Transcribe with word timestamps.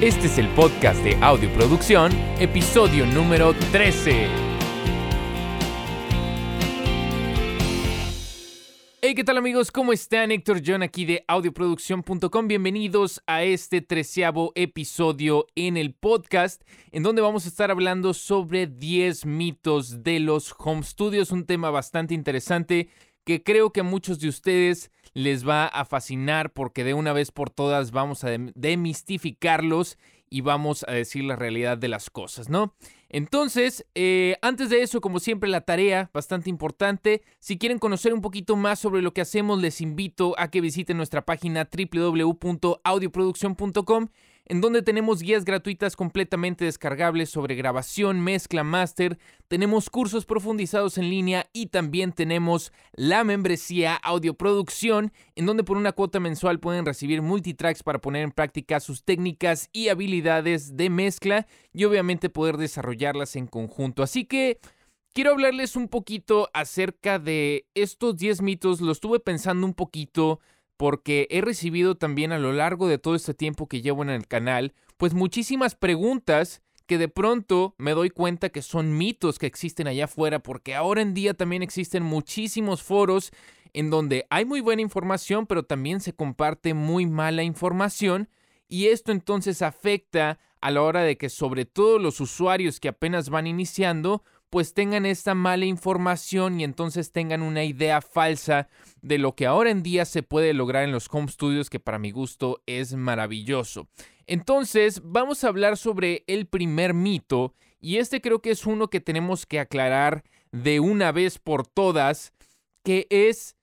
Este 0.00 0.28
es 0.28 0.38
el 0.38 0.48
podcast 0.54 1.04
de 1.04 1.14
Audioproducción, 1.16 2.10
episodio 2.38 3.04
número 3.04 3.52
13. 3.70 4.28
Hey, 9.02 9.14
¿qué 9.14 9.24
tal 9.24 9.36
amigos? 9.36 9.70
¿Cómo 9.70 9.92
están? 9.92 10.32
Héctor 10.32 10.62
John 10.64 10.82
aquí 10.82 11.04
de 11.04 11.22
audioproducción.com. 11.28 12.48
Bienvenidos 12.48 13.22
a 13.26 13.42
este 13.42 13.82
treceavo 13.82 14.52
episodio 14.54 15.46
en 15.54 15.76
el 15.76 15.92
podcast, 15.92 16.62
en 16.92 17.02
donde 17.02 17.20
vamos 17.20 17.44
a 17.44 17.48
estar 17.48 17.70
hablando 17.70 18.14
sobre 18.14 18.68
10 18.68 19.26
mitos 19.26 20.02
de 20.02 20.18
los 20.18 20.54
home 20.56 20.82
studios, 20.82 21.30
un 21.30 21.44
tema 21.44 21.68
bastante 21.68 22.14
interesante 22.14 22.88
que 23.24 23.42
creo 23.42 23.70
que 23.70 23.82
muchos 23.82 24.18
de 24.18 24.28
ustedes 24.28 24.90
les 25.14 25.46
va 25.46 25.66
a 25.66 25.84
fascinar 25.84 26.52
porque 26.52 26.84
de 26.84 26.94
una 26.94 27.12
vez 27.12 27.32
por 27.32 27.50
todas 27.50 27.90
vamos 27.90 28.24
a 28.24 28.30
demistificarlos 28.54 29.98
y 30.30 30.40
vamos 30.42 30.84
a 30.86 30.92
decir 30.92 31.24
la 31.24 31.34
realidad 31.34 31.76
de 31.76 31.88
las 31.88 32.08
cosas, 32.08 32.48
¿no? 32.48 32.72
Entonces, 33.08 33.84
eh, 33.96 34.36
antes 34.42 34.70
de 34.70 34.82
eso, 34.82 35.00
como 35.00 35.18
siempre, 35.18 35.50
la 35.50 35.62
tarea 35.62 36.08
bastante 36.14 36.48
importante. 36.48 37.22
Si 37.40 37.58
quieren 37.58 37.80
conocer 37.80 38.14
un 38.14 38.20
poquito 38.20 38.54
más 38.54 38.78
sobre 38.78 39.02
lo 39.02 39.12
que 39.12 39.22
hacemos, 39.22 39.60
les 39.60 39.80
invito 39.80 40.36
a 40.38 40.48
que 40.48 40.60
visiten 40.60 40.96
nuestra 40.96 41.26
página 41.26 41.68
www.audioproducción.com 41.68 44.06
en 44.50 44.60
donde 44.60 44.82
tenemos 44.82 45.22
guías 45.22 45.44
gratuitas 45.44 45.94
completamente 45.94 46.64
descargables 46.64 47.30
sobre 47.30 47.54
grabación, 47.54 48.20
mezcla, 48.20 48.64
máster, 48.64 49.16
tenemos 49.46 49.88
cursos 49.90 50.26
profundizados 50.26 50.98
en 50.98 51.08
línea 51.08 51.48
y 51.52 51.66
también 51.66 52.10
tenemos 52.10 52.72
la 52.92 53.22
membresía 53.22 53.94
audioproducción, 53.94 55.12
en 55.36 55.46
donde 55.46 55.62
por 55.62 55.76
una 55.76 55.92
cuota 55.92 56.18
mensual 56.18 56.58
pueden 56.58 56.84
recibir 56.84 57.22
multitracks 57.22 57.84
para 57.84 58.00
poner 58.00 58.24
en 58.24 58.32
práctica 58.32 58.80
sus 58.80 59.04
técnicas 59.04 59.68
y 59.72 59.86
habilidades 59.86 60.76
de 60.76 60.90
mezcla 60.90 61.46
y 61.72 61.84
obviamente 61.84 62.28
poder 62.28 62.56
desarrollarlas 62.56 63.36
en 63.36 63.46
conjunto. 63.46 64.02
Así 64.02 64.24
que... 64.24 64.58
Quiero 65.12 65.32
hablarles 65.32 65.74
un 65.74 65.88
poquito 65.88 66.48
acerca 66.54 67.18
de 67.18 67.66
estos 67.74 68.16
10 68.16 68.42
mitos, 68.42 68.80
lo 68.80 68.92
estuve 68.92 69.18
pensando 69.18 69.66
un 69.66 69.74
poquito 69.74 70.38
porque 70.80 71.28
he 71.28 71.42
recibido 71.42 71.94
también 71.94 72.32
a 72.32 72.38
lo 72.38 72.54
largo 72.54 72.88
de 72.88 72.96
todo 72.96 73.14
este 73.14 73.34
tiempo 73.34 73.68
que 73.68 73.82
llevo 73.82 74.02
en 74.02 74.08
el 74.08 74.26
canal, 74.26 74.72
pues 74.96 75.12
muchísimas 75.12 75.74
preguntas 75.74 76.62
que 76.86 76.96
de 76.96 77.08
pronto 77.08 77.74
me 77.76 77.90
doy 77.90 78.08
cuenta 78.08 78.48
que 78.48 78.62
son 78.62 78.96
mitos 78.96 79.38
que 79.38 79.46
existen 79.46 79.88
allá 79.88 80.06
afuera, 80.06 80.38
porque 80.38 80.74
ahora 80.74 81.02
en 81.02 81.12
día 81.12 81.34
también 81.34 81.62
existen 81.62 82.02
muchísimos 82.02 82.82
foros 82.82 83.30
en 83.74 83.90
donde 83.90 84.26
hay 84.30 84.46
muy 84.46 84.62
buena 84.62 84.80
información, 84.80 85.46
pero 85.46 85.64
también 85.64 86.00
se 86.00 86.14
comparte 86.14 86.72
muy 86.72 87.04
mala 87.04 87.42
información, 87.42 88.30
y 88.66 88.86
esto 88.86 89.12
entonces 89.12 89.60
afecta 89.60 90.38
a 90.62 90.70
la 90.70 90.80
hora 90.80 91.02
de 91.02 91.18
que 91.18 91.28
sobre 91.28 91.66
todo 91.66 91.98
los 91.98 92.22
usuarios 92.22 92.80
que 92.80 92.88
apenas 92.88 93.28
van 93.28 93.46
iniciando, 93.46 94.24
pues 94.50 94.74
tengan 94.74 95.06
esta 95.06 95.34
mala 95.34 95.64
información 95.64 96.60
y 96.60 96.64
entonces 96.64 97.12
tengan 97.12 97.42
una 97.42 97.64
idea 97.64 98.00
falsa 98.00 98.68
de 99.00 99.18
lo 99.18 99.34
que 99.34 99.46
ahora 99.46 99.70
en 99.70 99.82
día 99.82 100.04
se 100.04 100.22
puede 100.22 100.52
lograr 100.52 100.84
en 100.84 100.92
los 100.92 101.08
home 101.10 101.28
studios 101.28 101.70
que 101.70 101.80
para 101.80 101.98
mi 101.98 102.10
gusto 102.10 102.62
es 102.66 102.94
maravilloso. 102.94 103.88
Entonces 104.26 105.00
vamos 105.04 105.44
a 105.44 105.48
hablar 105.48 105.76
sobre 105.76 106.24
el 106.26 106.46
primer 106.46 106.94
mito 106.94 107.54
y 107.80 107.96
este 107.96 108.20
creo 108.20 108.42
que 108.42 108.50
es 108.50 108.66
uno 108.66 108.90
que 108.90 109.00
tenemos 109.00 109.46
que 109.46 109.60
aclarar 109.60 110.24
de 110.52 110.80
una 110.80 111.12
vez 111.12 111.38
por 111.38 111.66
todas 111.66 112.32
que 112.82 113.06
es 113.10 113.56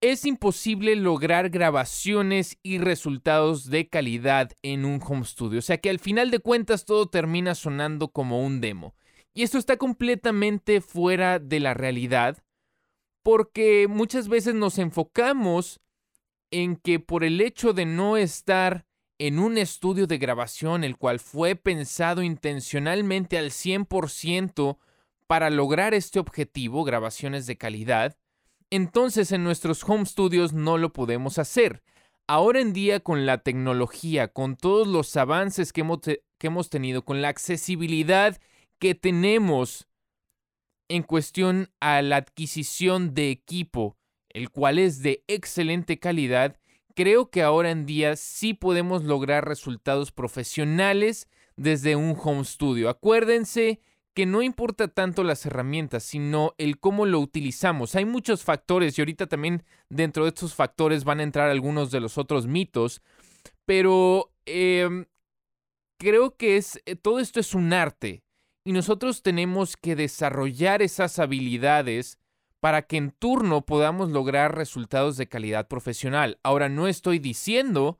es 0.00 0.24
imposible 0.24 0.96
lograr 0.96 1.50
grabaciones 1.50 2.58
y 2.62 2.78
resultados 2.78 3.68
de 3.68 3.88
calidad 3.88 4.52
en 4.62 4.86
un 4.86 4.98
home 5.06 5.24
studio. 5.24 5.58
O 5.58 5.62
sea 5.62 5.76
que 5.76 5.90
al 5.90 5.98
final 5.98 6.30
de 6.30 6.38
cuentas 6.38 6.86
todo 6.86 7.06
termina 7.06 7.54
sonando 7.54 8.08
como 8.08 8.42
un 8.42 8.62
demo. 8.62 8.94
Y 9.34 9.42
esto 9.42 9.58
está 9.58 9.76
completamente 9.76 10.80
fuera 10.80 11.38
de 11.38 11.60
la 11.60 11.74
realidad 11.74 12.42
porque 13.22 13.86
muchas 13.88 14.28
veces 14.28 14.54
nos 14.54 14.78
enfocamos 14.78 15.80
en 16.50 16.76
que 16.76 16.98
por 16.98 17.22
el 17.22 17.40
hecho 17.40 17.72
de 17.72 17.86
no 17.86 18.16
estar 18.16 18.86
en 19.18 19.38
un 19.38 19.58
estudio 19.58 20.06
de 20.06 20.18
grabación 20.18 20.82
el 20.82 20.96
cual 20.96 21.20
fue 21.20 21.54
pensado 21.54 22.22
intencionalmente 22.22 23.38
al 23.38 23.50
100% 23.50 24.78
para 25.26 25.50
lograr 25.50 25.94
este 25.94 26.18
objetivo, 26.18 26.82
grabaciones 26.84 27.46
de 27.46 27.56
calidad, 27.56 28.16
entonces 28.70 29.30
en 29.32 29.44
nuestros 29.44 29.84
home 29.84 30.06
studios 30.06 30.52
no 30.52 30.78
lo 30.78 30.92
podemos 30.92 31.38
hacer. 31.38 31.82
Ahora 32.26 32.60
en 32.60 32.72
día 32.72 33.00
con 33.00 33.26
la 33.26 33.38
tecnología, 33.38 34.28
con 34.28 34.56
todos 34.56 34.88
los 34.88 35.16
avances 35.16 35.72
que 35.72 35.82
hemos, 35.82 36.00
que 36.00 36.46
hemos 36.46 36.70
tenido, 36.70 37.04
con 37.04 37.20
la 37.20 37.28
accesibilidad 37.28 38.40
que 38.80 38.96
tenemos 38.96 39.86
en 40.88 41.04
cuestión 41.04 41.70
a 41.78 42.02
la 42.02 42.16
adquisición 42.16 43.14
de 43.14 43.30
equipo, 43.30 43.96
el 44.30 44.50
cual 44.50 44.80
es 44.80 45.02
de 45.02 45.22
excelente 45.28 46.00
calidad, 46.00 46.58
creo 46.96 47.30
que 47.30 47.42
ahora 47.42 47.70
en 47.70 47.86
día 47.86 48.16
sí 48.16 48.54
podemos 48.54 49.04
lograr 49.04 49.46
resultados 49.46 50.10
profesionales 50.10 51.28
desde 51.56 51.94
un 51.94 52.16
home 52.20 52.44
studio. 52.44 52.88
Acuérdense 52.88 53.80
que 54.14 54.26
no 54.26 54.42
importa 54.42 54.88
tanto 54.88 55.22
las 55.22 55.46
herramientas, 55.46 56.02
sino 56.02 56.54
el 56.58 56.80
cómo 56.80 57.06
lo 57.06 57.20
utilizamos. 57.20 57.94
Hay 57.94 58.06
muchos 58.06 58.42
factores 58.42 58.98
y 58.98 59.02
ahorita 59.02 59.28
también 59.28 59.62
dentro 59.88 60.24
de 60.24 60.30
estos 60.30 60.54
factores 60.54 61.04
van 61.04 61.20
a 61.20 61.24
entrar 61.24 61.50
algunos 61.50 61.92
de 61.92 62.00
los 62.00 62.18
otros 62.18 62.46
mitos, 62.46 63.02
pero 63.64 64.32
em, 64.46 65.04
creo 65.98 66.36
que 66.36 66.56
es, 66.56 66.82
eh, 66.86 66.96
todo 66.96 67.20
esto 67.20 67.38
es 67.38 67.54
un 67.54 67.72
arte 67.72 68.24
y 68.64 68.72
nosotros 68.72 69.22
tenemos 69.22 69.76
que 69.76 69.96
desarrollar 69.96 70.82
esas 70.82 71.18
habilidades 71.18 72.18
para 72.60 72.82
que 72.82 72.98
en 72.98 73.10
turno 73.10 73.64
podamos 73.64 74.10
lograr 74.10 74.54
resultados 74.54 75.16
de 75.16 75.28
calidad 75.28 75.66
profesional. 75.66 76.38
Ahora, 76.42 76.68
no 76.68 76.88
estoy 76.88 77.18
diciendo 77.18 77.98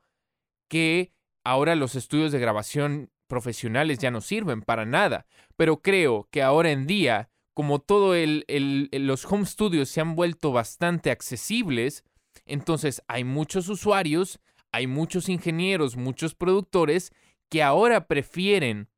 que 0.69 1.11
ahora 1.43 1.75
los 1.75 1.95
estudios 1.95 2.31
de 2.31 2.39
grabación 2.39 3.11
profesionales 3.27 3.97
ya 3.97 4.11
no 4.11 4.21
sirven 4.21 4.61
para 4.61 4.85
nada, 4.85 5.25
pero 5.55 5.81
creo 5.81 6.27
que 6.31 6.43
ahora 6.43 6.71
en 6.71 6.85
día, 6.85 7.29
como 7.53 7.79
todo 7.79 8.13
el, 8.13 8.45
los 8.91 9.25
home 9.25 9.45
studios 9.45 9.89
se 9.89 10.01
han 10.01 10.15
vuelto 10.15 10.51
bastante 10.51 11.09
accesibles, 11.09 12.03
entonces 12.45 13.01
hay 13.07 13.23
muchos 13.23 13.67
usuarios, 13.67 14.39
hay 14.71 14.85
muchos 14.85 15.27
ingenieros, 15.27 15.97
muchos 15.97 16.35
productores 16.35 17.11
que 17.49 17.63
ahora 17.63 18.07
prefieren 18.07 18.89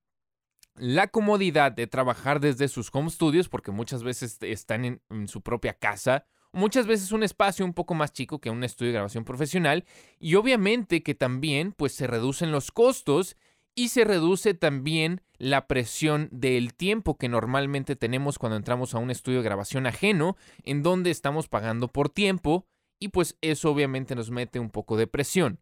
la 0.76 1.08
comodidad 1.08 1.72
de 1.72 1.88
trabajar 1.88 2.40
desde 2.40 2.68
sus 2.68 2.90
home 2.92 3.10
studios, 3.10 3.50
porque 3.50 3.72
muchas 3.72 4.04
veces 4.04 4.38
están 4.42 5.00
en, 5.10 5.28
su 5.28 5.42
propia 5.42 5.74
casa, 5.74 6.26
muchas 6.52 6.88
veces 6.88 7.12
un 7.12 7.24
espacio 7.24 7.66
un 7.66 7.74
poco 7.74 7.94
más 7.94 8.12
chico 8.12 8.40
que 8.40 8.50
un 8.50 8.64
estudio 8.64 8.92
de 8.92 8.96
grabación 8.96 9.26
profesional, 9.26 9.86
y 10.20 10.36
obviamente 10.36 11.04
que 11.04 11.16
también 11.16 11.74
pues 11.74 11.94
se 11.94 12.08
reducen 12.08 12.52
los 12.52 12.72
costos 12.72 13.38
y 13.76 13.90
se 13.90 14.04
reduce 14.04 14.54
también 14.54 15.22
la 15.38 15.68
presión 15.68 16.30
del 16.32 16.74
tiempo 16.74 17.18
que 17.18 17.28
normalmente 17.28 17.96
tenemos 17.96 18.38
cuando 18.38 18.56
entramos 18.56 18.94
a 18.94 19.00
un 19.00 19.10
estudio 19.10 19.40
de 19.40 19.46
grabación 19.46 19.88
ajeno, 19.88 20.38
en 20.64 20.84
donde 20.84 21.12
estamos 21.12 21.48
pagando 21.48 21.88
por 21.88 22.10
tiempo, 22.10 22.68
y 23.00 23.10
pues 23.10 23.38
eso 23.42 23.70
obviamente 23.70 24.16
nos 24.16 24.32
mete 24.32 24.60
un 24.60 24.70
poco 24.70 24.96
de 24.96 25.08
presión. 25.08 25.60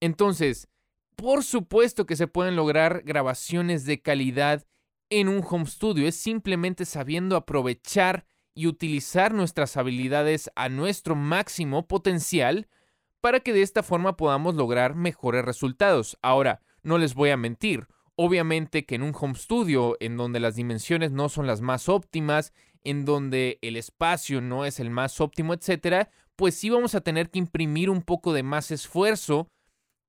Entonces, 0.00 0.68
por 1.16 1.42
supuesto 1.42 2.06
que 2.06 2.14
se 2.14 2.28
pueden 2.28 2.56
lograr 2.56 3.02
grabaciones 3.04 3.84
de 3.84 4.00
calidad 4.00 4.66
en 5.10 5.28
un 5.28 5.42
home 5.48 5.66
studio, 5.66 6.06
es 6.06 6.16
simplemente 6.16 6.84
sabiendo 6.84 7.36
aprovechar 7.36 8.26
y 8.54 8.66
utilizar 8.66 9.34
nuestras 9.34 9.76
habilidades 9.76 10.50
a 10.54 10.68
nuestro 10.68 11.14
máximo 11.14 11.86
potencial 11.86 12.68
para 13.20 13.40
que 13.40 13.52
de 13.52 13.62
esta 13.62 13.82
forma 13.82 14.16
podamos 14.16 14.54
lograr 14.54 14.94
mejores 14.94 15.44
resultados. 15.44 16.18
Ahora, 16.22 16.60
no 16.82 16.98
les 16.98 17.14
voy 17.14 17.30
a 17.30 17.36
mentir, 17.36 17.86
obviamente 18.14 18.84
que 18.84 18.94
en 18.94 19.02
un 19.02 19.14
home 19.18 19.34
studio 19.34 19.96
en 20.00 20.16
donde 20.16 20.40
las 20.40 20.54
dimensiones 20.54 21.12
no 21.12 21.28
son 21.28 21.46
las 21.46 21.60
más 21.60 21.88
óptimas, 21.88 22.52
en 22.84 23.04
donde 23.04 23.58
el 23.62 23.76
espacio 23.76 24.40
no 24.40 24.64
es 24.64 24.80
el 24.80 24.90
más 24.90 25.20
óptimo, 25.20 25.54
etcétera, 25.54 26.10
pues 26.36 26.54
sí 26.54 26.70
vamos 26.70 26.94
a 26.94 27.00
tener 27.00 27.30
que 27.30 27.38
imprimir 27.38 27.90
un 27.90 28.02
poco 28.02 28.32
de 28.32 28.42
más 28.42 28.70
esfuerzo 28.70 29.48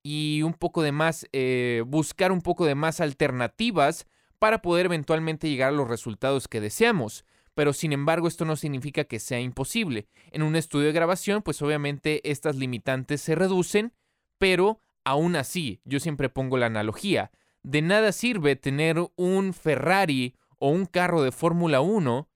y 0.10 0.42
un 0.42 0.54
poco 0.54 0.84
de 0.84 0.94
más, 0.94 1.28
eh, 1.34 1.84
buscar 1.86 2.32
un 2.32 2.40
poco 2.40 2.66
de 2.66 2.76
más 2.76 3.02
alternativas 3.02 4.08
para 4.40 4.62
poder 4.62 4.86
eventualmente 4.86 5.50
llegar 5.50 5.68
a 5.68 5.76
los 5.76 5.90
resultados 5.90 6.48
que 6.48 6.62
deseamos. 6.62 7.26
Pero 7.56 7.74
sin 7.74 7.92
embargo, 7.92 8.30
esto 8.30 8.46
no 8.46 8.56
significa 8.56 9.04
que 9.04 9.20
sea 9.20 9.42
imposible. 9.42 10.08
En 10.32 10.44
un 10.44 10.56
estudio 10.56 10.88
de 10.88 10.94
grabación, 10.94 11.42
pues 11.42 11.62
obviamente 11.62 12.22
estas 12.32 12.56
limitantes 12.56 13.20
se 13.20 13.36
reducen, 13.36 13.92
pero 14.38 14.80
aún 15.04 15.36
así, 15.36 15.82
yo 15.84 16.00
siempre 16.00 16.30
pongo 16.30 16.56
la 16.56 16.68
analogía. 16.68 17.30
De 17.64 17.82
nada 17.82 18.14
sirve 18.14 18.56
tener 18.56 18.96
un 19.18 19.54
Ferrari 19.54 20.36
o 20.58 20.70
un 20.70 20.86
carro 20.86 21.22
de 21.22 21.34
Fórmula 21.34 21.82
1 21.82 22.30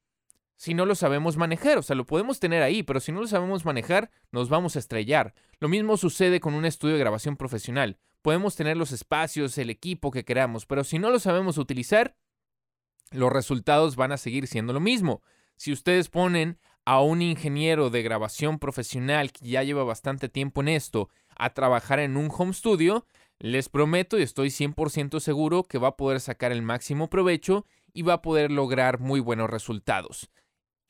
si 0.62 0.76
no 0.76 0.86
lo 0.86 0.94
sabemos 0.94 1.38
manejar. 1.38 1.80
O 1.80 1.82
sea, 1.82 1.96
lo 1.96 2.06
podemos 2.06 2.40
tener 2.40 2.62
ahí, 2.62 2.84
pero 2.84 3.00
si 3.00 3.12
no 3.12 3.22
lo 3.22 3.26
sabemos 3.26 3.66
manejar, 3.66 4.12
nos 4.32 4.48
vamos 4.48 4.76
a 4.76 4.80
estrellar. 4.80 5.34
Lo 5.60 5.68
mismo 5.68 5.98
sucede 5.98 6.40
con 6.40 6.54
un 6.54 6.66
estudio 6.66 6.94
de 6.94 7.00
grabación 7.00 7.36
profesional. 7.36 7.98
Podemos 8.22 8.56
tener 8.56 8.78
los 8.78 8.92
espacios, 8.92 9.58
el 9.58 9.72
equipo 9.72 10.12
que 10.12 10.24
queramos, 10.24 10.68
pero 10.68 10.84
si 10.84 11.00
no 11.00 11.10
lo 11.10 11.18
sabemos 11.18 11.58
utilizar, 11.58 12.16
los 13.10 13.34
resultados 13.34 13.96
van 13.96 14.12
a 14.12 14.18
seguir 14.18 14.46
siendo 14.46 14.72
lo 14.72 14.80
mismo. 14.80 15.24
Si 15.56 15.72
ustedes 15.72 16.10
ponen 16.10 16.60
a 16.86 17.02
un 17.02 17.24
ingeniero 17.24 17.90
de 17.90 18.04
grabación 18.04 18.60
profesional 18.60 19.32
que 19.32 19.48
ya 19.48 19.64
lleva 19.64 19.84
bastante 19.84 20.30
tiempo 20.30 20.62
en 20.62 20.68
esto 20.68 21.10
a 21.36 21.56
trabajar 21.56 21.98
en 21.98 22.18
un 22.18 22.30
home 22.32 22.54
studio, 22.54 23.08
les 23.40 23.68
prometo 23.68 24.20
y 24.20 24.22
estoy 24.22 24.50
100% 24.50 25.22
seguro 25.22 25.64
que 25.64 25.80
va 25.80 25.88
a 25.88 25.98
poder 25.98 26.20
sacar 26.20 26.52
el 26.52 26.62
máximo 26.62 27.10
provecho 27.10 27.66
y 27.96 28.04
va 28.04 28.14
a 28.14 28.22
poder 28.22 28.52
lograr 28.52 29.00
muy 29.00 29.20
buenos 29.20 29.50
resultados. 29.50 30.30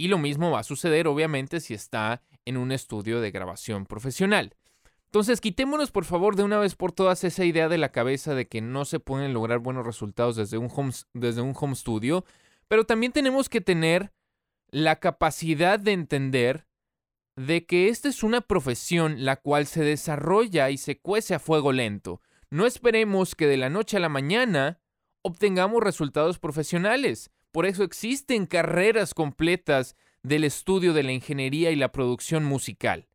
Y 0.01 0.07
lo 0.07 0.17
mismo 0.17 0.49
va 0.49 0.61
a 0.61 0.63
suceder 0.63 1.07
obviamente 1.07 1.59
si 1.59 1.75
está 1.75 2.23
en 2.45 2.57
un 2.57 2.71
estudio 2.71 3.21
de 3.21 3.29
grabación 3.29 3.85
profesional. 3.85 4.55
Entonces, 5.05 5.41
quitémonos 5.41 5.91
por 5.91 6.05
favor 6.05 6.35
de 6.35 6.41
una 6.41 6.57
vez 6.57 6.73
por 6.73 6.91
todas 6.91 7.23
esa 7.23 7.45
idea 7.45 7.69
de 7.69 7.77
la 7.77 7.91
cabeza 7.91 8.33
de 8.33 8.47
que 8.47 8.61
no 8.61 8.83
se 8.83 8.99
pueden 8.99 9.31
lograr 9.31 9.59
buenos 9.59 9.85
resultados 9.85 10.35
desde 10.37 10.57
un 10.57 10.71
home, 10.75 10.91
desde 11.13 11.41
un 11.41 11.53
home 11.55 11.75
studio, 11.75 12.25
pero 12.67 12.83
también 12.83 13.11
tenemos 13.11 13.47
que 13.47 13.61
tener 13.61 14.11
la 14.71 14.95
capacidad 14.95 15.79
de 15.79 15.91
entender 15.91 16.65
de 17.35 17.67
que 17.67 17.89
esta 17.89 18.09
es 18.09 18.23
una 18.23 18.41
profesión 18.41 19.23
la 19.23 19.35
cual 19.35 19.67
se 19.67 19.83
desarrolla 19.83 20.71
y 20.71 20.79
se 20.79 20.97
cuece 20.97 21.35
a 21.35 21.39
fuego 21.39 21.71
lento. 21.71 22.21
No 22.49 22.65
esperemos 22.65 23.35
que 23.35 23.45
de 23.45 23.57
la 23.57 23.69
noche 23.69 23.97
a 23.97 23.99
la 23.99 24.09
mañana 24.09 24.79
obtengamos 25.21 25.83
resultados 25.83 26.39
profesionales. 26.39 27.29
Por 27.51 27.65
eso 27.65 27.83
existen 27.83 28.45
carreras 28.45 29.13
completas 29.13 29.95
del 30.23 30.43
estudio 30.43 30.93
de 30.93 31.03
la 31.03 31.11
ingeniería 31.11 31.71
y 31.71 31.75
la 31.75 31.91
producción 31.91 32.43
musical. 32.43 33.07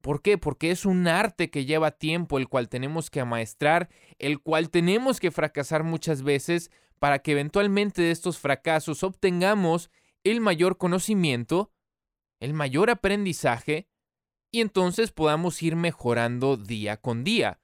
¿Por 0.00 0.20
qué? 0.20 0.36
Porque 0.36 0.70
es 0.70 0.84
un 0.84 1.08
arte 1.08 1.50
que 1.50 1.64
lleva 1.64 1.92
tiempo, 1.92 2.36
el 2.36 2.48
cual 2.48 2.68
tenemos 2.68 3.08
que 3.08 3.20
amaestrar, 3.20 3.88
el 4.18 4.38
cual 4.40 4.70
tenemos 4.70 5.18
que 5.18 5.30
fracasar 5.30 5.82
muchas 5.82 6.22
veces 6.22 6.70
para 6.98 7.20
que 7.20 7.32
eventualmente 7.32 8.02
de 8.02 8.10
estos 8.10 8.38
fracasos 8.38 9.02
obtengamos 9.02 9.90
el 10.22 10.40
mayor 10.40 10.76
conocimiento, 10.76 11.72
el 12.38 12.52
mayor 12.52 12.90
aprendizaje, 12.90 13.88
y 14.50 14.60
entonces 14.60 15.10
podamos 15.10 15.62
ir 15.62 15.74
mejorando 15.74 16.56
día 16.56 16.98
con 16.98 17.24
día. 17.24 17.60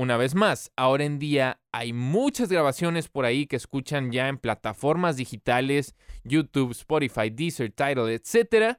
Una 0.00 0.16
vez 0.16 0.34
más, 0.34 0.72
ahora 0.76 1.04
en 1.04 1.18
día 1.18 1.60
hay 1.72 1.92
muchas 1.92 2.48
grabaciones 2.48 3.08
por 3.08 3.26
ahí 3.26 3.46
que 3.46 3.56
escuchan 3.56 4.10
ya 4.10 4.28
en 4.28 4.38
plataformas 4.38 5.18
digitales, 5.18 5.94
YouTube, 6.24 6.70
Spotify, 6.70 7.28
Deezer, 7.28 7.70
Tidal, 7.70 8.08
etc., 8.08 8.78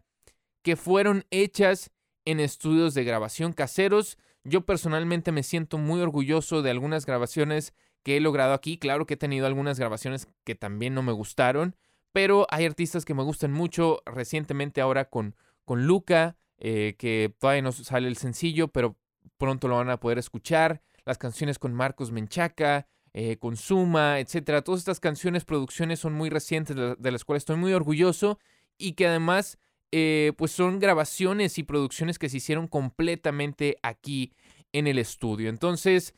que 0.63 0.75
fueron 0.75 1.23
hechas 1.29 1.91
en 2.25 2.39
estudios 2.39 2.95
de 2.95 3.03
grabación 3.03 3.53
caseros. 3.53 4.17
Yo 4.43 4.65
personalmente 4.65 5.31
me 5.31 5.43
siento 5.43 5.77
muy 5.77 6.01
orgulloso 6.01 6.63
de 6.63 6.71
algunas 6.71 7.05
grabaciones 7.05 7.75
que 8.01 8.17
he 8.17 8.19
logrado 8.19 8.55
aquí. 8.55 8.79
Claro 8.79 9.05
que 9.05 9.13
he 9.13 9.17
tenido 9.17 9.45
algunas 9.45 9.77
grabaciones 9.77 10.27
que 10.43 10.55
también 10.55 10.95
no 10.95 11.03
me 11.03 11.11
gustaron, 11.11 11.75
pero 12.13 12.47
hay 12.49 12.65
artistas 12.65 13.05
que 13.05 13.13
me 13.13 13.21
gustan 13.21 13.51
mucho. 13.51 14.01
Recientemente 14.07 14.81
ahora 14.81 15.05
con, 15.05 15.35
con 15.65 15.85
Luca, 15.85 16.35
eh, 16.57 16.95
que 16.97 17.31
todavía 17.37 17.61
no 17.61 17.73
sale 17.73 18.07
el 18.07 18.17
sencillo, 18.17 18.69
pero 18.69 18.97
pronto 19.37 19.67
lo 19.67 19.75
van 19.75 19.91
a 19.91 19.99
poder 19.99 20.17
escuchar. 20.17 20.81
Las 21.05 21.17
canciones 21.17 21.59
con 21.59 21.73
Marcos 21.73 22.11
Menchaca, 22.11 22.87
eh, 23.13 23.37
con 23.37 23.57
Suma, 23.57 24.19
etcétera. 24.19 24.61
Todas 24.61 24.79
estas 24.79 24.99
canciones, 24.99 25.45
producciones 25.45 25.99
son 25.99 26.13
muy 26.13 26.29
recientes, 26.29 26.75
de 26.75 27.11
las 27.11 27.25
cuales 27.25 27.41
estoy 27.41 27.57
muy 27.57 27.73
orgulloso 27.73 28.39
y 28.77 28.93
que 28.93 29.07
además 29.07 29.57
eh, 29.91 30.31
pues 30.37 30.51
son 30.51 30.79
grabaciones 30.79 31.57
y 31.57 31.63
producciones 31.63 32.17
que 32.17 32.29
se 32.29 32.37
hicieron 32.37 32.67
completamente 32.67 33.77
aquí 33.83 34.33
en 34.71 34.87
el 34.87 34.97
estudio. 34.97 35.49
Entonces, 35.49 36.13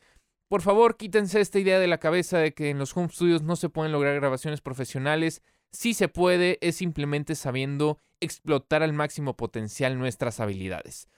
por 0.48 0.62
favor, 0.62 0.96
quítense 0.96 1.40
esta 1.40 1.58
idea 1.58 1.80
de 1.80 1.88
la 1.88 1.98
cabeza 1.98 2.38
de 2.38 2.54
que 2.54 2.70
en 2.70 2.78
los 2.78 2.96
home 2.96 3.08
studios 3.08 3.42
no 3.42 3.56
se 3.56 3.68
pueden 3.68 3.90
lograr 3.90 4.14
grabaciones 4.14 4.60
profesionales. 4.60 5.42
Sí 5.72 5.94
se 5.94 6.06
puede, 6.06 6.58
es 6.60 6.76
simplemente 6.76 7.34
sabiendo 7.34 7.98
explotar 8.20 8.84
al 8.84 8.92
máximo 8.92 9.36
potencial 9.36 9.98
nuestras 9.98 10.38
habilidades. 10.38 11.08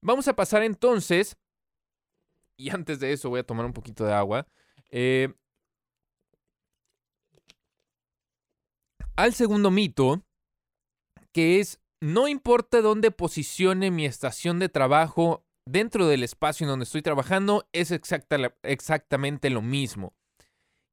Vamos 0.00 0.28
a 0.28 0.36
pasar 0.36 0.62
entonces, 0.62 1.36
y 2.56 2.70
antes 2.70 3.00
de 3.00 3.12
eso 3.12 3.28
voy 3.28 3.40
a 3.40 3.46
tomar 3.46 3.66
un 3.66 3.72
poquito 3.72 4.04
de 4.04 4.12
agua, 4.12 4.46
eh, 4.90 5.32
al 9.16 9.34
segundo 9.34 9.70
mito, 9.70 10.22
que 11.32 11.60
es 11.60 11.80
no 12.00 12.28
importa 12.28 12.82
dónde 12.82 13.10
posicione 13.10 13.90
mi 13.90 14.04
estación 14.04 14.58
de 14.58 14.68
trabajo 14.68 15.46
dentro 15.64 16.06
del 16.06 16.22
espacio 16.22 16.64
en 16.64 16.68
donde 16.68 16.84
estoy 16.84 17.02
trabajando, 17.02 17.68
es 17.72 17.90
exactamente 17.90 19.50
lo 19.50 19.62
mismo. 19.62 20.14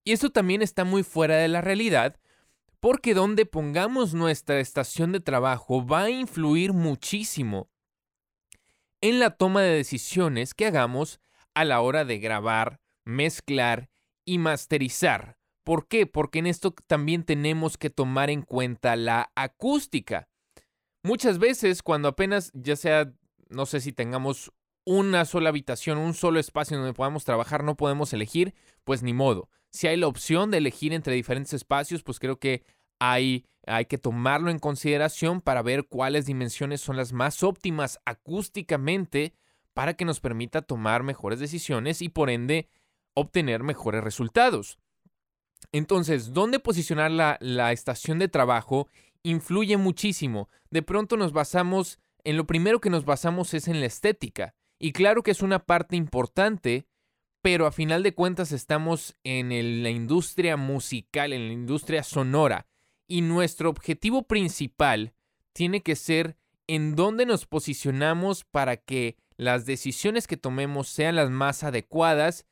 Y 0.06 0.14
eso 0.14 0.32
también 0.32 0.62
está 0.62 0.84
muy 0.84 1.04
fuera 1.04 1.38
de 1.38 1.48
la 1.48 1.62
realidad, 1.62 2.20
porque 2.80 3.14
donde 3.14 3.46
pongamos 3.46 4.14
nuestra 4.14 4.60
estación 4.60 5.12
de 5.12 5.20
trabajo 5.20 5.86
va 5.86 6.04
a 6.04 6.10
influir 6.10 6.74
muchísimo 6.74 7.70
en 9.02 9.20
la 9.20 9.32
toma 9.32 9.62
de 9.62 9.76
decisiones 9.76 10.54
que 10.54 10.66
hagamos 10.66 11.20
a 11.54 11.66
la 11.66 11.82
hora 11.82 12.06
de 12.06 12.20
grabar, 12.20 12.80
mezclar 13.06 13.90
y 14.26 14.38
masterizar. 14.38 15.38
¿Por 15.64 15.88
qué? 15.88 16.06
Porque 16.06 16.40
en 16.40 16.48
esto 16.48 16.74
también 16.88 17.24
tenemos 17.24 17.78
que 17.78 17.90
tomar 17.90 18.30
en 18.30 18.42
cuenta 18.42 18.96
la 18.96 19.32
acústica. 19.36 20.28
Muchas 21.04 21.40
veces 21.40 21.84
cuando 21.84 22.10
apenas, 22.10 22.52
ya 22.54 22.76
sea, 22.76 23.14
no 23.50 23.66
sé 23.66 23.80
si 23.80 23.94
tengamos 23.94 24.52
una 24.86 25.26
sola 25.26 25.50
habitación, 25.50 25.98
un 25.98 26.14
solo 26.14 26.40
espacio 26.40 26.78
donde 26.78 26.94
podamos 26.94 27.24
trabajar, 27.24 27.64
no 27.64 27.76
podemos 27.76 28.12
elegir, 28.14 28.54
pues 28.84 29.04
ni 29.04 29.14
modo. 29.14 29.50
Si 29.72 29.88
hay 29.88 29.98
la 29.98 30.08
opción 30.08 30.52
de 30.52 30.58
elegir 30.58 30.94
entre 30.94 31.16
diferentes 31.16 31.54
espacios, 31.54 32.04
pues 32.04 32.20
creo 32.20 32.40
que 32.40 32.64
hay, 33.00 33.46
hay 33.66 33.86
que 33.86 33.98
tomarlo 33.98 34.52
en 34.52 34.60
consideración 34.60 35.42
para 35.42 35.62
ver 35.62 35.88
cuáles 35.88 36.26
dimensiones 36.26 36.82
son 36.82 36.98
las 36.98 37.14
más 37.14 37.44
óptimas 37.44 38.00
acústicamente 38.06 39.34
para 39.74 39.96
que 39.96 40.06
nos 40.06 40.20
permita 40.20 40.62
tomar 40.62 41.04
mejores 41.04 41.40
decisiones 41.40 42.02
y 42.02 42.10
por 42.10 42.30
ende 42.30 42.70
obtener 43.14 43.64
mejores 43.64 44.04
resultados. 44.04 44.80
Entonces, 45.72 46.34
¿dónde 46.34 46.60
posicionar 46.60 47.12
la, 47.12 47.72
estación 47.72 48.20
de 48.20 48.28
trabajo 48.28 48.88
influye 49.24 49.78
muchísimo. 49.78 50.50
De 50.70 50.82
pronto 50.82 51.18
nos 51.18 51.32
basamos, 51.32 52.00
en 52.24 52.38
lo 52.38 52.46
primero 52.46 52.80
que 52.80 52.90
nos 52.90 53.06
basamos 53.06 53.54
es 53.54 53.68
en 53.68 53.80
la 53.80 53.88
estética. 53.88 54.54
Y 54.80 54.92
claro 54.92 55.24
que 55.24 55.32
es 55.32 55.42
una 55.42 55.60
parte 55.60 55.96
importante, 55.96 56.86
pero 57.42 57.66
a 57.66 57.72
final 57.72 58.04
de 58.04 58.14
cuentas 58.14 58.52
estamos 58.52 59.16
en 59.24 59.84
la 59.84 59.90
industria 59.90 60.58
musical, 60.58 61.34
en 61.34 61.48
la 61.48 61.54
industria 61.54 62.04
sonora. 62.04 62.68
Y 63.08 63.22
nuestro 63.22 63.70
objetivo 63.70 64.24
principal 64.24 65.14
tiene 65.54 65.82
que 65.82 65.96
ser 65.96 66.36
en 66.68 66.96
dónde 66.96 67.26
nos 67.26 67.46
posicionamos 67.46 68.44
para 68.44 68.78
que 68.78 69.18
las 69.38 69.66
decisiones 69.66 70.28
que 70.28 70.38
tomemos 70.38 70.88
sean 70.88 71.16
las 71.16 71.30
más 71.30 71.64
adecuadas 71.64 72.46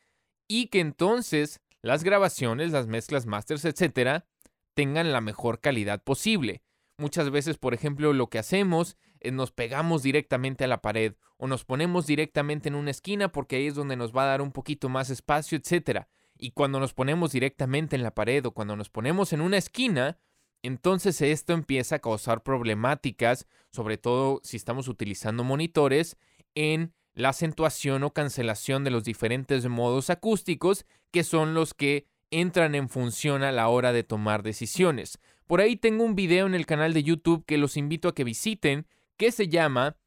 y 0.47 0.67
que 0.67 0.79
entonces 0.79 1.61
las 1.81 2.03
grabaciones, 2.03 2.71
las 2.71 2.88
mezclas, 2.88 3.25
masters, 3.25 3.65
etcétera, 3.65 4.25
tengan 4.73 5.11
la 5.11 5.21
mejor 5.21 5.59
calidad 5.59 6.03
posible. 6.03 6.61
Muchas 6.97 7.31
veces, 7.31 7.57
por 7.57 7.73
ejemplo, 7.73 8.13
lo 8.13 8.29
que 8.29 8.39
hacemos 8.39 8.97
es 9.19 9.33
nos 9.33 9.51
pegamos 9.51 10.03
directamente 10.03 10.63
a 10.63 10.67
la 10.67 10.81
pared 10.81 11.13
o 11.38 11.47
nos 11.47 11.65
ponemos 11.65 12.05
directamente 12.05 12.69
en 12.69 12.75
una 12.75 12.91
esquina 12.91 13.31
porque 13.31 13.55
ahí 13.55 13.67
es 13.67 13.75
donde 13.75 13.95
nos 13.95 14.15
va 14.15 14.23
a 14.23 14.27
dar 14.27 14.41
un 14.41 14.51
poquito 14.51 14.89
más 14.89 15.09
espacio, 15.09 15.57
etc. 15.57 16.05
Y 16.38 16.51
cuando 16.51 16.79
nos 16.79 16.93
ponemos 16.93 17.31
directamente 17.31 17.95
en 17.95 18.03
la 18.03 18.13
pared 18.13 18.45
o 18.45 18.51
cuando 18.51 18.75
nos 18.75 18.89
ponemos 18.89 19.33
en 19.33 19.41
una 19.41 19.57
esquina, 19.57 20.19
entonces 20.63 21.21
esto 21.21 21.53
empieza 21.53 21.95
a 21.95 22.00
causar 22.00 22.43
problemáticas, 22.43 23.47
sobre 23.71 23.97
todo 23.97 24.39
si 24.43 24.57
estamos 24.57 24.88
utilizando 24.88 25.43
monitores, 25.43 26.17
en 26.55 26.93
la 27.13 27.29
acentuación 27.29 28.03
o 28.03 28.13
cancelación 28.13 28.84
de 28.84 28.91
los 28.91 29.03
diferentes 29.03 29.67
modos 29.67 30.10
acústicos 30.10 30.86
que 31.12 31.24
son 31.24 31.53
los 31.53 31.74
que 31.74 32.08
entran 32.31 32.75
en 32.75 32.89
función 32.89 33.43
a 33.43 33.51
la 33.51 33.67
hora 33.67 33.91
de 33.91 34.03
tomar 34.03 34.43
decisiones. 34.43 35.20
Por 35.46 35.60
ahí 35.60 35.75
tengo 35.75 36.05
un 36.05 36.15
video 36.15 36.48
en 36.48 36.55
el 36.55 36.65
canal 36.65 36.93
de 36.93 37.03
YouTube 37.03 37.43
que 37.46 37.58
los 37.58 37.75
invito 37.75 38.08
a 38.08 38.15
que 38.15 38.24
visiten, 38.24 38.88
que 39.17 39.31
se 39.31 39.50
llama 39.50 39.98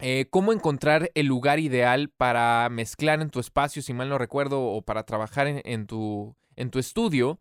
eh, 0.00 0.26
cómo 0.28 0.52
encontrar 0.52 1.10
el 1.14 1.26
lugar 1.26 1.58
ideal 1.58 2.10
para 2.10 2.68
mezclar 2.68 3.22
en 3.22 3.30
tu 3.30 3.40
espacio, 3.40 3.80
si 3.80 3.94
mal 3.94 4.08
no 4.08 4.18
recuerdo, 4.18 4.62
o 4.62 4.82
para 4.82 5.04
trabajar 5.04 5.46
en, 5.46 5.86
tu, 5.86 6.36
en 6.56 6.70
tu 6.70 6.78
estudio. 6.78 7.40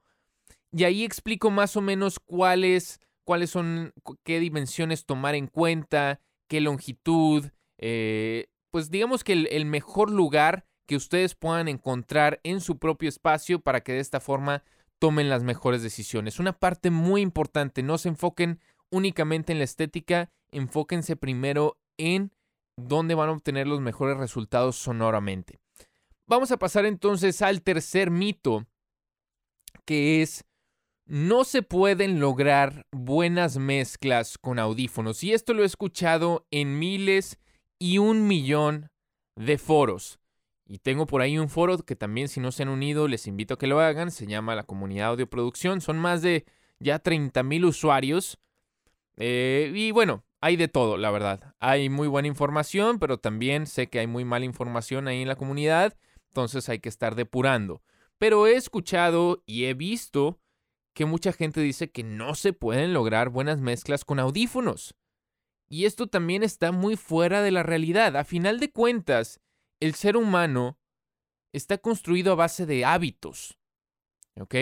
Y 0.71 0.83
ahí 0.83 1.03
explico 1.03 1.51
más 1.51 1.75
o 1.75 1.81
menos 1.81 2.19
cuáles, 2.19 2.99
cuáles 3.23 3.49
son, 3.49 3.93
qué 4.23 4.39
dimensiones 4.39 5.05
tomar 5.05 5.35
en 5.35 5.47
cuenta, 5.47 6.21
qué 6.47 6.61
longitud, 6.61 7.49
eh, 7.77 8.47
pues 8.71 8.89
digamos 8.89 9.23
que 9.23 9.33
el 9.33 9.65
mejor 9.65 10.11
lugar 10.11 10.65
que 10.85 10.95
ustedes 10.95 11.35
puedan 11.35 11.67
encontrar 11.67 12.39
en 12.43 12.61
su 12.61 12.77
propio 12.77 13.09
espacio 13.09 13.59
para 13.59 13.81
que 13.81 13.93
de 13.93 13.99
esta 13.99 14.19
forma 14.19 14.63
tomen 14.99 15.29
las 15.29 15.43
mejores 15.43 15.81
decisiones. 15.81 16.39
Una 16.39 16.53
parte 16.53 16.89
muy 16.89 17.21
importante, 17.21 17.83
no 17.83 17.97
se 17.97 18.09
enfoquen 18.09 18.59
únicamente 18.91 19.51
en 19.51 19.59
la 19.59 19.65
estética, 19.65 20.31
enfóquense 20.51 21.15
primero 21.15 21.77
en 21.97 22.31
dónde 22.77 23.15
van 23.15 23.29
a 23.29 23.33
obtener 23.33 23.67
los 23.67 23.81
mejores 23.81 24.17
resultados 24.17 24.75
sonoramente. 24.75 25.59
Vamos 26.27 26.51
a 26.51 26.57
pasar 26.57 26.85
entonces 26.85 27.41
al 27.41 27.61
tercer 27.61 28.09
mito, 28.09 28.65
que 29.85 30.21
es 30.21 30.45
no 31.07 31.43
se 31.43 31.61
pueden 31.61 32.19
lograr 32.19 32.87
buenas 32.91 33.57
mezclas 33.57 34.39
con 34.39 34.57
audífonos. 34.57 35.23
Y 35.23 35.33
esto 35.33 35.53
lo 35.53 35.61
he 35.61 35.67
escuchado 35.67 36.47
en 36.49 36.79
miles 36.79 37.37
y 37.79 37.97
un 37.97 38.27
millón 38.27 38.89
de 39.35 39.57
foros. 39.57 40.19
Y 40.67 40.79
tengo 40.79 41.05
por 41.05 41.21
ahí 41.21 41.37
un 41.37 41.49
foro 41.49 41.77
que 41.79 41.95
también 41.95 42.27
si 42.27 42.39
no 42.39 42.51
se 42.51 42.63
han 42.63 42.69
unido 42.69 43.07
les 43.07 43.27
invito 43.27 43.53
a 43.53 43.57
que 43.57 43.67
lo 43.67 43.79
hagan. 43.79 44.11
Se 44.11 44.25
llama 44.25 44.55
la 44.55 44.63
comunidad 44.63 45.09
audioproducción. 45.09 45.81
Son 45.81 45.97
más 45.97 46.21
de 46.21 46.45
ya 46.79 46.99
30 46.99 47.43
mil 47.43 47.65
usuarios. 47.65 48.39
Eh, 49.17 49.71
y 49.75 49.91
bueno, 49.91 50.25
hay 50.41 50.55
de 50.55 50.67
todo, 50.67 50.97
la 50.97 51.11
verdad. 51.11 51.53
Hay 51.59 51.89
muy 51.89 52.07
buena 52.07 52.27
información, 52.27 52.99
pero 52.99 53.19
también 53.19 53.67
sé 53.67 53.87
que 53.87 53.99
hay 53.99 54.07
muy 54.07 54.25
mala 54.25 54.45
información 54.45 55.07
ahí 55.07 55.21
en 55.21 55.27
la 55.27 55.35
comunidad. 55.35 55.95
Entonces 56.29 56.67
hay 56.69 56.79
que 56.79 56.89
estar 56.89 57.15
depurando. 57.15 57.81
Pero 58.17 58.47
he 58.47 58.55
escuchado 58.55 59.43
y 59.45 59.65
he 59.65 59.73
visto 59.73 60.39
que 60.93 61.05
mucha 61.05 61.33
gente 61.33 61.61
dice 61.61 61.91
que 61.91 62.03
no 62.03 62.33
se 62.35 62.53
pueden 62.53 62.93
lograr 62.93 63.29
buenas 63.29 63.59
mezclas 63.59 64.05
con 64.05 64.19
audífonos. 64.19 64.95
Y 65.67 65.85
esto 65.85 66.07
también 66.07 66.43
está 66.43 66.71
muy 66.71 66.95
fuera 66.95 67.41
de 67.41 67.51
la 67.51 67.63
realidad. 67.63 68.15
A 68.17 68.23
final 68.23 68.59
de 68.59 68.71
cuentas, 68.71 69.41
el 69.79 69.95
ser 69.95 70.17
humano 70.17 70.79
está 71.53 71.77
construido 71.77 72.33
a 72.33 72.35
base 72.35 72.65
de 72.65 72.85
hábitos. 72.85 73.57
¿Ok? 74.39 74.55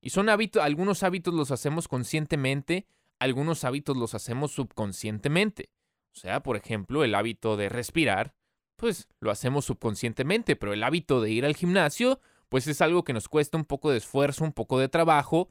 Y 0.00 0.10
son 0.10 0.28
hábitos, 0.28 0.62
algunos 0.62 1.02
hábitos 1.02 1.32
los 1.32 1.50
hacemos 1.50 1.88
conscientemente, 1.88 2.86
algunos 3.18 3.64
hábitos 3.64 3.96
los 3.96 4.14
hacemos 4.14 4.52
subconscientemente. 4.52 5.70
O 6.14 6.18
sea, 6.18 6.42
por 6.42 6.56
ejemplo, 6.56 7.04
el 7.04 7.14
hábito 7.14 7.56
de 7.56 7.68
respirar, 7.68 8.34
pues 8.76 9.08
lo 9.20 9.30
hacemos 9.30 9.64
subconscientemente, 9.64 10.56
pero 10.56 10.72
el 10.72 10.82
hábito 10.82 11.20
de 11.20 11.30
ir 11.30 11.44
al 11.44 11.56
gimnasio, 11.56 12.20
pues 12.48 12.66
es 12.66 12.80
algo 12.80 13.04
que 13.04 13.12
nos 13.12 13.28
cuesta 13.28 13.56
un 13.56 13.64
poco 13.64 13.90
de 13.90 13.98
esfuerzo, 13.98 14.44
un 14.44 14.52
poco 14.52 14.78
de 14.78 14.88
trabajo, 14.88 15.50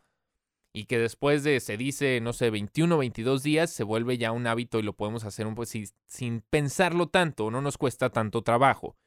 y 0.74 0.86
que 0.86 0.98
después 0.98 1.44
de, 1.44 1.60
se 1.60 1.78
dice, 1.78 2.20
no 2.20 2.34
sé, 2.34 2.50
21 2.50 2.96
o 2.96 2.98
22 2.98 3.44
días, 3.44 3.70
se 3.70 3.84
vuelve 3.84 4.18
ya 4.18 4.32
un 4.32 4.48
hábito 4.48 4.80
y 4.80 4.82
lo 4.82 4.94
podemos 4.94 5.24
hacer 5.24 5.46
un 5.46 5.54
poco 5.54 5.68
sin, 6.08 6.42
pensarlo 6.50 7.08
tanto, 7.08 7.52
no 7.52 7.62
nos 7.62 7.78
cuesta 7.78 8.10
tanto 8.10 8.42
trabajo. 8.42 8.98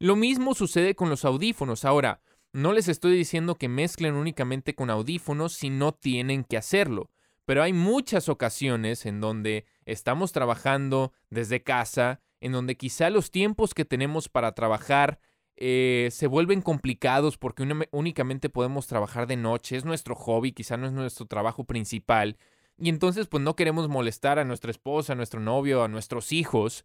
Lo 0.00 0.16
mismo 0.16 0.54
sucede 0.54 0.96
con 0.96 1.08
los 1.08 1.24
audífonos. 1.24 1.84
Ahora, 1.84 2.20
no 2.52 2.72
les 2.72 2.88
estoy 2.88 3.16
diciendo 3.16 3.54
que 3.54 3.68
mezclen 3.68 4.14
únicamente 4.14 4.74
con 4.74 4.90
audífonos 4.90 5.52
si 5.52 5.70
no 5.70 5.92
tienen 5.94 6.42
que 6.42 6.56
hacerlo, 6.56 7.10
pero 7.44 7.62
hay 7.62 7.72
muchas 7.72 8.28
ocasiones 8.28 9.06
en 9.06 9.20
donde 9.20 9.64
estamos 9.84 10.32
trabajando 10.32 11.12
desde 11.30 11.62
casa, 11.62 12.20
en 12.40 12.50
donde 12.50 12.76
quizá 12.76 13.10
los 13.10 13.30
tiempos 13.30 13.74
que 13.74 13.84
tenemos 13.84 14.28
para 14.28 14.52
trabajar 14.52 15.20
eh, 15.56 16.08
se 16.12 16.26
vuelven 16.26 16.60
complicados 16.60 17.38
porque 17.38 17.66
únicamente 17.90 18.50
podemos 18.50 18.86
trabajar 18.86 19.26
de 19.26 19.36
noche, 19.36 19.76
es 19.76 19.84
nuestro 19.84 20.14
hobby, 20.14 20.52
quizá 20.52 20.76
no 20.76 20.86
es 20.86 20.92
nuestro 20.92 21.26
trabajo 21.26 21.64
principal, 21.64 22.36
y 22.78 22.90
entonces 22.90 23.26
pues 23.26 23.42
no 23.42 23.56
queremos 23.56 23.88
molestar 23.88 24.38
a 24.38 24.44
nuestra 24.44 24.70
esposa, 24.70 25.14
a 25.14 25.16
nuestro 25.16 25.40
novio, 25.40 25.82
a 25.82 25.88
nuestros 25.88 26.32
hijos, 26.32 26.84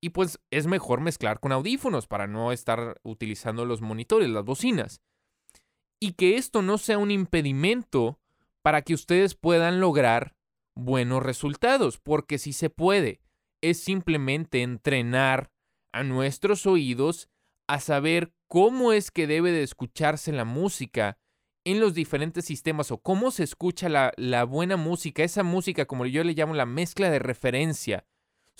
y 0.00 0.10
pues 0.10 0.38
es 0.50 0.66
mejor 0.66 1.00
mezclar 1.00 1.40
con 1.40 1.52
audífonos 1.52 2.06
para 2.06 2.26
no 2.26 2.52
estar 2.52 3.00
utilizando 3.02 3.64
los 3.64 3.80
monitores, 3.80 4.28
las 4.28 4.44
bocinas. 4.44 5.00
Y 5.98 6.12
que 6.12 6.36
esto 6.36 6.62
no 6.62 6.78
sea 6.78 6.98
un 6.98 7.10
impedimento 7.10 8.20
para 8.62 8.82
que 8.82 8.94
ustedes 8.94 9.34
puedan 9.34 9.80
lograr 9.80 10.36
buenos 10.76 11.22
resultados, 11.22 11.98
porque 11.98 12.38
si 12.38 12.52
se 12.52 12.70
puede, 12.70 13.20
es 13.62 13.80
simplemente 13.80 14.62
entrenar 14.62 15.50
a 15.92 16.04
nuestros 16.04 16.66
oídos 16.66 17.30
a 17.66 17.80
saber 17.80 18.32
cómo 18.48 18.92
es 18.92 19.10
que 19.10 19.26
debe 19.26 19.52
de 19.52 19.62
escucharse 19.62 20.32
la 20.32 20.44
música 20.44 21.18
en 21.64 21.80
los 21.80 21.94
diferentes 21.94 22.44
sistemas 22.44 22.90
o 22.92 22.98
cómo 22.98 23.30
se 23.30 23.42
escucha 23.42 23.88
la, 23.88 24.12
la, 24.16 24.44
buena 24.44 24.76
música, 24.76 25.24
esa 25.24 25.42
música 25.42 25.86
como 25.86 26.06
yo 26.06 26.22
le 26.22 26.34
llamo 26.34 26.54
la 26.54 26.66
mezcla 26.66 27.10
de 27.10 27.18
referencia. 27.18 28.06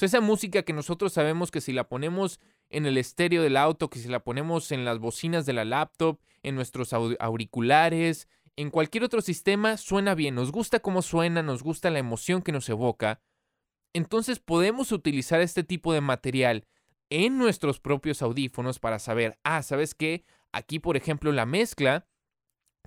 O 0.01 0.05
esa 0.05 0.21
música 0.21 0.63
que 0.63 0.73
nosotros 0.73 1.13
sabemos 1.13 1.51
que 1.51 1.61
si 1.61 1.73
la 1.73 1.89
ponemos 1.89 2.41
en 2.69 2.85
el 2.85 2.99
estéreo 2.99 3.43
del 3.43 3.57
auto, 3.57 3.89
que 3.89 4.01
si 4.01 4.09
la 4.09 4.25
ponemos 4.25 4.73
en 4.73 4.85
las 4.85 4.99
bocinas 4.99 5.47
de 5.47 5.53
la 5.53 5.65
laptop, 5.65 6.19
en 6.43 6.55
nuestros 6.55 6.93
auriculares, 6.93 8.29
en 8.57 8.71
cualquier 8.71 9.05
otro 9.05 9.21
sistema, 9.21 9.77
suena 9.77 10.15
bien, 10.15 10.35
nos 10.35 10.51
gusta 10.51 10.81
cómo 10.81 11.03
suena, 11.03 11.43
nos 11.43 11.63
gusta 11.63 11.91
la 11.91 11.99
emoción 11.99 12.43
que 12.43 12.53
nos 12.53 12.69
evoca. 12.69 13.21
Entonces 13.93 14.41
podemos 14.41 14.93
utilizar 14.93 15.41
este 15.41 15.63
tipo 15.63 15.93
de 15.93 16.01
material 16.01 16.67
en 17.11 17.39
nuestros 17.39 17.81
propios 17.81 18.23
audífonos 18.23 18.79
para 18.79 18.99
saber, 18.99 19.39
ah, 19.45 19.63
¿sabes 19.63 19.95
qué? 19.95 20.25
Aquí, 20.53 20.79
por 20.79 20.97
ejemplo, 20.97 21.33
la 21.33 21.47
mezcla, 21.47 22.07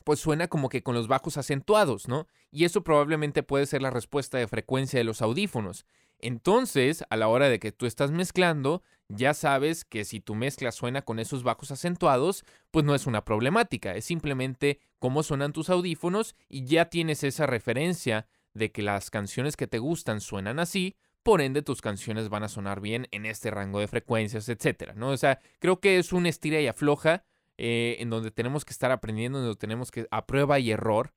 pues 0.04 0.20
suena 0.20 0.48
como 0.48 0.70
que 0.70 0.84
con 0.84 0.96
los 0.96 1.08
bajos 1.08 1.38
acentuados, 1.38 2.08
¿no? 2.08 2.28
Y 2.52 2.66
eso 2.66 2.84
probablemente 2.84 3.44
puede 3.44 3.66
ser 3.66 3.82
la 3.82 3.92
respuesta 3.92 4.38
de 4.38 4.48
frecuencia 4.48 4.98
de 4.98 5.04
los 5.04 5.22
audífonos. 5.22 5.86
Entonces, 6.20 7.04
a 7.10 7.16
la 7.16 7.28
hora 7.28 7.48
de 7.48 7.60
que 7.60 7.72
tú 7.72 7.86
estás 7.86 8.12
mezclando, 8.12 8.84
ya 9.08 9.34
sabes 9.34 9.86
que 9.86 10.04
si 10.04 10.20
tu 10.20 10.36
mezcla 10.36 10.72
suena 10.72 11.02
con 11.02 11.20
esos 11.20 11.44
bajos 11.44 11.72
acentuados, 11.72 12.44
pues 12.72 12.86
no 12.86 12.94
es 12.94 13.08
una 13.08 13.24
problemática, 13.24 13.96
es 13.96 14.06
simplemente 14.06 14.80
cómo 15.00 15.24
suenan 15.24 15.54
tus 15.54 15.70
audífonos 15.70 16.36
y 16.50 16.66
ya 16.66 16.86
tienes 16.90 17.24
esa 17.24 17.46
referencia 17.48 18.28
de 18.54 18.72
que 18.72 18.82
las 18.82 19.10
canciones 19.10 19.56
que 19.56 19.68
te 19.68 19.80
gustan 19.80 20.20
suenan 20.20 20.60
así, 20.60 20.98
por 21.24 21.42
ende 21.42 21.62
tus 21.62 21.82
canciones 21.82 22.30
van 22.30 22.44
a 22.44 22.50
sonar 22.50 22.82
bien 22.82 23.08
en 23.12 23.26
este 23.26 23.52
rango 23.52 23.80
de 23.80 23.88
frecuencias, 23.88 24.50
etcétera, 24.50 24.94
¿no? 24.96 25.10
O 25.10 25.18
sea, 25.18 25.40
creo 25.60 25.80
que 25.80 25.98
es 26.00 26.14
un 26.14 26.26
estira 26.26 26.60
y 26.60 26.68
afloja 26.68 27.24
eh, 27.58 27.98
en 28.00 28.10
donde 28.10 28.32
tenemos 28.32 28.66
que 28.66 28.72
estar 28.72 28.92
aprendiendo, 28.92 29.40
en 29.40 29.46
donde 29.46 29.60
tenemos 29.60 29.92
que 29.92 30.08
a 30.12 30.26
prueba 30.26 30.60
y 30.60 30.72
error, 30.72 31.14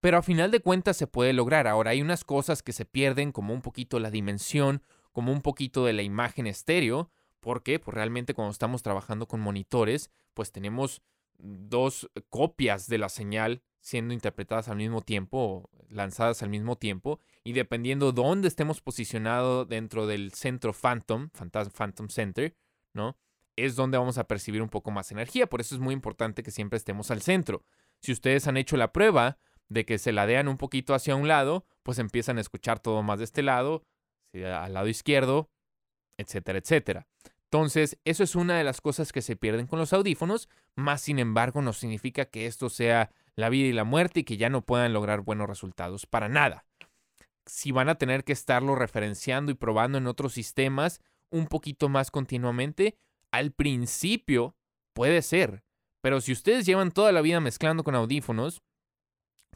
pero 0.00 0.18
a 0.18 0.22
final 0.22 0.50
de 0.50 0.60
cuentas 0.60 0.96
se 0.96 1.06
puede 1.06 1.32
lograr. 1.32 1.66
Ahora 1.66 1.90
hay 1.90 2.02
unas 2.02 2.24
cosas 2.24 2.62
que 2.62 2.72
se 2.72 2.84
pierden, 2.84 3.32
como 3.32 3.52
un 3.52 3.62
poquito 3.62 3.98
la 3.98 4.10
dimensión, 4.10 4.82
como 5.12 5.32
un 5.32 5.42
poquito 5.42 5.84
de 5.84 5.92
la 5.92 6.02
imagen 6.02 6.46
estéreo, 6.46 7.10
porque 7.40 7.78
pues 7.78 7.94
realmente 7.94 8.34
cuando 8.34 8.52
estamos 8.52 8.82
trabajando 8.82 9.26
con 9.26 9.40
monitores, 9.40 10.10
pues 10.34 10.52
tenemos 10.52 11.02
dos 11.38 12.10
copias 12.28 12.86
de 12.86 12.98
la 12.98 13.08
señal 13.08 13.62
siendo 13.80 14.14
interpretadas 14.14 14.68
al 14.68 14.76
mismo 14.76 15.02
tiempo, 15.02 15.70
lanzadas 15.88 16.42
al 16.42 16.48
mismo 16.48 16.76
tiempo, 16.76 17.20
y 17.46 17.52
dependiendo 17.52 18.10
dónde 18.10 18.48
estemos 18.48 18.80
posicionados 18.80 19.68
dentro 19.68 20.08
del 20.08 20.32
centro 20.32 20.72
Phantom, 20.72 21.30
Phantom 21.30 22.08
Center, 22.08 22.56
¿no? 22.92 23.16
Es 23.54 23.76
donde 23.76 23.96
vamos 23.96 24.18
a 24.18 24.26
percibir 24.26 24.62
un 24.62 24.68
poco 24.68 24.90
más 24.90 25.12
energía. 25.12 25.46
Por 25.46 25.60
eso 25.60 25.76
es 25.76 25.80
muy 25.80 25.94
importante 25.94 26.42
que 26.42 26.50
siempre 26.50 26.76
estemos 26.76 27.12
al 27.12 27.22
centro. 27.22 27.62
Si 28.00 28.10
ustedes 28.10 28.48
han 28.48 28.56
hecho 28.56 28.76
la 28.76 28.92
prueba 28.92 29.38
de 29.68 29.84
que 29.86 29.98
se 29.98 30.10
ladean 30.10 30.48
un 30.48 30.56
poquito 30.56 30.92
hacia 30.92 31.14
un 31.14 31.28
lado, 31.28 31.64
pues 31.84 32.00
empiezan 32.00 32.38
a 32.38 32.40
escuchar 32.40 32.80
todo 32.80 33.04
más 33.04 33.20
de 33.20 33.26
este 33.26 33.44
lado, 33.44 33.84
al 34.34 34.74
lado 34.74 34.88
izquierdo, 34.88 35.48
etcétera, 36.18 36.58
etcétera. 36.58 37.06
Entonces, 37.44 37.96
eso 38.04 38.24
es 38.24 38.34
una 38.34 38.58
de 38.58 38.64
las 38.64 38.80
cosas 38.80 39.12
que 39.12 39.22
se 39.22 39.36
pierden 39.36 39.68
con 39.68 39.78
los 39.78 39.92
audífonos, 39.92 40.48
más 40.74 41.00
sin 41.00 41.20
embargo 41.20 41.62
no 41.62 41.72
significa 41.72 42.24
que 42.24 42.46
esto 42.46 42.70
sea 42.70 43.12
la 43.36 43.50
vida 43.50 43.68
y 43.68 43.72
la 43.72 43.84
muerte 43.84 44.20
y 44.20 44.24
que 44.24 44.36
ya 44.36 44.50
no 44.50 44.62
puedan 44.62 44.92
lograr 44.92 45.20
buenos 45.20 45.48
resultados 45.48 46.06
para 46.06 46.28
nada. 46.28 46.65
Si 47.46 47.70
van 47.72 47.88
a 47.88 47.94
tener 47.96 48.24
que 48.24 48.32
estarlo 48.32 48.74
referenciando 48.74 49.52
y 49.52 49.54
probando 49.54 49.98
en 49.98 50.06
otros 50.06 50.32
sistemas 50.32 51.00
un 51.30 51.46
poquito 51.46 51.88
más 51.88 52.10
continuamente, 52.10 52.98
al 53.30 53.52
principio 53.52 54.56
puede 54.92 55.22
ser, 55.22 55.64
pero 56.00 56.20
si 56.20 56.32
ustedes 56.32 56.66
llevan 56.66 56.92
toda 56.92 57.12
la 57.12 57.20
vida 57.20 57.40
mezclando 57.40 57.84
con 57.84 57.94
audífonos, 57.94 58.62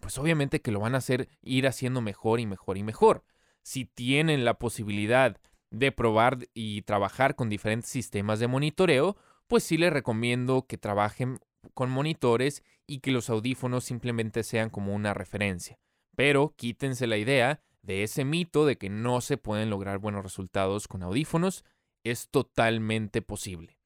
pues 0.00 0.18
obviamente 0.18 0.60
que 0.60 0.72
lo 0.72 0.80
van 0.80 0.94
a 0.94 0.98
hacer 0.98 1.28
ir 1.42 1.66
haciendo 1.66 2.00
mejor 2.00 2.40
y 2.40 2.46
mejor 2.46 2.78
y 2.78 2.82
mejor. 2.82 3.24
Si 3.62 3.84
tienen 3.84 4.44
la 4.44 4.54
posibilidad 4.54 5.40
de 5.70 5.92
probar 5.92 6.38
y 6.54 6.82
trabajar 6.82 7.36
con 7.36 7.48
diferentes 7.48 7.90
sistemas 7.90 8.40
de 8.40 8.48
monitoreo, 8.48 9.16
pues 9.46 9.64
sí 9.64 9.76
les 9.76 9.92
recomiendo 9.92 10.66
que 10.66 10.78
trabajen 10.78 11.38
con 11.74 11.90
monitores 11.90 12.62
y 12.86 13.00
que 13.00 13.12
los 13.12 13.30
audífonos 13.30 13.84
simplemente 13.84 14.42
sean 14.42 14.70
como 14.70 14.94
una 14.94 15.14
referencia. 15.14 15.78
Pero 16.16 16.54
quítense 16.56 17.06
la 17.06 17.18
idea 17.18 17.60
de 17.82 18.02
ese 18.02 18.24
mito 18.24 18.66
de 18.66 18.76
que 18.76 18.88
no 18.88 19.20
se 19.20 19.36
pueden 19.36 19.70
lograr 19.70 19.98
buenos 19.98 20.22
resultados 20.22 20.88
con 20.88 21.02
audífonos. 21.02 21.64
Es 22.04 22.28
totalmente 22.28 23.22
posible. 23.22 23.78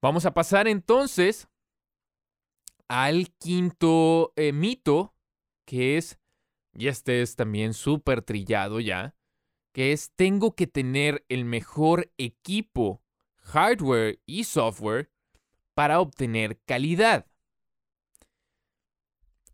Vamos 0.00 0.26
a 0.26 0.34
pasar 0.34 0.68
entonces 0.68 1.48
al 2.88 3.30
quinto 3.38 4.32
eh, 4.36 4.52
mito, 4.52 5.14
que 5.64 5.96
es, 5.96 6.18
y 6.72 6.88
este 6.88 7.22
es 7.22 7.36
también 7.36 7.72
súper 7.72 8.22
trillado 8.22 8.80
ya, 8.80 9.16
que 9.72 9.92
es 9.92 10.12
tengo 10.14 10.54
que 10.54 10.66
tener 10.66 11.24
el 11.28 11.44
mejor 11.44 12.12
equipo, 12.18 13.02
hardware 13.38 14.20
y 14.26 14.44
software 14.44 15.10
para 15.74 16.00
obtener 16.00 16.60
calidad. 16.64 17.26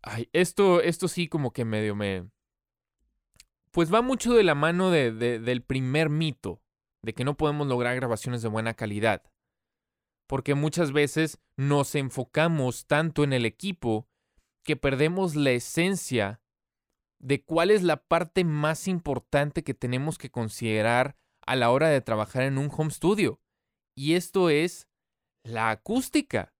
Ay, 0.03 0.29
esto, 0.33 0.81
esto 0.81 1.07
sí 1.07 1.27
como 1.27 1.53
que 1.53 1.63
medio 1.63 1.95
me, 1.95 2.29
pues 3.71 3.93
va 3.93 4.01
mucho 4.01 4.33
de 4.33 4.43
la 4.43 4.55
mano 4.55 4.91
del 4.91 5.63
primer 5.63 6.09
mito, 6.09 6.61
de 7.01 7.13
que 7.13 7.23
no 7.23 7.37
podemos 7.37 7.67
lograr 7.67 7.95
grabaciones 7.95 8.41
de 8.41 8.49
buena 8.49 8.73
calidad. 8.73 9.23
Porque 10.27 10.55
muchas 10.55 10.91
veces 10.91 11.39
nos 11.57 11.95
enfocamos 11.95 12.85
tanto 12.85 13.23
en 13.23 13.33
el 13.33 13.45
equipo 13.45 14.07
que 14.63 14.75
perdemos 14.75 15.35
la 15.35 15.51
esencia 15.51 16.41
de 17.19 17.43
cuál 17.43 17.71
es 17.71 17.83
la 17.83 17.97
parte 17.97 18.43
más 18.43 18.87
importante 18.87 19.63
que 19.63 19.73
tenemos 19.73 20.17
que 20.17 20.31
considerar 20.31 21.17
a 21.45 21.55
la 21.55 21.71
hora 21.71 21.89
de 21.89 22.01
trabajar 22.01 22.43
en 22.43 22.57
un 22.57 22.69
home 22.75 22.91
studio. 22.91 23.41
Y 23.95 24.13
esto 24.13 24.49
es 24.49 24.87
la 25.43 25.69
acústica. 25.69 26.53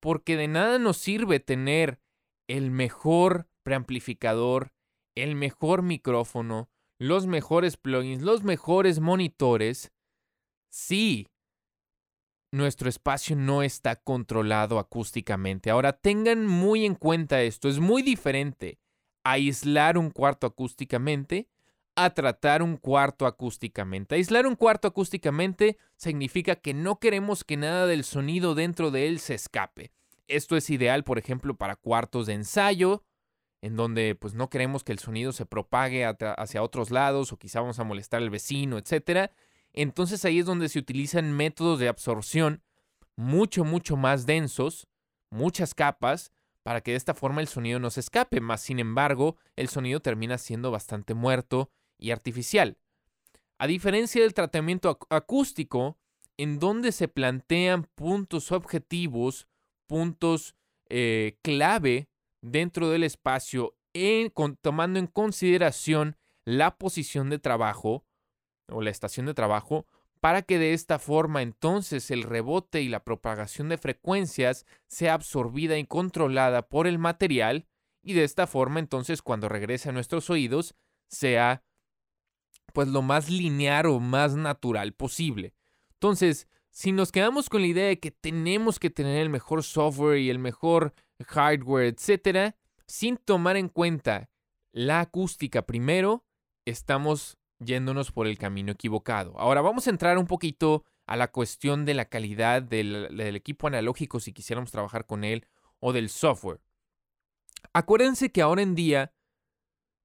Porque 0.00 0.36
de 0.36 0.48
nada 0.48 0.78
nos 0.78 0.98
sirve 0.98 1.40
tener 1.40 2.00
el 2.48 2.70
mejor 2.70 3.48
preamplificador, 3.62 4.72
el 5.16 5.34
mejor 5.34 5.82
micrófono, 5.82 6.70
los 6.98 7.26
mejores 7.26 7.76
plugins, 7.76 8.22
los 8.22 8.44
mejores 8.44 9.00
monitores, 9.00 9.90
si 10.70 11.26
nuestro 12.52 12.88
espacio 12.88 13.34
no 13.34 13.62
está 13.62 13.96
controlado 13.96 14.78
acústicamente. 14.78 15.70
Ahora 15.70 15.92
tengan 15.92 16.46
muy 16.46 16.86
en 16.86 16.94
cuenta 16.94 17.42
esto, 17.42 17.68
es 17.68 17.80
muy 17.80 18.02
diferente 18.02 18.78
aislar 19.24 19.98
un 19.98 20.10
cuarto 20.10 20.46
acústicamente 20.46 21.48
a 21.96 22.10
tratar 22.10 22.62
un 22.62 22.76
cuarto 22.76 23.26
acústicamente. 23.26 24.14
Aislar 24.14 24.46
un 24.46 24.54
cuarto 24.54 24.86
acústicamente 24.86 25.78
significa 25.96 26.56
que 26.56 26.74
no 26.74 26.98
queremos 26.98 27.42
que 27.42 27.56
nada 27.56 27.86
del 27.86 28.04
sonido 28.04 28.54
dentro 28.54 28.90
de 28.90 29.08
él 29.08 29.18
se 29.18 29.34
escape. 29.34 29.92
Esto 30.28 30.56
es 30.56 30.68
ideal, 30.70 31.04
por 31.04 31.18
ejemplo, 31.18 31.56
para 31.56 31.76
cuartos 31.76 32.26
de 32.26 32.34
ensayo, 32.34 33.02
en 33.66 33.74
donde 33.74 34.14
pues 34.14 34.34
no 34.34 34.48
queremos 34.48 34.84
que 34.84 34.92
el 34.92 35.00
sonido 35.00 35.32
se 35.32 35.44
propague 35.44 36.06
hacia 36.06 36.62
otros 36.62 36.92
lados 36.92 37.32
o 37.32 37.36
quizá 37.36 37.60
vamos 37.60 37.80
a 37.80 37.84
molestar 37.84 38.22
al 38.22 38.30
vecino, 38.30 38.78
etc. 38.78 39.32
Entonces 39.72 40.24
ahí 40.24 40.38
es 40.38 40.46
donde 40.46 40.68
se 40.68 40.78
utilizan 40.78 41.32
métodos 41.32 41.80
de 41.80 41.88
absorción 41.88 42.62
mucho, 43.16 43.64
mucho 43.64 43.96
más 43.96 44.24
densos, 44.24 44.86
muchas 45.30 45.74
capas, 45.74 46.30
para 46.62 46.80
que 46.80 46.92
de 46.92 46.96
esta 46.96 47.12
forma 47.12 47.40
el 47.40 47.48
sonido 47.48 47.80
no 47.80 47.90
se 47.90 47.98
escape, 47.98 48.40
más 48.40 48.60
sin 48.60 48.78
embargo 48.78 49.36
el 49.56 49.68
sonido 49.68 49.98
termina 49.98 50.38
siendo 50.38 50.70
bastante 50.70 51.14
muerto 51.14 51.68
y 51.98 52.12
artificial. 52.12 52.78
A 53.58 53.66
diferencia 53.66 54.22
del 54.22 54.34
tratamiento 54.34 54.96
acústico, 55.10 55.98
en 56.36 56.60
donde 56.60 56.92
se 56.92 57.08
plantean 57.08 57.88
puntos 57.96 58.52
objetivos, 58.52 59.48
puntos 59.88 60.54
eh, 60.88 61.38
clave 61.42 62.08
dentro 62.50 62.90
del 62.90 63.02
espacio, 63.02 63.76
tomando 64.60 64.98
en 64.98 65.06
consideración 65.06 66.16
la 66.44 66.76
posición 66.76 67.28
de 67.28 67.38
trabajo 67.38 68.04
o 68.68 68.82
la 68.82 68.90
estación 68.90 69.26
de 69.26 69.34
trabajo, 69.34 69.86
para 70.20 70.42
que 70.42 70.58
de 70.58 70.72
esta 70.72 70.98
forma 70.98 71.42
entonces 71.42 72.10
el 72.10 72.22
rebote 72.22 72.82
y 72.82 72.88
la 72.88 73.04
propagación 73.04 73.68
de 73.68 73.78
frecuencias 73.78 74.64
sea 74.86 75.14
absorbida 75.14 75.78
y 75.78 75.84
controlada 75.86 76.68
por 76.68 76.86
el 76.86 76.98
material 76.98 77.66
y 78.02 78.14
de 78.14 78.24
esta 78.24 78.46
forma 78.46 78.80
entonces 78.80 79.22
cuando 79.22 79.48
regrese 79.48 79.88
a 79.88 79.92
nuestros 79.92 80.30
oídos 80.30 80.74
sea 81.08 81.62
pues 82.72 82.88
lo 82.88 83.02
más 83.02 83.30
lineal 83.30 83.86
o 83.86 84.00
más 84.00 84.36
natural 84.36 84.92
posible. 84.92 85.54
Entonces, 85.92 86.48
si 86.70 86.92
nos 86.92 87.10
quedamos 87.10 87.48
con 87.48 87.62
la 87.62 87.68
idea 87.68 87.86
de 87.86 87.98
que 87.98 88.10
tenemos 88.10 88.78
que 88.78 88.90
tener 88.90 89.18
el 89.18 89.30
mejor 89.30 89.62
software 89.62 90.18
y 90.18 90.28
el 90.28 90.38
mejor 90.38 90.92
hardware, 91.24 91.86
etcétera, 91.86 92.56
sin 92.86 93.16
tomar 93.16 93.56
en 93.56 93.68
cuenta 93.68 94.30
la 94.72 95.00
acústica 95.00 95.62
primero, 95.62 96.24
estamos 96.64 97.38
yéndonos 97.58 98.12
por 98.12 98.26
el 98.26 98.38
camino 98.38 98.72
equivocado. 98.72 99.38
Ahora 99.38 99.62
vamos 99.62 99.86
a 99.86 99.90
entrar 99.90 100.18
un 100.18 100.26
poquito 100.26 100.84
a 101.06 101.16
la 101.16 101.28
cuestión 101.30 101.84
de 101.84 101.94
la 101.94 102.06
calidad 102.06 102.62
del, 102.62 103.20
equipo 103.36 103.66
analógico 103.68 104.20
si 104.20 104.32
quisiéramos 104.32 104.70
trabajar 104.70 105.06
con 105.06 105.24
él 105.24 105.46
o 105.80 105.92
del 105.92 106.10
software. 106.10 106.60
Acuérdense 107.72 108.30
que 108.30 108.42
ahora 108.42 108.62
en 108.62 108.74
día 108.74 109.12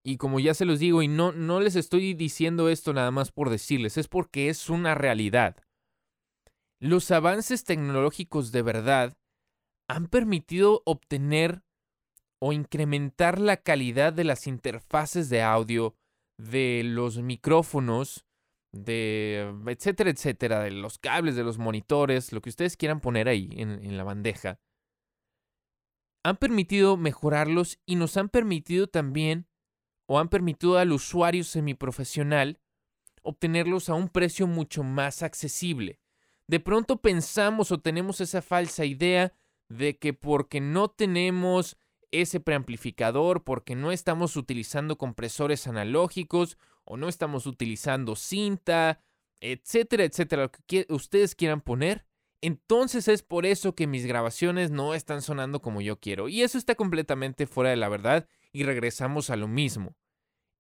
y 0.04 0.18
como 0.18 0.40
ya 0.40 0.54
se 0.54 0.66
los 0.66 0.80
digo, 0.80 1.04
y 1.04 1.08
no, 1.08 1.32
no 1.32 1.60
les 1.60 1.76
estoy 1.76 2.14
diciendo 2.14 2.70
esto 2.70 2.94
nada 2.94 3.12
más 3.12 3.32
por 3.32 3.50
decirles, 3.50 3.98
es 3.98 4.08
porque 4.08 4.50
es 4.50 4.70
una 4.70 4.96
realidad. 4.96 5.58
Los 6.80 7.12
avances 7.12 7.64
tecnológicos 7.64 8.52
de 8.52 8.64
verdad 8.64 9.18
han 9.92 10.08
permitido 10.08 10.84
obtener 10.86 11.64
o 12.40 12.54
incrementar 12.54 13.40
la 13.40 13.58
calidad 13.58 14.14
de 14.14 14.24
las 14.24 14.48
interfaces 14.48 15.30
de 15.30 15.42
audio, 15.42 15.96
de 16.38 16.82
los 16.86 17.18
micrófonos, 17.22 18.26
de 18.72 19.54
etcétera, 19.68 20.10
etcétera, 20.10 20.62
de 20.62 20.72
los 20.72 20.98
cables, 20.98 21.36
de 21.36 21.44
los 21.44 21.58
monitores, 21.58 22.32
lo 22.32 22.42
que 22.42 22.50
ustedes 22.50 22.78
quieran 22.78 23.02
poner 23.02 23.28
ahí 23.28 23.50
en, 23.58 23.84
en 23.84 23.98
la 23.98 24.06
bandeja. 24.06 24.62
Han 26.24 26.38
permitido 26.38 26.96
mejorarlos 26.96 27.78
y 27.86 27.96
nos 27.96 28.16
han 28.16 28.30
permitido 28.30 28.88
también 28.88 29.50
o 30.08 30.20
han 30.20 30.30
permitido 30.30 30.78
al 30.78 30.94
usuario 30.94 31.44
semiprofesional 31.44 32.62
obtenerlos 33.24 33.90
a 33.90 33.96
un 33.96 34.08
precio 34.08 34.48
mucho 34.48 34.84
más 34.84 35.22
accesible. 35.22 36.00
De 36.48 36.62
pronto 36.62 37.02
pensamos 37.02 37.72
o 37.72 37.82
tenemos 37.82 38.22
esa 38.22 38.42
falsa 38.42 38.86
idea 38.86 39.34
de 39.78 39.98
que 39.98 40.14
porque 40.14 40.62
no 40.62 40.90
tenemos 40.90 41.78
ese 42.12 42.40
preamplificador, 42.40 43.44
porque 43.44 43.76
no 43.76 43.92
estamos 43.92 44.36
utilizando 44.36 44.98
compresores 44.98 45.68
analógicos 45.68 46.58
o 46.84 46.98
no 46.98 47.08
estamos 47.08 47.46
utilizando 47.46 48.16
cinta, 48.16 49.00
etcétera, 49.40 50.04
etcétera, 50.04 50.44
lo 50.44 50.52
que 50.52 50.86
ustedes 50.90 51.36
quieran 51.36 51.62
poner, 51.62 52.06
entonces 52.42 53.08
es 53.08 53.24
por 53.24 53.46
eso 53.46 53.76
que 53.76 53.88
mis 53.88 54.06
grabaciones 54.06 54.72
no 54.72 54.94
están 54.94 55.22
sonando 55.22 55.62
como 55.62 55.82
yo 55.82 56.00
quiero. 56.00 56.28
Y 56.28 56.42
eso 56.42 56.58
está 56.58 56.76
completamente 56.76 57.48
fuera 57.48 57.70
de 57.70 57.78
la 57.78 57.88
verdad 57.88 58.28
y 58.52 58.64
regresamos 58.64 59.30
a 59.30 59.36
lo 59.36 59.48
mismo 59.48 59.96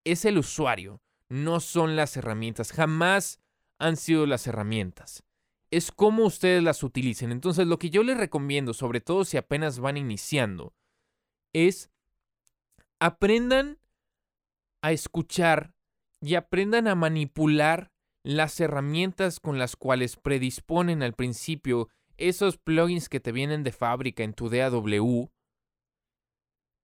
es 0.03 0.25
el 0.25 0.37
usuario, 0.37 1.01
no 1.29 1.59
son 1.59 1.95
las 1.95 2.17
herramientas. 2.17 2.71
Jamás 2.71 3.39
han 3.77 3.97
sido 3.97 4.25
las 4.25 4.47
herramientas. 4.47 5.23
Es 5.71 5.91
cómo 5.91 6.25
ustedes 6.25 6.61
las 6.61 6.83
utilicen. 6.83 7.31
Entonces, 7.31 7.65
lo 7.65 7.79
que 7.79 7.89
yo 7.89 8.03
les 8.03 8.17
recomiendo, 8.17 8.73
sobre 8.73 9.01
todo 9.01 9.25
si 9.25 9.37
apenas 9.37 9.79
van 9.79 9.97
iniciando, 9.97 10.73
es 11.53 11.89
aprendan 12.99 13.79
a 14.83 14.91
escuchar 14.91 15.73
y 16.21 16.35
aprendan 16.35 16.87
a 16.87 16.95
manipular 16.95 17.91
las 18.23 18.59
herramientas 18.59 19.39
con 19.39 19.57
las 19.57 19.75
cuales 19.75 20.17
predisponen 20.17 21.01
al 21.01 21.13
principio 21.13 21.89
esos 22.17 22.57
plugins 22.57 23.09
que 23.09 23.19
te 23.19 23.31
vienen 23.31 23.63
de 23.63 23.71
fábrica 23.71 24.23
en 24.23 24.33
tu 24.33 24.49
DAW 24.49 25.31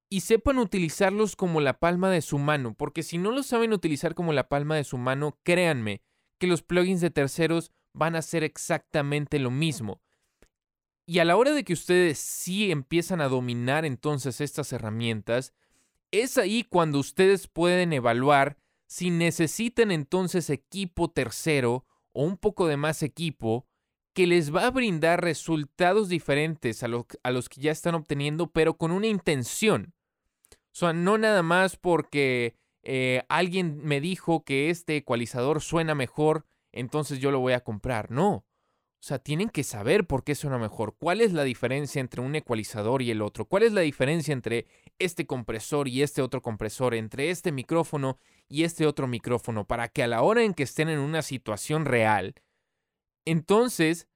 y 0.10 0.21
sepan 0.21 0.58
utilizarlos 0.58 1.36
como 1.36 1.62
la 1.62 1.80
palma 1.80 2.10
de 2.10 2.21
su 2.21 2.39
mano, 2.39 2.73
porque 2.73 3.04
si 3.04 3.17
no 3.17 3.32
los 3.32 3.45
saben 3.45 3.73
utilizar 3.73 4.15
como 4.15 4.34
la 4.34 4.47
palma 4.47 4.76
de 4.76 4.86
su 4.86 4.97
mano, 4.97 5.38
créanme 5.43 6.02
que 6.39 6.47
los 6.47 6.63
plugins 6.63 7.02
de 7.02 7.12
terceros 7.12 7.71
van 7.98 8.16
a 8.16 8.20
hacer 8.20 8.44
exactamente 8.44 9.40
lo 9.40 9.52
mismo. 9.52 10.02
Y 11.06 11.20
a 11.20 11.26
la 11.26 11.38
hora 11.38 11.52
de 11.52 11.64
que 11.64 11.74
ustedes 11.74 12.20
sí 12.20 12.72
empiezan 12.72 13.22
a 13.22 13.30
dominar 13.30 13.86
entonces 13.86 14.42
estas 14.42 14.74
herramientas, 14.74 15.54
es 16.12 16.38
ahí 16.38 16.64
cuando 16.64 17.00
ustedes 17.00 17.48
pueden 17.48 17.94
evaluar 17.94 18.58
si 18.88 19.10
necesitan 19.10 19.92
entonces 19.92 20.50
equipo 20.50 21.10
tercero 21.10 21.86
o 22.14 22.24
un 22.24 22.38
poco 22.38 22.68
de 22.68 22.78
más 22.78 23.04
equipo 23.04 23.68
que 24.14 24.28
les 24.28 24.54
va 24.54 24.66
a 24.66 24.72
brindar 24.72 25.22
resultados 25.22 26.10
diferentes 26.10 26.82
a, 26.82 26.88
los 26.88 27.50
que 27.50 27.62
ya 27.62 27.72
están 27.72 27.96
obteniendo, 27.96 28.52
pero 28.52 28.76
con 28.76 28.92
una 28.92 29.08
intención. 29.08 29.94
O 30.52 30.80
sea, 30.80 30.94
no 30.94 31.18
nada 31.18 31.44
más 31.44 31.78
porque 31.78 32.56
eh, 32.82 33.24
alguien 33.30 33.80
me 33.84 34.02
dijo 34.02 34.44
que 34.44 34.70
este 34.70 34.96
ecualizador 34.98 35.62
suena 35.62 35.94
mejor, 35.94 36.46
entonces 36.72 37.20
yo 37.20 37.32
lo 37.32 37.40
voy 37.40 37.54
a 37.54 37.64
comprar. 37.64 38.12
No. 38.12 38.46
O 39.00 39.04
sea, 39.08 39.20
tienen 39.20 39.50
que 39.50 39.64
saber 39.64 40.08
por 40.08 40.24
qué 40.24 40.34
suena 40.34 40.58
mejor. 40.58 40.96
¿Cuál 40.98 41.22
es 41.22 41.32
la 41.32 41.44
diferencia 41.44 42.00
entre 42.00 42.22
un 42.22 42.36
ecualizador 42.36 43.02
y 43.02 43.12
el 43.12 43.22
otro? 43.22 43.46
¿Cuál 43.46 43.64
es 43.64 43.72
la 43.72 43.82
diferencia 43.82 44.34
entre 44.34 44.66
este 44.98 45.28
compresor 45.28 45.88
y 45.88 46.02
este 46.02 46.22
otro 46.22 46.42
compresor? 46.42 46.96
Entre 46.96 47.30
este 47.30 47.52
micrófono 47.52 48.18
y 48.50 48.64
este 48.64 48.88
otro 48.88 49.08
micrófono. 49.08 49.68
Para 49.68 49.88
que 49.88 50.04
a 50.04 50.08
la 50.08 50.24
hora 50.24 50.44
en 50.44 50.54
que 50.54 50.64
estén 50.64 50.90
en 50.90 51.00
una 51.00 51.22
situación 51.22 51.86
real, 51.86 52.36
entonces 53.24 54.08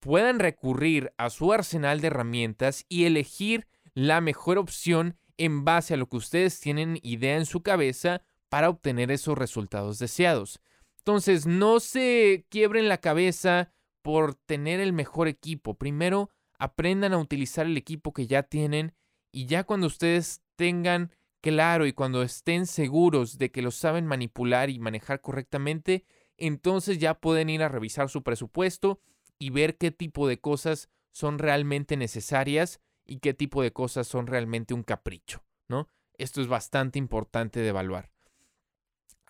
puedan 0.00 0.38
recurrir 0.38 1.12
a 1.16 1.30
su 1.30 1.52
arsenal 1.52 2.00
de 2.00 2.08
herramientas 2.08 2.84
y 2.88 3.06
elegir 3.06 3.66
la 3.94 4.20
mejor 4.20 4.58
opción 4.58 5.18
en 5.38 5.64
base 5.64 5.94
a 5.94 5.96
lo 5.96 6.08
que 6.08 6.18
ustedes 6.18 6.60
tienen 6.60 6.98
idea 7.02 7.36
en 7.36 7.46
su 7.46 7.62
cabeza 7.62 8.22
para 8.48 8.68
obtener 8.68 9.10
esos 9.10 9.36
resultados 9.36 9.98
deseados. 9.98 10.60
Entonces, 11.06 11.46
no 11.46 11.78
se 11.78 12.46
quiebren 12.48 12.88
la 12.88 12.98
cabeza 12.98 13.72
por 14.02 14.34
tener 14.34 14.80
el 14.80 14.92
mejor 14.92 15.28
equipo. 15.28 15.74
Primero, 15.74 16.30
aprendan 16.58 17.12
a 17.12 17.18
utilizar 17.18 17.64
el 17.64 17.76
equipo 17.76 18.12
que 18.12 18.26
ya 18.26 18.42
tienen 18.42 18.92
y 19.30 19.46
ya 19.46 19.62
cuando 19.62 19.86
ustedes 19.86 20.42
tengan 20.56 21.12
claro 21.40 21.86
y 21.86 21.92
cuando 21.92 22.24
estén 22.24 22.66
seguros 22.66 23.38
de 23.38 23.52
que 23.52 23.62
lo 23.62 23.70
saben 23.70 24.04
manipular 24.04 24.68
y 24.68 24.80
manejar 24.80 25.20
correctamente, 25.20 26.04
entonces 26.38 26.98
ya 26.98 27.20
pueden 27.20 27.50
ir 27.50 27.62
a 27.62 27.68
revisar 27.68 28.08
su 28.08 28.24
presupuesto 28.24 28.98
y 29.38 29.50
ver 29.50 29.76
qué 29.76 29.92
tipo 29.92 30.26
de 30.26 30.40
cosas 30.40 30.88
son 31.12 31.38
realmente 31.38 31.96
necesarias 31.96 32.80
y 33.04 33.20
qué 33.20 33.32
tipo 33.32 33.62
de 33.62 33.72
cosas 33.72 34.08
son 34.08 34.26
realmente 34.26 34.74
un 34.74 34.82
capricho, 34.82 35.44
¿no? 35.68 35.88
Esto 36.18 36.40
es 36.40 36.48
bastante 36.48 36.98
importante 36.98 37.60
de 37.60 37.68
evaluar. 37.68 38.15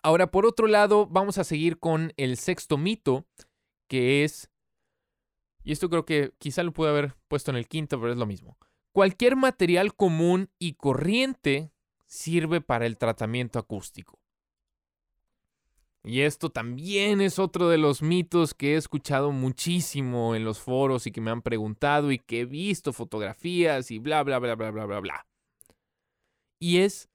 Ahora, 0.07 0.31
por 0.31 0.45
otro 0.45 0.67
lado, 0.67 1.05
vamos 1.05 1.37
a 1.37 1.43
seguir 1.43 1.79
con 1.79 2.13
el 2.15 2.37
sexto 2.37 2.77
mito, 2.77 3.27
que 3.89 4.23
es, 4.23 4.49
y 5.65 5.73
esto 5.73 5.89
creo 5.89 6.05
que 6.05 6.31
quizá 6.37 6.63
lo 6.63 6.71
pude 6.71 6.87
haber 6.87 7.15
puesto 7.27 7.51
en 7.51 7.57
el 7.57 7.67
quinto, 7.67 7.99
pero 7.99 8.13
es 8.13 8.17
lo 8.17 8.25
mismo. 8.25 8.57
Cualquier 8.93 9.35
material 9.35 9.93
común 9.95 10.49
y 10.59 10.75
corriente 10.75 11.73
sirve 12.05 12.61
para 12.61 12.85
el 12.85 12.97
tratamiento 12.97 13.59
acústico. 13.59 14.17
Y 16.05 16.21
esto 16.21 16.51
también 16.51 17.19
es 17.19 17.37
otro 17.37 17.67
de 17.67 17.77
los 17.77 18.01
mitos 18.01 18.53
que 18.53 18.75
he 18.75 18.77
escuchado 18.77 19.33
muchísimo 19.33 20.35
en 20.35 20.45
los 20.45 20.61
foros 20.61 21.05
y 21.05 21.11
que 21.11 21.19
me 21.19 21.31
han 21.31 21.41
preguntado 21.41 22.13
y 22.13 22.19
que 22.19 22.39
he 22.39 22.45
visto 22.45 22.93
fotografías 22.93 23.91
y 23.91 23.99
bla, 23.99 24.23
bla, 24.23 24.39
bla, 24.39 24.55
bla, 24.55 24.71
bla, 24.71 24.85
bla, 24.85 24.99
bla. 25.01 25.27
Y 26.59 26.77
es, 26.77 27.09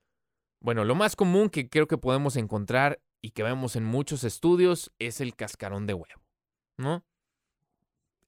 bueno, 0.62 0.84
lo 0.84 0.94
más 0.94 1.16
común 1.16 1.50
que 1.50 1.68
creo 1.68 1.86
que 1.86 1.98
podemos 1.98 2.36
encontrar 2.36 3.00
y 3.20 3.30
que 3.30 3.42
vemos 3.42 3.76
en 3.76 3.84
muchos 3.84 4.24
estudios 4.24 4.92
es 4.98 5.20
el 5.20 5.34
cascarón 5.34 5.86
de 5.86 5.94
huevo, 5.94 6.22
¿no? 6.76 7.04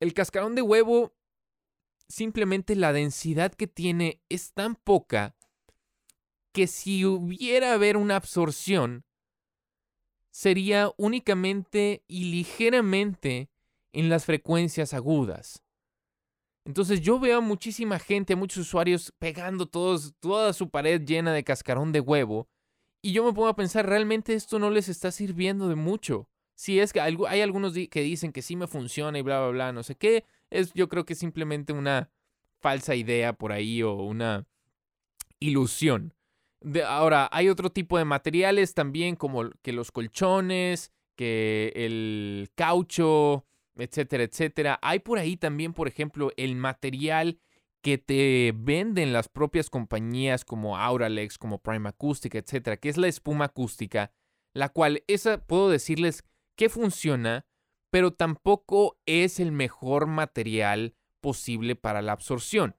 El 0.00 0.14
cascarón 0.14 0.54
de 0.54 0.62
huevo, 0.62 1.14
simplemente 2.08 2.76
la 2.76 2.92
densidad 2.92 3.52
que 3.54 3.66
tiene 3.66 4.20
es 4.28 4.52
tan 4.52 4.74
poca 4.74 5.36
que 6.52 6.66
si 6.66 7.04
hubiera 7.04 7.72
haber 7.72 7.96
una 7.96 8.16
absorción, 8.16 9.04
sería 10.30 10.90
únicamente 10.96 12.04
y 12.06 12.24
ligeramente 12.24 13.50
en 13.92 14.08
las 14.08 14.24
frecuencias 14.24 14.92
agudas. 14.94 15.63
Entonces 16.64 17.00
yo 17.00 17.18
veo 17.18 17.38
a 17.38 17.40
muchísima 17.40 17.98
gente, 17.98 18.32
a 18.32 18.36
muchos 18.36 18.58
usuarios 18.58 19.12
pegando 19.18 19.66
todos, 19.66 20.14
toda 20.20 20.52
su 20.52 20.70
pared 20.70 21.02
llena 21.02 21.32
de 21.32 21.44
cascarón 21.44 21.92
de 21.92 22.00
huevo 22.00 22.48
y 23.02 23.12
yo 23.12 23.24
me 23.24 23.32
pongo 23.32 23.48
a 23.48 23.56
pensar, 23.56 23.86
realmente 23.86 24.34
esto 24.34 24.58
no 24.58 24.70
les 24.70 24.88
está 24.88 25.10
sirviendo 25.10 25.68
de 25.68 25.74
mucho. 25.74 26.28
Si 26.54 26.80
es 26.80 26.92
que 26.92 27.00
hay 27.00 27.40
algunos 27.42 27.74
que 27.74 28.00
dicen 28.00 28.32
que 28.32 28.40
sí 28.40 28.56
me 28.56 28.66
funciona 28.66 29.18
y 29.18 29.22
bla, 29.22 29.40
bla, 29.40 29.48
bla, 29.50 29.72
no 29.72 29.82
sé 29.82 29.96
qué, 29.96 30.24
es 30.50 30.72
yo 30.72 30.88
creo 30.88 31.04
que 31.04 31.14
simplemente 31.14 31.72
una 31.72 32.10
falsa 32.60 32.94
idea 32.94 33.34
por 33.34 33.52
ahí 33.52 33.82
o 33.82 33.94
una 33.94 34.46
ilusión 35.38 36.14
ahora, 36.86 37.28
hay 37.32 37.48
otro 37.48 37.70
tipo 37.70 37.98
de 37.98 38.04
materiales 38.04 38.74
también, 38.74 39.16
como 39.16 39.50
que 39.62 39.72
los 39.72 39.92
colchones, 39.92 40.92
que 41.16 41.72
el 41.74 42.50
caucho, 42.54 43.44
etcétera, 43.76 44.24
etcétera. 44.24 44.78
Hay 44.82 45.00
por 45.00 45.18
ahí 45.18 45.36
también, 45.36 45.72
por 45.72 45.88
ejemplo, 45.88 46.30
el 46.36 46.56
material 46.56 47.38
que 47.82 47.98
te 47.98 48.54
venden 48.56 49.12
las 49.12 49.28
propias 49.28 49.68
compañías 49.68 50.44
como 50.44 50.78
Auralex, 50.78 51.36
como 51.36 51.58
Prime 51.58 51.88
Acústica, 51.88 52.38
etcétera, 52.38 52.78
que 52.78 52.88
es 52.88 52.96
la 52.96 53.08
espuma 53.08 53.46
acústica, 53.46 54.10
la 54.54 54.70
cual 54.70 55.04
esa 55.06 55.44
puedo 55.46 55.68
decirles 55.68 56.24
que 56.56 56.70
funciona, 56.70 57.46
pero 57.90 58.12
tampoco 58.12 58.98
es 59.04 59.38
el 59.38 59.52
mejor 59.52 60.06
material 60.06 60.94
posible 61.20 61.76
para 61.76 62.00
la 62.00 62.12
absorción. 62.12 62.76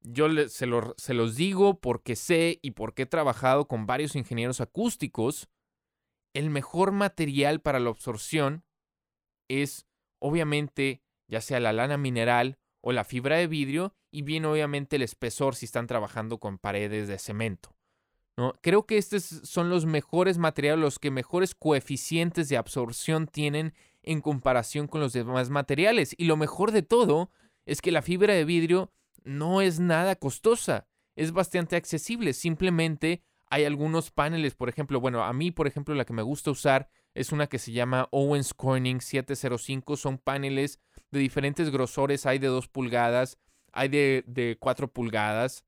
Yo 0.00 0.28
se, 0.48 0.66
se 0.96 1.14
los 1.14 1.36
digo 1.36 1.80
porque 1.80 2.16
sé 2.16 2.60
y 2.62 2.72
porque 2.72 3.02
he 3.02 3.06
trabajado 3.06 3.68
con 3.68 3.86
varios 3.86 4.16
ingenieros 4.16 4.60
acústicos. 4.60 5.48
El 6.34 6.50
mejor 6.50 6.92
material 6.92 7.60
para 7.60 7.80
la 7.80 7.90
absorción 7.90 8.64
es, 9.48 9.86
obviamente, 10.24 11.02
ya 11.28 11.42
sea 11.42 11.60
la 11.60 11.74
lana 11.74 11.98
mineral 11.98 12.56
o 12.80 12.92
la 12.92 13.04
fibra 13.04 13.36
de 13.36 13.46
vidrio, 13.46 13.94
y 14.10 14.22
bien 14.22 14.46
obviamente 14.46 14.96
el 14.96 15.02
espesor 15.02 15.54
si 15.54 15.66
están 15.66 15.86
trabajando 15.86 16.38
con 16.38 16.56
paredes 16.56 17.08
de 17.08 17.18
cemento. 17.18 17.76
¿no? 18.38 18.54
Creo 18.62 18.86
que 18.86 18.96
estos 18.96 19.22
son 19.22 19.68
los 19.68 19.84
mejores 19.84 20.38
materiales, 20.38 20.80
los 20.80 20.98
que 20.98 21.10
mejores 21.10 21.54
coeficientes 21.54 22.48
de 22.48 22.56
absorción 22.56 23.26
tienen 23.26 23.74
en 24.02 24.22
comparación 24.22 24.86
con 24.86 25.02
los 25.02 25.12
demás 25.12 25.50
materiales. 25.50 26.14
Y 26.16 26.24
lo 26.24 26.38
mejor 26.38 26.72
de 26.72 26.82
todo 26.82 27.30
es 27.66 27.82
que 27.82 27.92
la 27.92 28.00
fibra 28.00 28.32
de 28.32 28.46
vidrio 28.46 28.92
no 29.24 29.60
es 29.60 29.78
nada 29.78 30.16
costosa, 30.16 30.86
es 31.16 31.32
bastante 31.32 31.76
accesible, 31.76 32.32
simplemente 32.32 33.22
hay 33.48 33.64
algunos 33.66 34.10
paneles, 34.10 34.54
por 34.54 34.70
ejemplo, 34.70 35.00
bueno, 35.00 35.22
a 35.22 35.34
mí, 35.34 35.50
por 35.50 35.66
ejemplo, 35.66 35.94
la 35.94 36.06
que 36.06 36.14
me 36.14 36.22
gusta 36.22 36.50
usar 36.50 36.88
es 37.14 37.32
una 37.32 37.46
que 37.46 37.58
se 37.58 37.72
llama 37.72 38.08
Owens 38.10 38.54
Corning 38.54 39.00
705, 39.00 39.96
son 39.96 40.18
paneles 40.18 40.80
de 41.10 41.20
diferentes 41.20 41.70
grosores, 41.70 42.26
hay 42.26 42.38
de 42.38 42.48
2 42.48 42.68
pulgadas, 42.68 43.38
hay 43.72 43.88
de, 43.88 44.24
de 44.26 44.56
4 44.58 44.92
pulgadas, 44.92 45.64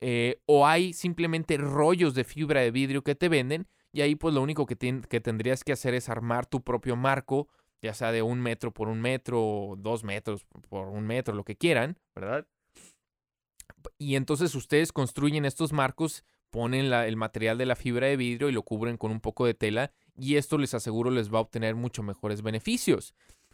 eh, 0.00 0.40
o 0.46 0.66
hay 0.66 0.92
simplemente 0.92 1.56
rollos 1.56 2.14
de 2.14 2.24
fibra 2.24 2.60
de 2.60 2.70
vidrio 2.70 3.02
que 3.02 3.14
te 3.14 3.28
venden, 3.28 3.66
y 3.92 4.00
ahí 4.02 4.14
pues 4.14 4.34
lo 4.34 4.42
único 4.42 4.66
que, 4.66 4.76
que 4.76 5.20
tendrías 5.20 5.64
que 5.64 5.72
hacer 5.72 5.94
es 5.94 6.08
armar 6.08 6.46
tu 6.46 6.62
propio 6.62 6.96
marco, 6.96 7.48
ya 7.82 7.92
sea 7.94 8.12
de 8.12 8.22
un 8.22 8.40
metro 8.40 8.72
por 8.72 8.88
un 8.88 9.00
metro, 9.00 9.42
o 9.42 9.76
dos 9.76 10.04
metros 10.04 10.44
por 10.68 10.88
un 10.88 11.06
metro, 11.06 11.34
lo 11.34 11.44
que 11.44 11.56
quieran, 11.56 11.98
¿verdad? 12.14 12.46
Y 13.98 14.16
entonces 14.16 14.54
ustedes 14.54 14.92
construyen 14.92 15.44
estos 15.44 15.72
marcos, 15.72 16.24
ponen 16.54 16.92
el 16.92 17.16
material 17.16 17.58
de 17.58 17.66
la 17.66 17.74
fibra 17.74 18.06
de 18.06 18.16
vidrio 18.16 18.48
y 18.48 18.52
lo 18.52 18.62
cubren 18.62 18.96
con 18.96 19.10
un 19.10 19.18
poco 19.18 19.44
de 19.44 19.54
tela 19.54 19.90
y 20.16 20.36
esto 20.36 20.56
les 20.56 20.72
aseguro 20.72 21.10
les 21.10 21.34
va 21.34 21.38
a 21.38 21.40
obtener 21.40 21.74
mucho 21.74 22.04
mejores 22.04 22.42
beneficios. 22.42 23.12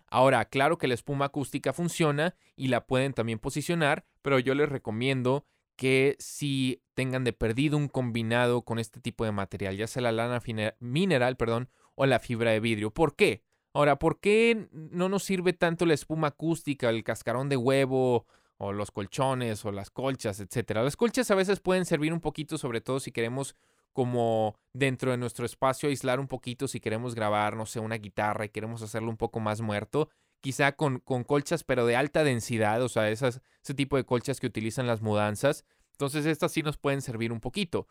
Ahora, 0.08 0.44
claro 0.44 0.76
que 0.76 0.86
la 0.86 0.92
espuma 0.92 1.24
acústica 1.24 1.72
funciona 1.72 2.34
y 2.56 2.68
la 2.68 2.86
pueden 2.86 3.14
también 3.14 3.38
posicionar, 3.38 4.04
pero 4.20 4.38
yo 4.38 4.54
les 4.54 4.68
recomiendo 4.68 5.46
que 5.76 6.14
si 6.18 6.82
tengan 6.92 7.24
de 7.24 7.32
perdido 7.32 7.78
un 7.78 7.88
combinado 7.88 8.66
con 8.66 8.78
este 8.78 9.00
tipo 9.00 9.24
de 9.24 9.32
material, 9.32 9.78
ya 9.78 9.86
sea 9.86 10.02
la 10.02 10.12
lana 10.12 10.42
mineral, 10.78 11.38
perdón, 11.38 11.70
o 11.94 12.04
la 12.04 12.18
fibra 12.18 12.50
de 12.50 12.60
vidrio. 12.60 12.90
¿Por 12.90 13.16
qué? 13.16 13.44
Ahora, 13.72 13.98
¿por 13.98 14.20
qué 14.20 14.68
no 14.72 15.08
nos 15.08 15.22
sirve 15.22 15.54
tanto 15.54 15.86
la 15.86 15.94
espuma 15.94 16.28
acústica, 16.28 16.90
el 16.90 17.02
cascarón 17.02 17.48
de 17.48 17.56
huevo 17.56 18.26
o 18.62 18.72
los 18.74 18.90
colchones 18.90 19.64
o 19.64 19.72
las 19.72 19.90
colchas, 19.90 20.38
etcétera. 20.38 20.82
Las 20.82 20.96
colchas 20.96 21.30
a 21.30 21.34
veces 21.34 21.60
pueden 21.60 21.86
servir 21.86 22.12
un 22.12 22.20
poquito, 22.20 22.58
sobre 22.58 22.82
todo 22.82 23.00
si 23.00 23.10
queremos 23.10 23.56
como 23.94 24.54
dentro 24.74 25.10
de 25.10 25.16
nuestro 25.16 25.46
espacio 25.46 25.88
aislar 25.88 26.20
un 26.20 26.28
poquito, 26.28 26.68
si 26.68 26.78
queremos 26.78 27.14
grabar, 27.14 27.56
no 27.56 27.64
sé, 27.64 27.80
una 27.80 27.96
guitarra 27.96 28.44
y 28.44 28.50
queremos 28.50 28.82
hacerlo 28.82 29.08
un 29.08 29.16
poco 29.16 29.40
más 29.40 29.62
muerto, 29.62 30.10
quizá 30.42 30.72
con, 30.72 31.00
con 31.00 31.24
colchas 31.24 31.64
pero 31.64 31.86
de 31.86 31.96
alta 31.96 32.22
densidad, 32.22 32.82
o 32.82 32.90
sea, 32.90 33.08
ese 33.08 33.40
tipo 33.74 33.96
de 33.96 34.04
colchas 34.04 34.40
que 34.40 34.46
utilizan 34.46 34.86
las 34.86 35.00
mudanzas. 35.00 35.64
Entonces 35.92 36.26
estas 36.26 36.52
sí 36.52 36.62
nos 36.62 36.76
pueden 36.76 37.00
servir 37.00 37.32
un 37.32 37.40
poquito. 37.40 37.86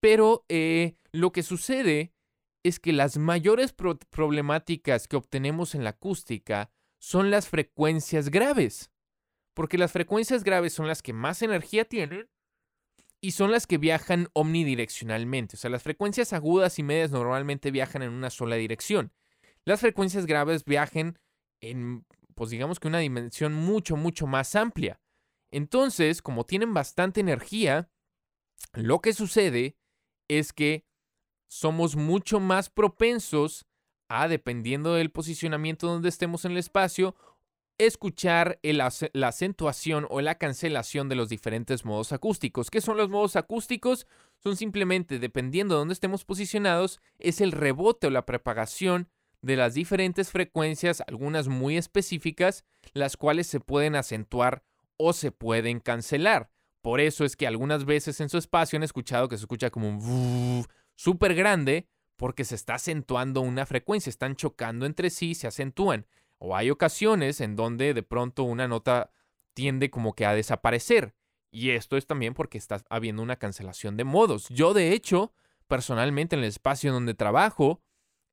Pero 0.00 0.44
eh, 0.50 0.96
lo 1.12 1.32
que 1.32 1.42
sucede 1.42 2.12
es 2.62 2.78
que 2.78 2.92
las 2.92 3.16
mayores 3.16 3.74
problemáticas 4.10 5.08
que 5.08 5.16
obtenemos 5.16 5.74
en 5.74 5.82
la 5.82 5.90
acústica 5.90 6.70
son 6.98 7.30
las 7.30 7.48
frecuencias 7.48 8.28
graves 8.28 8.90
porque 9.60 9.76
las 9.76 9.92
frecuencias 9.92 10.42
graves 10.42 10.72
son 10.72 10.86
las 10.86 11.02
que 11.02 11.12
más 11.12 11.42
energía 11.42 11.84
tienen 11.84 12.30
y 13.20 13.32
son 13.32 13.50
las 13.50 13.66
que 13.66 13.76
viajan 13.76 14.28
omnidireccionalmente. 14.32 15.56
O 15.56 15.58
sea, 15.58 15.68
las 15.68 15.82
frecuencias 15.82 16.32
agudas 16.32 16.78
y 16.78 16.82
medias 16.82 17.10
normalmente 17.10 17.70
viajan 17.70 18.00
en 18.00 18.08
una 18.08 18.30
sola 18.30 18.56
dirección. 18.56 19.12
Las 19.66 19.80
frecuencias 19.80 20.24
graves 20.24 20.64
viajan 20.64 21.18
en, 21.60 22.06
pues 22.34 22.48
digamos 22.48 22.80
que 22.80 22.88
una 22.88 23.00
dimensión 23.00 23.52
mucho, 23.52 23.98
mucho 23.98 24.26
más 24.26 24.56
amplia. 24.56 24.98
Entonces, 25.50 26.22
como 26.22 26.46
tienen 26.46 26.72
bastante 26.72 27.20
energía, 27.20 27.90
lo 28.72 29.00
que 29.02 29.12
sucede 29.12 29.76
es 30.26 30.54
que 30.54 30.86
somos 31.50 31.96
mucho 31.96 32.40
más 32.40 32.70
propensos 32.70 33.66
a, 34.08 34.26
dependiendo 34.26 34.94
del 34.94 35.10
posicionamiento 35.10 35.86
donde 35.86 36.08
estemos 36.08 36.46
en 36.46 36.52
el 36.52 36.56
espacio, 36.56 37.14
escuchar 37.86 38.58
la 38.62 39.28
acentuación 39.28 40.06
o 40.10 40.20
la 40.20 40.36
cancelación 40.36 41.08
de 41.08 41.14
los 41.14 41.28
diferentes 41.28 41.84
modos 41.84 42.12
acústicos. 42.12 42.70
¿Qué 42.70 42.80
son 42.80 42.96
los 42.96 43.08
modos 43.08 43.36
acústicos? 43.36 44.06
Son 44.38 44.56
simplemente, 44.56 45.18
dependiendo 45.18 45.74
de 45.74 45.78
dónde 45.80 45.94
estemos 45.94 46.24
posicionados, 46.24 47.00
es 47.18 47.40
el 47.40 47.52
rebote 47.52 48.06
o 48.06 48.10
la 48.10 48.26
propagación 48.26 49.08
de 49.42 49.56
las 49.56 49.74
diferentes 49.74 50.30
frecuencias, 50.30 51.02
algunas 51.06 51.48
muy 51.48 51.76
específicas, 51.76 52.64
las 52.92 53.16
cuales 53.16 53.46
se 53.46 53.60
pueden 53.60 53.96
acentuar 53.96 54.62
o 54.96 55.12
se 55.12 55.32
pueden 55.32 55.80
cancelar. 55.80 56.50
Por 56.82 57.00
eso 57.00 57.24
es 57.24 57.36
que 57.36 57.46
algunas 57.46 57.84
veces 57.86 58.20
en 58.20 58.28
su 58.28 58.38
espacio 58.38 58.76
han 58.76 58.82
escuchado 58.82 59.28
que 59.28 59.36
se 59.36 59.44
escucha 59.44 59.70
como 59.70 59.88
un 59.88 60.66
súper 60.94 61.34
grande 61.34 61.88
porque 62.16 62.44
se 62.44 62.54
está 62.54 62.74
acentuando 62.74 63.40
una 63.40 63.64
frecuencia, 63.64 64.10
están 64.10 64.36
chocando 64.36 64.84
entre 64.84 65.08
sí, 65.08 65.34
se 65.34 65.46
acentúan 65.46 66.06
o 66.40 66.56
hay 66.56 66.70
ocasiones 66.70 67.40
en 67.40 67.54
donde 67.54 67.94
de 67.94 68.02
pronto 68.02 68.42
una 68.42 68.66
nota 68.66 69.12
tiende 69.54 69.90
como 69.90 70.14
que 70.14 70.26
a 70.26 70.34
desaparecer 70.34 71.14
Y 71.52 71.70
esto 71.70 71.96
es 71.96 72.06
también 72.06 72.34
porque 72.34 72.58
está 72.58 72.82
habiendo 72.88 73.22
una 73.22 73.36
cancelación 73.36 73.96
de 73.96 74.04
modos. 74.04 74.48
Yo, 74.48 74.72
de 74.72 74.92
hecho, 74.92 75.32
personalmente 75.66 76.36
en 76.36 76.42
el 76.42 76.48
espacio 76.48 76.92
donde 76.92 77.14
trabajo, 77.14 77.82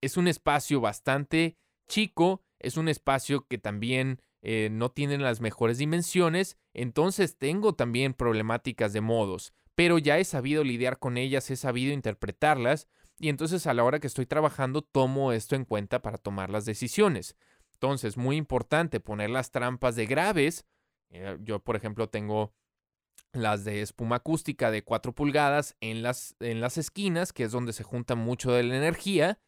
es 0.02 0.18
un 0.18 0.28
espacio 0.28 0.80
bastante 0.80 1.58
chico, 1.88 2.44
es 2.60 2.78
un 2.78 2.90
espacio 2.90 3.48
que 3.48 3.58
también 3.58 4.22
eh, 4.42 4.70
no 4.72 4.92
tiene 4.92 5.18
las 5.18 5.42
mejores 5.42 5.80
dimensiones, 5.80 6.58
entonces 6.74 7.38
tengo 7.38 7.74
también 7.74 8.14
problemáticas 8.14 8.94
de 8.94 9.02
modos, 9.02 9.52
pero 9.74 9.98
ya 9.98 10.20
he 10.20 10.26
sabido 10.26 10.64
lidiar 10.64 11.00
con 11.00 11.18
ellas, 11.18 11.50
he 11.50 11.56
sabido 11.56 11.92
interpretarlas, 11.92 12.88
y 13.20 13.30
entonces 13.30 13.66
a 13.66 13.74
la 13.74 13.84
hora 13.84 14.00
que 14.00 14.08
estoy 14.08 14.28
trabajando 14.28 14.84
tomo 14.84 15.32
esto 15.32 15.56
en 15.56 15.66
cuenta 15.66 16.04
para 16.04 16.20
tomar 16.20 16.52
las 16.52 16.66
decisiones. 16.66 17.36
Entonces, 17.80 18.18
muy 18.18 18.38
importante 18.38 19.00
poner 19.00 19.30
las 19.30 19.52
trampas 19.52 19.96
de 19.96 20.08
graves. 20.08 20.66
Eh, 21.10 21.38
yo, 21.42 21.60
por 21.60 21.76
ejemplo, 21.76 22.10
tengo 22.10 22.54
las 23.34 23.66
de 23.66 23.82
espuma 23.82 24.18
acústica 24.18 24.72
de 24.72 24.84
4 24.84 25.14
pulgadas 25.14 25.76
en 25.80 26.02
las, 26.02 26.36
en 26.40 26.60
las 26.60 26.78
esquinas, 26.80 27.34
que 27.34 27.44
es 27.44 27.52
donde 27.52 27.74
se 27.74 27.84
junta 27.84 28.16
mucho 28.16 28.52
de 28.52 28.64
la 28.64 28.78
energía. 28.78 29.40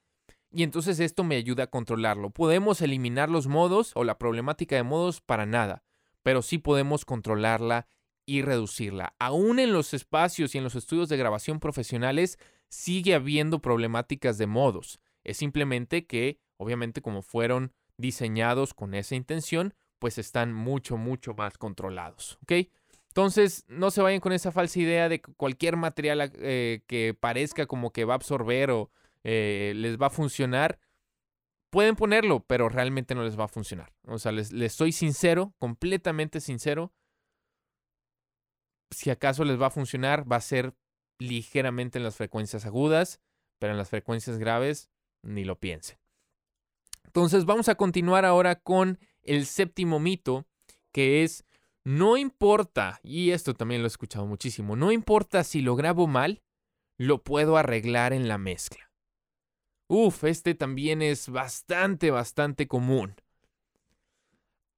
Y 0.51 0.63
entonces 0.63 0.99
esto 0.99 1.23
me 1.23 1.37
ayuda 1.37 1.65
a 1.65 1.69
controlarlo. 1.71 2.29
Podemos 2.29 2.81
eliminar 2.81 3.29
los 3.29 3.47
modos 3.47 3.91
o 3.95 4.03
la 4.03 4.19
problemática 4.19 4.75
de 4.75 4.83
modos 4.83 5.21
para 5.21 5.47
nada, 5.47 5.83
pero 6.21 6.43
sí 6.43 6.59
podemos 6.59 7.05
controlarla 7.05 7.87
y 8.27 8.43
reducirla. 8.43 9.15
Aún 9.17 9.57
en 9.57 9.73
los 9.73 9.95
espacios 9.95 10.53
y 10.53 10.59
en 10.59 10.63
los 10.63 10.75
estudios 10.75 11.09
de 11.09 11.17
grabación 11.17 11.59
profesionales 11.59 12.37
sigue 12.67 13.15
habiendo 13.15 13.59
problemáticas 13.59 14.37
de 14.37 14.45
modos. 14.45 14.99
Es 15.23 15.37
simplemente 15.37 16.05
que, 16.05 16.39
obviamente, 16.57 17.01
como 17.01 17.23
fueron 17.23 17.73
diseñados 17.99 18.73
con 18.73 18.95
esa 18.95 19.15
intención, 19.15 19.75
pues 19.99 20.17
están 20.17 20.53
mucho, 20.53 20.97
mucho 20.97 21.33
más 21.33 21.57
controlados. 21.57 22.39
¿Ok? 22.43 22.69
Entonces, 23.09 23.65
no 23.67 23.91
se 23.91 24.01
vayan 24.01 24.21
con 24.21 24.31
esa 24.31 24.51
falsa 24.51 24.79
idea 24.79 25.09
de 25.09 25.19
que 25.19 25.33
cualquier 25.33 25.75
material 25.75 26.31
eh, 26.35 26.81
que 26.87 27.13
parezca 27.13 27.65
como 27.65 27.91
que 27.91 28.05
va 28.05 28.13
a 28.13 28.15
absorber 28.15 28.71
o 28.71 28.91
eh, 29.23 29.73
les 29.75 29.97
va 29.97 30.07
a 30.07 30.11
funcionar. 30.11 30.79
Pueden 31.69 31.95
ponerlo, 31.95 32.45
pero 32.45 32.69
realmente 32.69 33.15
no 33.15 33.23
les 33.23 33.37
va 33.37 33.45
a 33.45 33.49
funcionar. 33.49 33.91
O 34.03 34.17
sea, 34.17 34.31
les, 34.31 34.51
les 34.51 34.73
soy 34.73 34.91
sincero, 34.91 35.53
completamente 35.59 36.39
sincero. 36.39 36.93
Si 38.91 39.09
acaso 39.09 39.43
les 39.43 39.61
va 39.61 39.67
a 39.67 39.71
funcionar, 39.71 40.31
va 40.31 40.37
a 40.37 40.41
ser 40.41 40.73
ligeramente 41.19 41.97
en 41.99 42.05
las 42.05 42.15
frecuencias 42.15 42.65
agudas, 42.65 43.19
pero 43.59 43.73
en 43.73 43.77
las 43.77 43.89
frecuencias 43.89 44.37
graves, 44.37 44.89
ni 45.21 45.43
lo 45.43 45.59
piensen. 45.59 45.97
Entonces, 47.09 47.45
vamos 47.45 47.69
a 47.69 47.73
continuar 47.73 48.23
ahora 48.23 48.61
con 48.61 48.99
el 49.23 49.47
séptimo 49.47 49.99
mito, 49.99 50.45
que 50.91 51.23
es 51.23 51.43
no 51.83 52.17
importa, 52.17 52.99
y 53.01 53.31
esto 53.31 53.55
también 53.55 53.81
lo 53.81 53.87
he 53.87 53.89
escuchado 53.89 54.27
muchísimo, 54.27 54.75
no 54.75 54.91
importa 54.91 55.43
si 55.43 55.61
lo 55.61 55.75
grabo 55.75 56.05
mal, 56.05 56.43
lo 56.99 57.23
puedo 57.23 57.57
arreglar 57.57 58.13
en 58.13 58.27
la 58.27 58.37
mezcla. 58.37 58.91
Uf, 59.87 60.23
este 60.23 60.53
también 60.53 61.01
es 61.01 61.29
bastante, 61.29 62.11
bastante 62.11 62.67
común. 62.67 63.15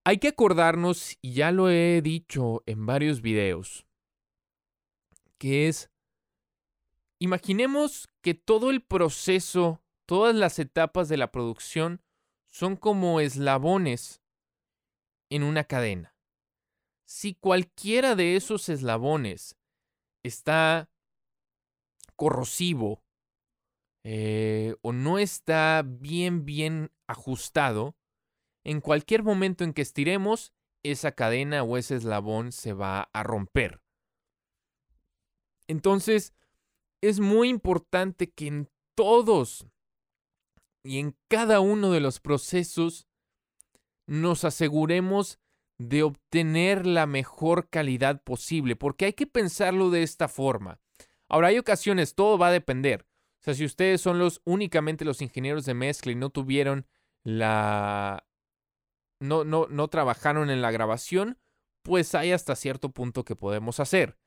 Hay 0.05 0.17
que 0.19 0.29
acordarnos, 0.29 1.17
y 1.21 1.33
ya 1.33 1.51
lo 1.51 1.69
he 1.69 2.01
dicho 2.01 2.63
en 2.65 2.85
varios 2.85 3.21
videos, 3.21 3.85
que 5.37 5.67
es, 5.67 5.91
imaginemos 7.19 8.07
que 8.21 8.35
todo 8.35 8.69
el 8.69 8.81
proceso, 8.81 9.83
todas 10.05 10.33
las 10.33 10.59
etapas 10.59 11.09
de 11.09 11.17
la 11.17 11.29
producción 11.33 12.01
son 12.51 12.75
como 12.75 13.19
eslabones 13.19 14.21
en 15.29 15.43
una 15.43 15.63
cadena 15.63 16.11
si 17.11 17.33
cualquiera 17.33 18.15
de 18.15 18.37
esos 18.37 18.69
eslabones 18.69 19.57
está 20.23 20.89
corrosivo 22.15 23.03
eh, 24.05 24.77
o 24.81 24.93
no 24.93 25.19
está 25.19 25.83
bien, 25.85 26.45
bien 26.45 26.89
ajustado, 27.07 27.97
en 28.63 28.79
cualquier 28.79 29.23
momento 29.23 29.65
en 29.65 29.73
que 29.73 29.81
estiremos, 29.81 30.53
esa 30.83 31.11
cadena 31.11 31.63
o 31.63 31.75
ese 31.75 31.97
eslabón 31.97 32.53
se 32.53 32.71
va 32.71 33.09
a 33.11 33.23
romper. 33.23 33.81
Entonces, 35.67 36.33
es 37.01 37.19
muy 37.19 37.49
importante 37.49 38.31
que 38.31 38.47
en 38.47 38.69
todos 38.95 39.67
y 40.83 40.99
en 40.99 41.15
cada 41.27 41.59
uno 41.59 41.91
de 41.91 41.99
los 41.99 42.19
procesos 42.19 43.07
nos 44.07 44.43
aseguremos 44.43 45.39
de 45.77 46.03
obtener 46.03 46.85
la 46.85 47.07
mejor 47.07 47.69
calidad 47.69 48.23
posible, 48.23 48.75
porque 48.75 49.05
hay 49.05 49.13
que 49.13 49.27
pensarlo 49.27 49.89
de 49.89 50.03
esta 50.03 50.27
forma. 50.27 50.79
Ahora, 51.27 51.47
hay 51.47 51.57
ocasiones, 51.57 52.13
todo 52.13 52.37
va 52.37 52.47
a 52.47 52.51
depender. 52.51 53.07
O 53.39 53.43
sea, 53.43 53.53
si 53.53 53.65
ustedes 53.65 54.01
son 54.01 54.19
los 54.19 54.41
únicamente 54.45 55.05
los 55.05 55.21
ingenieros 55.21 55.65
de 55.65 55.73
mezcla 55.73 56.11
y 56.11 56.15
no 56.15 56.29
tuvieron 56.29 56.85
la... 57.23 58.27
no, 59.19 59.43
no, 59.43 59.67
no 59.67 59.87
trabajaron 59.87 60.49
en 60.49 60.61
la 60.61 60.71
grabación, 60.71 61.39
pues 61.81 62.13
hay 62.13 62.31
hasta 62.31 62.55
cierto 62.55 62.91
punto 62.91 63.23
que 63.23 63.35
podemos 63.35 63.79
hacer. 63.79 64.17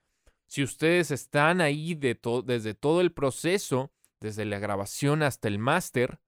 Si 0.47 0.63
ustedes 0.63 1.11
están 1.11 1.61
ahí 1.61 1.95
de 1.95 2.19
desde 2.45 2.75
todo 2.75 3.01
el 3.01 3.13
proceso, 3.13 3.93
desde 4.21 4.45
la 4.45 4.59
grabación 4.59 5.23
hasta 5.23 5.49
el 5.49 5.59
máster, 5.59 6.21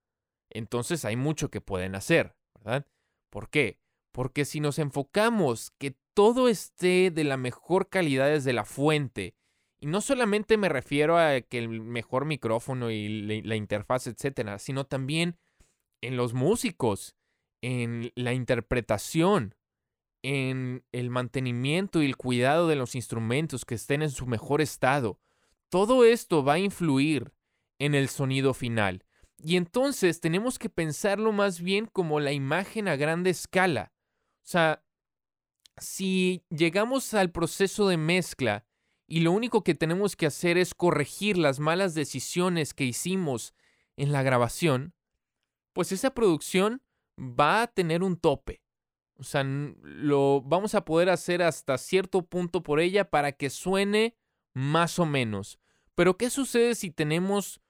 entonces 0.49 1.05
hay 1.05 1.15
mucho 1.15 1.49
que 1.49 1.61
pueden 1.61 1.95
hacer, 1.95 2.35
¿verdad? 2.55 2.85
¿Por 3.29 3.49
qué? 3.49 3.79
Porque 4.11 4.45
si 4.45 4.59
nos 4.59 4.79
enfocamos 4.79 5.71
que 5.77 5.95
todo 6.13 6.49
esté 6.49 7.11
de 7.11 7.23
la 7.23 7.37
mejor 7.37 7.89
calidad 7.89 8.27
desde 8.27 8.53
la 8.53 8.65
fuente, 8.65 9.35
y 9.79 9.85
no 9.85 10.01
solamente 10.01 10.57
me 10.57 10.69
refiero 10.69 11.17
a 11.17 11.39
que 11.41 11.59
el 11.59 11.69
mejor 11.69 12.25
micrófono 12.25 12.89
y 12.89 13.41
la 13.43 13.55
interfaz, 13.55 14.07
etcétera, 14.07 14.57
sino 14.57 14.85
también 14.85 15.37
en 16.01 16.17
los 16.17 16.33
músicos, 16.33 17.15
en 17.61 18.11
la 18.15 18.33
interpretación, 18.33 19.55
en 20.23 20.83
el 20.91 21.09
mantenimiento 21.09 22.01
y 22.01 22.05
el 22.07 22.17
cuidado 22.17 22.67
de 22.67 22.75
los 22.75 22.95
instrumentos 22.95 23.65
que 23.65 23.75
estén 23.75 24.01
en 24.01 24.09
su 24.09 24.25
mejor 24.25 24.61
estado. 24.61 25.19
Todo 25.69 26.05
esto 26.05 26.43
va 26.43 26.53
a 26.53 26.59
influir 26.59 27.33
en 27.79 27.93
el 27.93 28.09
sonido 28.09 28.53
final. 28.53 29.05
Y 29.39 29.55
entonces 29.55 30.19
tenemos 30.19 30.57
que 30.57 30.69
pensarlo 30.69 31.31
más 31.31 31.61
bien 31.61 31.85
como 31.85 32.19
la 32.19 32.31
imagen 32.31 32.87
a 32.87 32.95
grande 32.95 33.29
escala. 33.29 33.93
O 34.43 34.49
sea, 34.49 34.83
si 35.77 36.43
llegamos 36.49 37.13
al 37.13 37.31
proceso 37.31 37.87
de 37.87 37.97
mezcla 37.97 38.65
y 39.07 39.21
lo 39.21 39.31
único 39.31 39.63
que 39.63 39.75
tenemos 39.75 40.15
que 40.15 40.25
hacer 40.25 40.57
es 40.57 40.73
corregir 40.73 41.37
las 41.37 41.59
malas 41.59 41.93
decisiones 41.93 42.73
que 42.73 42.85
hicimos 42.85 43.53
en 43.95 44.11
la 44.11 44.23
grabación, 44.23 44.93
pues 45.73 45.91
esa 45.91 46.13
producción 46.13 46.81
va 47.17 47.61
a 47.61 47.67
tener 47.67 48.03
un 48.03 48.17
tope. 48.17 48.63
O 49.19 49.23
sea, 49.23 49.43
lo 49.43 50.41
vamos 50.41 50.75
a 50.75 50.85
poder 50.85 51.09
hacer 51.09 51.41
hasta 51.41 51.77
cierto 51.77 52.23
punto 52.23 52.63
por 52.63 52.79
ella 52.79 53.09
para 53.09 53.31
que 53.31 53.49
suene 53.49 54.15
más 54.53 54.99
o 54.99 55.05
menos. 55.05 55.59
Pero 55.95 56.17
¿qué 56.17 56.29
sucede 56.29 56.75
si 56.75 56.91
tenemos 56.91 57.61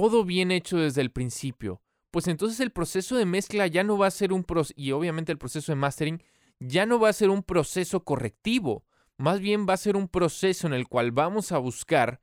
todo 0.00 0.24
bien 0.24 0.50
hecho 0.50 0.78
desde 0.78 1.00
el 1.02 1.10
principio? 1.10 1.82
pues 2.10 2.26
entonces 2.26 2.60
el 2.60 2.70
proceso 2.70 3.16
de 3.16 3.24
mezcla 3.24 3.66
ya 3.66 3.84
no 3.84 3.96
va 3.96 4.08
a 4.08 4.10
ser 4.10 4.32
un 4.32 4.44
proceso, 4.44 4.74
y 4.76 4.92
obviamente 4.92 5.32
el 5.32 5.38
proceso 5.38 5.72
de 5.72 5.76
mastering 5.76 6.22
ya 6.58 6.86
no 6.86 6.98
va 6.98 7.08
a 7.08 7.14
ser 7.14 7.30
un 7.30 7.42
proceso 7.42 8.04
correctivo, 8.04 8.84
más 9.16 9.40
bien 9.40 9.66
va 9.68 9.74
a 9.74 9.78
ser 9.78 9.96
un 9.96 10.08
proceso 10.08 10.66
en 10.66 10.72
el 10.72 10.88
cual 10.88 11.12
vamos 11.12 11.52
a 11.52 11.58
buscar 11.58 12.20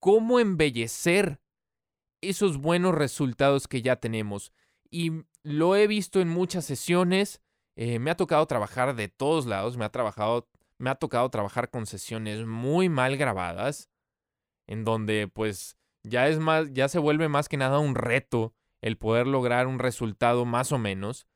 cómo 0.00 0.40
embellecer 0.40 1.40
esos 2.20 2.58
buenos 2.58 2.94
resultados 2.94 3.68
que 3.68 3.82
ya 3.82 3.96
tenemos. 3.96 4.52
Y 4.90 5.12
lo 5.42 5.76
he 5.76 5.86
visto 5.86 6.20
en 6.20 6.28
muchas 6.28 6.64
sesiones, 6.64 7.40
eh, 7.76 7.98
me 7.98 8.10
ha 8.10 8.16
tocado 8.16 8.46
trabajar 8.46 8.96
de 8.96 9.08
todos 9.08 9.46
lados, 9.46 9.76
me 9.76 9.84
ha, 9.84 9.90
trabajado, 9.90 10.48
me 10.78 10.88
ha 10.88 10.94
tocado 10.94 11.28
trabajar 11.30 11.70
con 11.70 11.86
sesiones 11.86 12.46
muy 12.46 12.88
mal 12.88 13.16
grabadas, 13.16 13.90
en 14.66 14.84
donde 14.84 15.28
pues 15.28 15.76
ya 16.08 16.28
es 16.28 16.38
más, 16.38 16.72
ya 16.72 16.88
se 16.88 16.98
vuelve 16.98 17.28
más 17.28 17.48
que 17.48 17.56
nada 17.56 17.78
un 17.78 17.94
reto 17.94 18.54
el 18.80 18.96
poder 18.96 19.26
lograr 19.26 19.66
un 19.66 19.78
resultado 19.78 20.44
más 20.44 20.72
o 20.72 20.78
menos. 20.78 21.26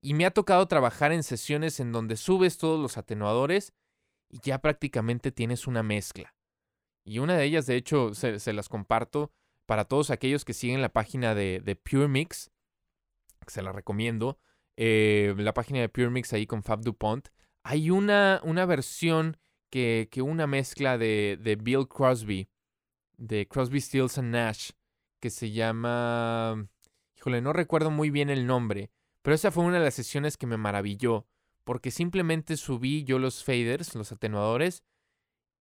Y 0.00 0.14
me 0.14 0.26
ha 0.26 0.30
tocado 0.32 0.66
trabajar 0.66 1.12
en 1.12 1.22
sesiones 1.22 1.80
en 1.80 1.92
donde 1.92 2.16
subes 2.16 2.58
todos 2.58 2.80
los 2.80 2.98
atenuadores 2.98 3.72
y 4.28 4.40
ya 4.42 4.60
prácticamente 4.60 5.30
tienes 5.30 5.66
una 5.66 5.82
mezcla. 5.82 6.34
Y 7.04 7.18
una 7.18 7.36
de 7.36 7.44
ellas, 7.44 7.66
de 7.66 7.76
hecho, 7.76 8.14
se, 8.14 8.52
las 8.52 8.68
comparto 8.68 9.32
para 9.66 9.84
todos 9.84 10.10
aquellos 10.10 10.44
que 10.44 10.54
siguen 10.54 10.82
la 10.82 10.92
página 10.92 11.34
de, 11.34 11.60
de 11.64 11.76
Pure 11.76 12.08
Mix. 12.08 12.50
Se 13.46 13.62
la 13.62 13.72
recomiendo. 13.72 14.38
Eh, 14.76 15.34
la 15.36 15.54
página 15.54 15.80
de 15.80 15.88
Pure 15.88 16.10
Mix 16.10 16.32
ahí 16.32 16.46
con 16.46 16.62
Fab 16.62 16.82
DuPont. 16.82 17.28
Hay 17.64 17.90
una, 17.90 18.40
una 18.44 18.66
versión 18.66 19.36
que, 19.70 20.08
que 20.10 20.22
una 20.22 20.46
mezcla 20.46 20.98
de, 20.98 21.38
de 21.40 21.56
Bill 21.56 21.88
Crosby, 21.88 22.48
de 23.22 23.46
Crosby, 23.46 23.80
Stills 23.80 24.18
and 24.18 24.32
Nash, 24.32 24.70
que 25.20 25.30
se 25.30 25.52
llama... 25.52 26.68
Híjole, 27.16 27.40
no 27.40 27.52
recuerdo 27.52 27.90
muy 27.90 28.10
bien 28.10 28.30
el 28.30 28.46
nombre, 28.46 28.90
pero 29.22 29.34
esa 29.34 29.52
fue 29.52 29.64
una 29.64 29.78
de 29.78 29.84
las 29.84 29.94
sesiones 29.94 30.36
que 30.36 30.48
me 30.48 30.56
maravilló, 30.56 31.26
porque 31.62 31.92
simplemente 31.92 32.56
subí 32.56 33.04
yo 33.04 33.20
los 33.20 33.44
faders, 33.44 33.94
los 33.94 34.10
atenuadores, 34.10 34.82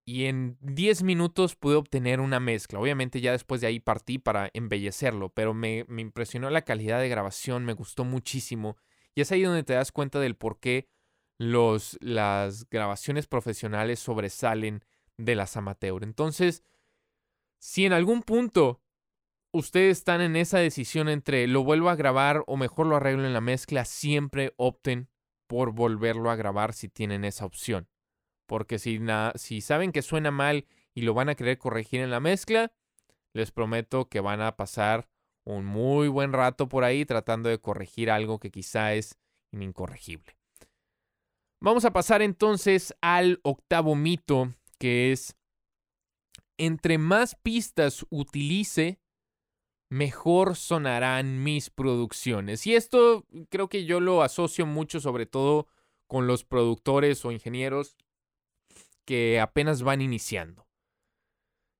y 0.03 0.25
en 0.25 0.57
10 0.61 1.03
minutos 1.03 1.55
pude 1.55 1.75
obtener 1.75 2.19
una 2.19 2.39
mezcla. 2.39 2.79
Obviamente 2.79 3.21
ya 3.21 3.31
después 3.31 3.61
de 3.61 3.67
ahí 3.67 3.79
partí 3.79 4.17
para 4.17 4.49
embellecerlo, 4.53 5.29
pero 5.29 5.53
me, 5.53 5.85
me, 5.87 6.01
impresionó 6.01 6.49
la 6.49 6.63
calidad 6.63 6.99
de 6.99 7.09
grabación, 7.09 7.65
me 7.65 7.73
gustó 7.73 8.03
muchísimo. 8.03 8.77
Y 9.13 9.21
es 9.21 9.31
ahí 9.31 9.43
donde 9.43 9.63
te 9.63 9.73
das 9.73 9.91
cuenta 9.91 10.19
del 10.19 10.35
por 10.35 10.59
qué 10.59 10.89
los, 11.37 11.99
las 12.01 12.67
grabaciones 12.69 13.27
profesionales 13.27 13.99
sobresalen 13.99 14.83
de 15.17 15.35
las 15.35 15.55
amateur. 15.55 16.03
Entonces, 16.03 16.63
si 17.61 17.85
en 17.85 17.93
algún 17.93 18.23
punto 18.23 18.81
ustedes 19.53 19.99
están 19.99 20.19
en 20.21 20.35
esa 20.35 20.57
decisión 20.57 21.09
entre 21.09 21.45
lo 21.45 21.63
vuelvo 21.63 21.89
a 21.89 21.95
grabar 21.95 22.43
o 22.47 22.57
mejor 22.57 22.87
lo 22.87 22.95
arreglo 22.95 23.25
en 23.25 23.33
la 23.33 23.41
mezcla, 23.41 23.85
siempre 23.85 24.53
opten 24.57 25.09
por 25.47 25.71
volverlo 25.71 26.31
a 26.31 26.35
grabar 26.35 26.73
si 26.73 26.89
tienen 26.89 27.23
esa 27.23 27.45
opción. 27.45 27.87
Porque 28.47 28.79
si, 28.79 28.99
si 29.35 29.61
saben 29.61 29.91
que 29.91 30.01
suena 30.01 30.31
mal 30.31 30.65
y 30.95 31.03
lo 31.03 31.13
van 31.13 31.29
a 31.29 31.35
querer 31.35 31.59
corregir 31.59 32.01
en 32.01 32.09
la 32.09 32.19
mezcla, 32.19 32.73
les 33.33 33.51
prometo 33.51 34.09
que 34.09 34.21
van 34.21 34.41
a 34.41 34.57
pasar 34.57 35.07
un 35.43 35.63
muy 35.65 36.07
buen 36.07 36.33
rato 36.33 36.67
por 36.67 36.83
ahí 36.83 37.05
tratando 37.05 37.47
de 37.49 37.59
corregir 37.59 38.09
algo 38.09 38.39
que 38.39 38.49
quizá 38.49 38.95
es 38.95 39.19
incorregible. 39.51 40.35
Vamos 41.59 41.85
a 41.85 41.93
pasar 41.93 42.23
entonces 42.23 42.95
al 43.01 43.39
octavo 43.43 43.95
mito, 43.95 44.51
que 44.79 45.11
es, 45.11 45.35
entre 46.61 46.99
más 46.99 47.33
pistas 47.33 48.05
utilice, 48.11 48.99
mejor 49.89 50.55
sonarán 50.55 51.43
mis 51.43 51.71
producciones. 51.71 52.67
Y 52.67 52.75
esto 52.75 53.25
creo 53.49 53.67
que 53.67 53.85
yo 53.85 53.99
lo 53.99 54.21
asocio 54.21 54.67
mucho 54.67 54.99
sobre 54.99 55.25
todo 55.25 55.67
con 56.05 56.27
los 56.27 56.43
productores 56.43 57.25
o 57.25 57.31
ingenieros 57.31 57.97
que 59.05 59.39
apenas 59.39 59.81
van 59.81 60.01
iniciando. 60.01 60.67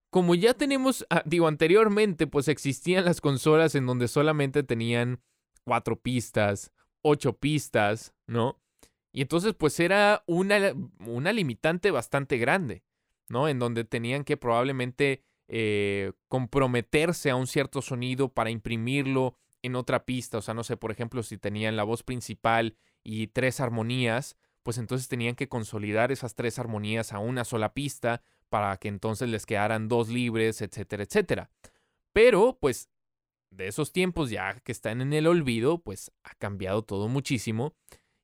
Como 0.09 0.33
ya 0.33 0.55
tenemos, 0.55 1.05
ah, 1.11 1.21
digo, 1.25 1.47
anteriormente, 1.47 2.25
pues 2.25 2.47
existían 2.47 3.05
las 3.05 3.21
consolas 3.21 3.75
en 3.75 3.85
donde 3.85 4.07
solamente 4.07 4.63
tenían 4.63 5.21
cuatro 5.63 5.95
pistas, 6.01 6.73
ocho 7.03 7.37
pistas, 7.37 8.15
¿no? 8.25 8.59
Y 9.13 9.21
entonces, 9.21 9.53
pues 9.53 9.79
era 9.79 10.23
una, 10.25 10.73
una 11.05 11.31
limitante 11.31 11.91
bastante 11.91 12.37
grande, 12.39 12.83
¿no? 13.31 13.47
En 13.47 13.59
donde 13.59 13.83
tenían 13.83 14.23
que 14.23 14.37
probablemente 14.37 15.23
eh, 15.47 16.13
comprometerse 16.27 17.29
a 17.29 17.35
un 17.35 17.47
cierto 17.47 17.81
sonido 17.81 18.29
para 18.29 18.49
imprimirlo 18.49 19.35
en 19.61 19.75
otra 19.75 20.05
pista. 20.05 20.37
O 20.37 20.41
sea, 20.41 20.53
no 20.53 20.63
sé, 20.63 20.77
por 20.77 20.91
ejemplo, 20.91 21.23
si 21.23 21.37
tenían 21.37 21.75
la 21.75 21.83
voz 21.83 22.03
principal 22.03 22.77
y 23.03 23.27
tres 23.27 23.59
armonías, 23.59 24.37
pues 24.63 24.77
entonces 24.77 25.07
tenían 25.07 25.35
que 25.35 25.49
consolidar 25.49 26.11
esas 26.11 26.35
tres 26.35 26.59
armonías 26.59 27.13
a 27.13 27.19
una 27.19 27.43
sola 27.43 27.73
pista 27.73 28.21
para 28.49 28.75
que 28.77 28.89
entonces 28.89 29.29
les 29.29 29.45
quedaran 29.45 29.87
dos 29.87 30.09
libres, 30.09 30.61
etcétera, 30.61 31.03
etcétera. 31.03 31.49
Pero, 32.13 32.57
pues, 32.59 32.89
de 33.49 33.67
esos 33.67 33.91
tiempos 33.91 34.29
ya 34.29 34.59
que 34.59 34.71
están 34.71 35.01
en 35.01 35.13
el 35.13 35.27
olvido, 35.27 35.79
pues 35.79 36.11
ha 36.23 36.33
cambiado 36.35 36.83
todo 36.83 37.07
muchísimo. 37.07 37.75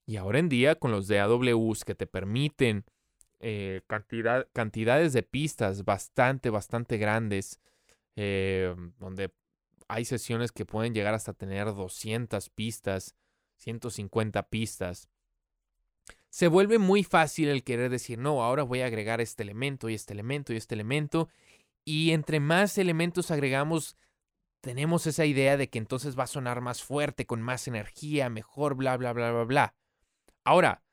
Y 0.05 0.17
ahora 0.17 0.39
en 0.39 0.49
día, 0.49 0.75
con 0.75 0.91
los 0.91 1.07
DAWs 1.07 1.83
que 1.83 1.95
te 1.95 2.07
permiten 2.07 2.85
eh, 3.39 3.81
cantidad, 3.87 4.47
cantidades 4.53 5.13
de 5.13 5.23
pistas 5.23 5.85
bastante, 5.85 6.49
bastante 6.49 6.97
grandes, 6.97 7.59
eh, 8.15 8.75
donde 8.99 9.31
hay 9.87 10.05
sesiones 10.05 10.51
que 10.51 10.65
pueden 10.65 10.93
llegar 10.93 11.13
hasta 11.13 11.33
tener 11.33 11.65
200 11.65 12.49
pistas, 12.49 13.15
150 13.57 14.49
pistas 14.49 15.09
se 16.29 16.47
vuelve 16.47 16.77
muy 16.77 17.03
fácil 17.03 17.49
el 17.49 17.63
querer 17.63 17.89
decir, 17.89 18.19
no, 18.19 18.43
ahora 18.43 18.63
voy 18.63 18.81
a 18.81 18.87
agregar 18.87 19.21
este 19.21 19.43
elemento 19.43 19.89
y 19.89 19.95
este 19.95 20.13
elemento 20.13 20.53
y 20.53 20.57
este 20.57 20.75
elemento. 20.75 21.29
Y 21.85 22.11
entre 22.11 22.39
más 22.39 22.77
elementos 22.77 23.31
agregamos, 23.31 23.97
tenemos 24.61 25.07
esa 25.07 25.25
idea 25.25 25.57
de 25.57 25.69
que 25.69 25.77
entonces 25.77 26.17
va 26.17 26.23
a 26.23 26.27
sonar 26.27 26.61
más 26.61 26.83
fuerte, 26.83 27.25
con 27.25 27.41
más 27.41 27.67
energía, 27.67 28.29
mejor, 28.29 28.75
bla, 28.75 28.97
bla, 28.97 29.13
bla, 29.13 29.31
bla, 29.31 29.43
bla. 29.45 29.75
Ahora, 30.43 30.83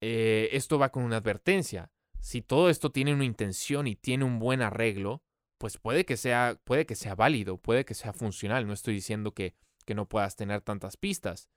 eh, 0.00 0.48
esto 0.52 0.78
va 0.78 0.90
con 0.90 1.04
una 1.04 1.18
advertencia. 1.18 1.90
Si 2.20 2.42
todo 2.42 2.70
esto 2.70 2.90
tiene 2.90 3.14
una 3.14 3.24
intención 3.24 3.86
y 3.86 3.96
tiene 3.96 4.24
un 4.24 4.38
buen 4.38 4.62
arreglo, 4.62 5.22
pues 5.58 5.78
puede 5.78 6.04
que 6.04 6.16
sea, 6.16 6.60
puede 6.64 6.86
que 6.86 6.94
sea 6.94 7.14
válido, 7.14 7.58
puede 7.58 7.84
que 7.84 7.94
sea 7.94 8.12
funcional. 8.12 8.66
No 8.66 8.72
estoy 8.72 8.94
diciendo 8.94 9.32
que, 9.32 9.54
que 9.84 9.94
no 9.94 10.08
puedas 10.08 10.36
tener 10.36 10.60
tantas 10.60 10.96
pistas. 10.96 11.48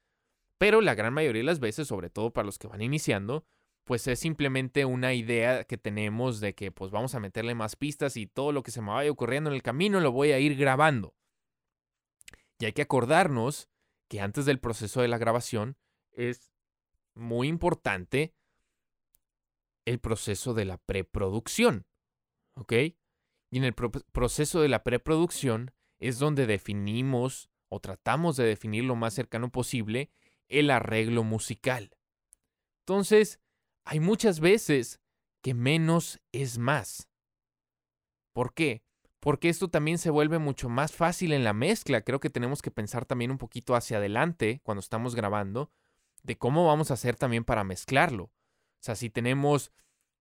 Pero 0.58 0.82
la 0.82 0.95
gran 0.95 1.13
mayoría 1.13 1.39
de 1.39 1.45
las 1.45 1.60
veces, 1.60 1.88
sobre 1.88 2.10
todo 2.10 2.32
para 2.32 2.45
los 2.45 2.60
que 2.60 2.67
van 2.67 2.82
iniciando, 2.82 3.45
pues 3.86 4.06
es 4.08 4.19
simplemente 4.19 4.86
una 4.86 5.13
idea 5.13 5.63
que 5.63 5.78
tenemos 5.78 6.39
de 6.39 6.54
que 6.54 6.71
pues 6.71 6.91
vamos 6.91 7.15
a 7.15 7.19
meterle 7.19 7.56
más 7.56 7.75
pistas 7.75 8.17
y 8.17 8.28
todo 8.28 8.52
lo 8.52 8.62
que 8.62 8.71
se 8.71 8.82
me 8.82 8.89
vaya 8.89 9.10
ocurriendo 9.10 9.49
en 9.49 9.56
el 9.56 9.63
camino 9.63 9.99
lo 9.99 10.12
voy 10.12 10.32
a 10.32 10.39
ir 10.39 10.56
grabando. 10.56 11.15
Y 12.60 12.65
hay 12.65 12.73
que 12.73 12.84
acordarnos 12.84 13.69
que 14.08 14.21
antes 14.21 14.45
del 14.45 14.60
proceso 14.60 15.02
de 15.02 15.08
la 15.08 15.17
grabación 15.17 15.78
es 16.12 16.48
muy 17.15 17.48
importante 17.48 18.34
el 19.86 20.00
proceso 20.00 20.54
de 20.54 20.65
la 20.65 20.78
preproducción. 20.78 21.86
¿Ok? 22.56 22.74
Y 23.52 23.58
en 23.58 23.63
el 23.63 23.74
proceso 23.74 24.62
de 24.62 24.69
la 24.69 24.84
preproducción 24.84 25.72
es 26.00 26.19
donde 26.19 26.45
definimos 26.45 27.50
o 27.69 27.80
tratamos 27.80 28.38
de 28.38 28.45
definir 28.45 28.84
lo 28.84 28.95
más 28.95 29.13
cercano 29.13 29.52
posible 29.52 30.12
el 30.48 30.69
arreglo 30.72 31.24
musical. 31.24 31.91
Entonces, 32.82 33.39
hay 33.86 34.00
muchas 34.00 34.39
veces 34.39 35.00
que 35.41 35.54
menos 35.54 36.19
es 36.32 36.58
más. 36.58 37.10
¿Por 38.34 38.54
qué? 38.54 38.84
Porque 39.19 39.50
esto 39.50 39.69
también 39.69 39.98
se 39.98 40.10
vuelve 40.10 40.39
mucho 40.39 40.69
más 40.69 40.91
fácil 40.91 41.34
en 41.34 41.43
la 41.43 41.54
mezcla. 41.54 42.02
Creo 42.02 42.19
que 42.19 42.30
tenemos 42.30 42.62
que 42.62 42.72
pensar 42.72 43.06
también 43.06 43.32
un 43.32 43.38
poquito 43.38 43.76
hacia 43.76 43.98
adelante 43.98 44.62
cuando 44.63 44.80
estamos 44.80 45.15
grabando 45.15 45.72
de 46.23 46.38
cómo 46.38 46.65
vamos 46.67 46.91
a 46.91 46.95
hacer 46.95 47.15
también 47.15 47.43
para 47.43 47.63
mezclarlo. 47.63 48.25
O 48.25 48.82
sea, 48.82 48.95
si 48.95 49.10
tenemos 49.10 49.71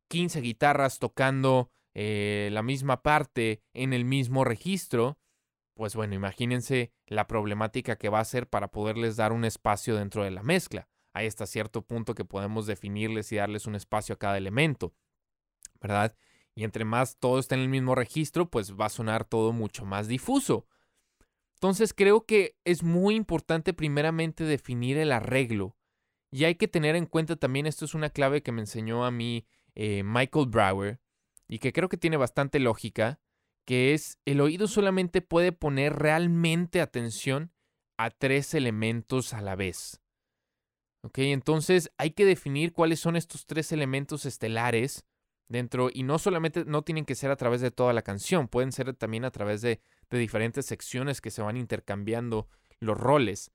15 0.09 0.41
guitarras 0.41 0.99
tocando 0.99 1.71
eh, 1.95 2.49
la 2.53 2.63
misma 2.63 3.03
parte 3.03 3.63
en 3.73 3.93
el 3.93 4.05
mismo 4.05 4.45
registro, 4.45 5.19
pues 5.75 5.95
bueno, 5.95 6.15
imagínense 6.15 6.93
la 7.07 7.29
problemática 7.29 7.97
que 7.97 8.09
va 8.09 8.21
a 8.21 8.25
ser 8.25 8.49
para 8.49 8.73
poderles 8.73 9.17
dar 9.17 9.33
un 9.33 9.45
espacio 9.45 9.95
dentro 9.97 10.25
de 10.25 10.33
la 10.33 10.43
mezcla. 10.43 10.89
Hay 11.13 11.27
hasta 11.27 11.47
cierto 11.47 11.83
punto 11.83 12.15
que 12.15 12.25
podemos 12.25 12.67
definirles 12.67 13.31
y 13.33 13.37
darles 13.37 13.67
un 13.67 13.77
espacio 13.77 14.17
a 14.17 14.19
cada 14.19 14.37
elemento, 14.37 14.93
¿verdad? 15.81 16.17
Y 16.55 16.65
entre 16.65 16.85
más 16.85 17.17
todo 17.19 17.39
está 17.39 17.55
en 17.55 17.61
el 17.61 17.69
mismo 17.69 17.95
registro, 17.95 18.51
pues 18.51 18.75
va 18.75 18.87
a 18.87 18.91
sonar 18.91 19.25
todo 19.25 19.53
mucho 19.53 19.85
más 19.85 20.09
difuso. 20.09 20.67
Entonces 21.55 21.95
creo 21.95 22.27
que 22.27 22.57
es 22.65 22.83
muy 22.83 23.15
importante 23.15 23.73
primeramente 23.73 24.43
definir 24.43 24.99
el 24.99 25.13
arreglo. 25.13 25.77
Y 26.31 26.45
hay 26.45 26.57
que 26.57 26.69
tener 26.69 26.97
en 26.97 27.07
cuenta 27.07 27.37
también, 27.37 27.67
esto 27.67 27.85
es 27.85 27.95
una 27.95 28.11
clave 28.11 28.43
que 28.43 28.53
me 28.53 28.61
enseñó 28.61 29.05
a 29.05 29.11
mí 29.11 29.47
eh, 29.75 30.03
Michael 30.05 30.47
Brower, 30.47 31.01
y 31.49 31.59
que 31.59 31.73
creo 31.73 31.89
que 31.89 31.97
tiene 31.97 32.17
bastante 32.17 32.61
lógica, 32.61 33.21
que 33.65 33.95
es 33.95 34.19
el 34.25 34.41
oído 34.41 34.67
solamente 34.67 35.21
puede 35.23 35.53
poner 35.53 35.95
realmente 35.95 36.81
atención 36.81 37.53
a 37.97 38.11
tres 38.11 38.55
elementos 38.55 39.35
a 39.35 39.41
la 39.41 39.57
vez. 39.57 40.01
¿Ok? 41.03 41.19
Entonces 41.19 41.91
hay 41.97 42.11
que 42.11 42.25
definir 42.25 42.73
cuáles 42.73 43.01
son 43.01 43.17
estos 43.17 43.47
tres 43.47 43.73
elementos 43.73 44.27
estelares 44.27 45.05
dentro 45.49 45.91
y 45.93 46.03
no 46.03 46.19
solamente 46.19 46.65
no 46.65 46.83
tienen 46.83 47.05
que 47.05 47.15
ser 47.15 47.31
a 47.31 47.37
través 47.37 47.61
de 47.61 47.71
toda 47.71 47.93
la 47.93 48.03
canción, 48.03 48.49
pueden 48.49 48.73
ser 48.73 48.95
también 48.95 49.25
a 49.25 49.31
través 49.31 49.63
de, 49.63 49.81
de 50.11 50.19
diferentes 50.19 50.67
secciones 50.67 51.21
que 51.21 51.31
se 51.31 51.43
van 51.43 51.57
intercambiando 51.57 52.49
los 52.81 52.99
roles. 52.99 53.51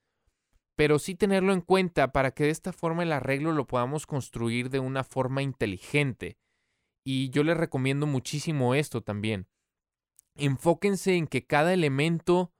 Pero 0.76 1.00
sí 1.00 1.16
tenerlo 1.16 1.54
en 1.54 1.62
cuenta 1.62 2.12
para 2.12 2.32
que 2.32 2.46
de 2.46 2.50
esta 2.50 2.74
forma 2.74 3.04
el 3.04 3.12
arreglo 3.12 3.52
lo 3.52 3.68
podamos 3.68 4.06
construir 4.08 4.70
de 4.70 4.80
una 4.80 5.04
forma 5.04 5.42
inteligente. 5.42 6.38
Y 7.04 7.30
yo 7.30 7.44
les 7.44 7.58
recomiendo 7.58 8.08
muchísimo 8.08 8.76
esto 8.76 9.02
también 9.02 9.48
enfóquense 10.36 11.16
en 11.16 11.28
que 11.28 11.46
cada 11.46 11.74
elemento 11.74 12.54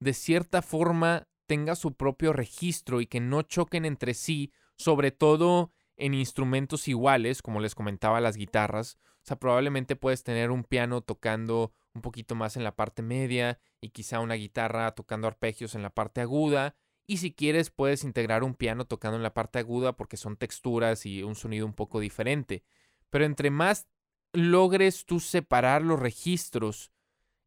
de 0.00 0.14
cierta 0.14 0.62
forma 0.62 1.28
tenga 1.46 1.74
su 1.74 1.94
propio 1.94 2.32
registro 2.32 3.00
y 3.00 3.06
que 3.06 3.20
no 3.20 3.42
choquen 3.42 3.84
entre 3.84 4.14
sí, 4.14 4.52
sobre 4.76 5.10
todo 5.10 5.72
en 5.96 6.14
instrumentos 6.14 6.88
iguales, 6.88 7.42
como 7.42 7.60
les 7.60 7.74
comentaba 7.74 8.20
las 8.20 8.36
guitarras. 8.36 8.98
O 9.22 9.28
sea, 9.28 9.38
probablemente 9.38 9.96
puedes 9.96 10.22
tener 10.22 10.50
un 10.50 10.64
piano 10.64 11.00
tocando 11.00 11.72
un 11.94 12.02
poquito 12.02 12.34
más 12.34 12.56
en 12.56 12.64
la 12.64 12.76
parte 12.76 13.02
media 13.02 13.58
y 13.80 13.90
quizá 13.90 14.20
una 14.20 14.34
guitarra 14.34 14.92
tocando 14.92 15.26
arpegios 15.26 15.74
en 15.74 15.82
la 15.82 15.90
parte 15.90 16.20
aguda. 16.20 16.76
Y 17.08 17.16
si 17.16 17.32
quieres 17.32 17.70
puedes 17.70 18.04
integrar 18.04 18.44
un 18.44 18.54
piano 18.54 18.84
tocando 18.84 19.16
en 19.16 19.24
la 19.24 19.34
parte 19.34 19.58
aguda 19.58 19.96
porque 19.96 20.16
son 20.16 20.36
texturas 20.36 21.04
y 21.06 21.24
un 21.24 21.34
sonido 21.34 21.66
un 21.66 21.74
poco 21.74 21.98
diferente. 21.98 22.62
Pero 23.10 23.24
entre 23.24 23.50
más 23.50 23.88
logres 24.32 25.06
tú 25.06 25.18
separar 25.18 25.82
los 25.82 25.98
registros 25.98 26.92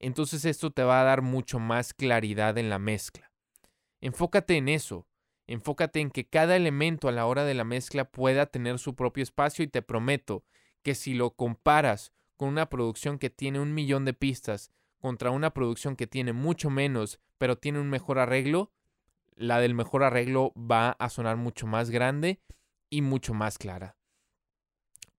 entonces 0.02 0.46
esto 0.46 0.72
te 0.72 0.84
va 0.84 1.00
a 1.00 1.04
dar 1.04 1.22
mucho 1.22 1.60
más 1.60 1.94
claridad 1.94 2.58
en 2.58 2.70
la 2.70 2.80
mezcla. 2.80 3.32
Enfócate 4.02 4.58
en 4.58 4.68
eso, 4.68 5.08
Enfócate 5.48 6.00
en 6.00 6.12
que 6.12 6.30
cada 6.30 6.56
elemento 6.56 7.10
a 7.10 7.12
la 7.12 7.26
hora 7.26 7.44
de 7.44 7.54
la 7.54 7.66
mezcla 7.66 8.06
pueda 8.06 8.46
tener 8.46 8.80
su 8.80 8.96
propio 8.96 9.22
espacio 9.22 9.66
y 9.66 9.68
te 9.68 9.82
prometo 9.82 10.46
que 10.82 10.96
si 10.96 11.14
lo 11.14 11.32
comparas 11.32 12.14
con 12.38 12.48
una 12.48 12.70
producción 12.70 13.20
que 13.20 13.30
tiene 13.30 13.60
un 13.60 13.74
millón 13.74 14.06
de 14.06 14.14
pistas 14.14 14.72
contra 15.00 15.30
una 15.30 15.54
producción 15.54 15.98
que 15.98 16.08
tiene 16.08 16.32
mucho 16.32 16.70
menos, 16.70 17.20
pero 17.38 17.58
tiene 17.58 17.82
un 17.82 17.90
mejor 17.90 18.18
arreglo, 18.18 18.72
la 19.36 19.60
del 19.60 19.74
mejor 19.74 20.04
arreglo 20.04 20.54
va 20.56 20.92
a 20.92 21.10
sonar 21.10 21.38
mucho 21.38 21.68
más 21.68 21.90
grande 21.90 22.40
y 22.90 23.02
mucho 23.02 23.34
más 23.34 23.58
clara. 23.58 23.98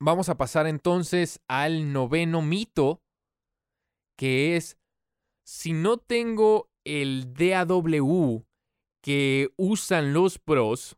Vamos 0.00 0.28
a 0.28 0.36
pasar 0.36 0.66
entonces 0.66 1.40
al 1.48 1.92
noveno 1.92 2.42
mito, 2.42 3.02
que 4.18 4.56
es, 4.56 4.76
si 5.44 5.72
no 5.72 5.98
tengo 5.98 6.70
el 6.84 7.34
DAW 7.34 8.44
que 9.02 9.52
usan 9.56 10.12
los 10.12 10.38
pros, 10.38 10.96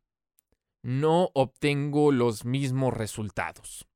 no 0.83 1.31
obtengo 1.35 2.13
los 2.13 2.45
mismos 2.45 2.95
resultados. 2.95 3.87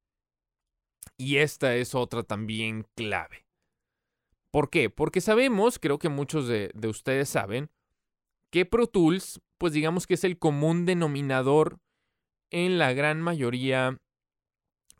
Y 1.18 1.38
esta 1.38 1.74
es 1.74 1.94
otra 1.94 2.22
también 2.22 2.86
clave. 2.94 3.46
¿Por 4.50 4.70
qué? 4.70 4.88
Porque 4.88 5.20
sabemos, 5.20 5.78
creo 5.78 5.98
que 5.98 6.08
muchos 6.08 6.48
de, 6.48 6.70
de 6.74 6.88
ustedes 6.88 7.28
saben, 7.28 7.70
que 8.50 8.66
Pro 8.66 8.86
Tools, 8.86 9.40
pues 9.58 9.72
digamos 9.72 10.06
que 10.06 10.14
es 10.14 10.24
el 10.24 10.38
común 10.38 10.86
denominador 10.86 11.78
en 12.50 12.78
la 12.78 12.92
gran 12.92 13.20
mayoría 13.20 13.98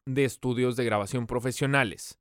de 0.04 0.24
estudios 0.24 0.76
de 0.76 0.84
grabación 0.84 1.26
profesionales. 1.26 2.18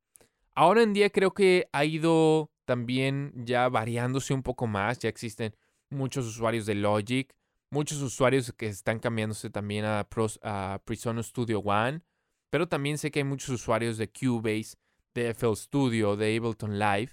Ahora 0.54 0.84
en 0.84 0.94
día 0.94 1.10
creo 1.10 1.34
que 1.34 1.70
ha 1.72 1.86
ido 1.86 2.52
también 2.66 3.32
ya 3.46 3.70
variándose 3.70 4.34
un 4.34 4.44
poco 4.44 4.68
más, 4.68 5.00
ya 5.00 5.10
existen 5.10 5.56
muchos 5.90 6.26
usuarios 6.26 6.66
de 6.66 6.76
Logic, 6.76 7.34
muchos 7.70 8.02
usuarios 8.02 8.52
que 8.54 8.68
están 8.68 9.00
cambiándose 9.00 9.50
también 9.50 9.86
a, 9.86 10.08
Pros, 10.10 10.40
a 10.44 10.80
Studio 11.22 11.60
One, 11.60 12.02
pero 12.50 12.68
también 12.68 12.98
sé 12.98 13.12
que 13.12 13.20
hay 13.20 13.26
muchos 13.26 13.50
usuarios 13.50 13.98
de 13.98 14.10
Cubase, 14.10 14.78
de 15.14 15.30
FL 15.30 15.56
Studio, 15.56 16.16
de 16.16 16.38
Ableton 16.38 16.80
Live. 16.80 17.12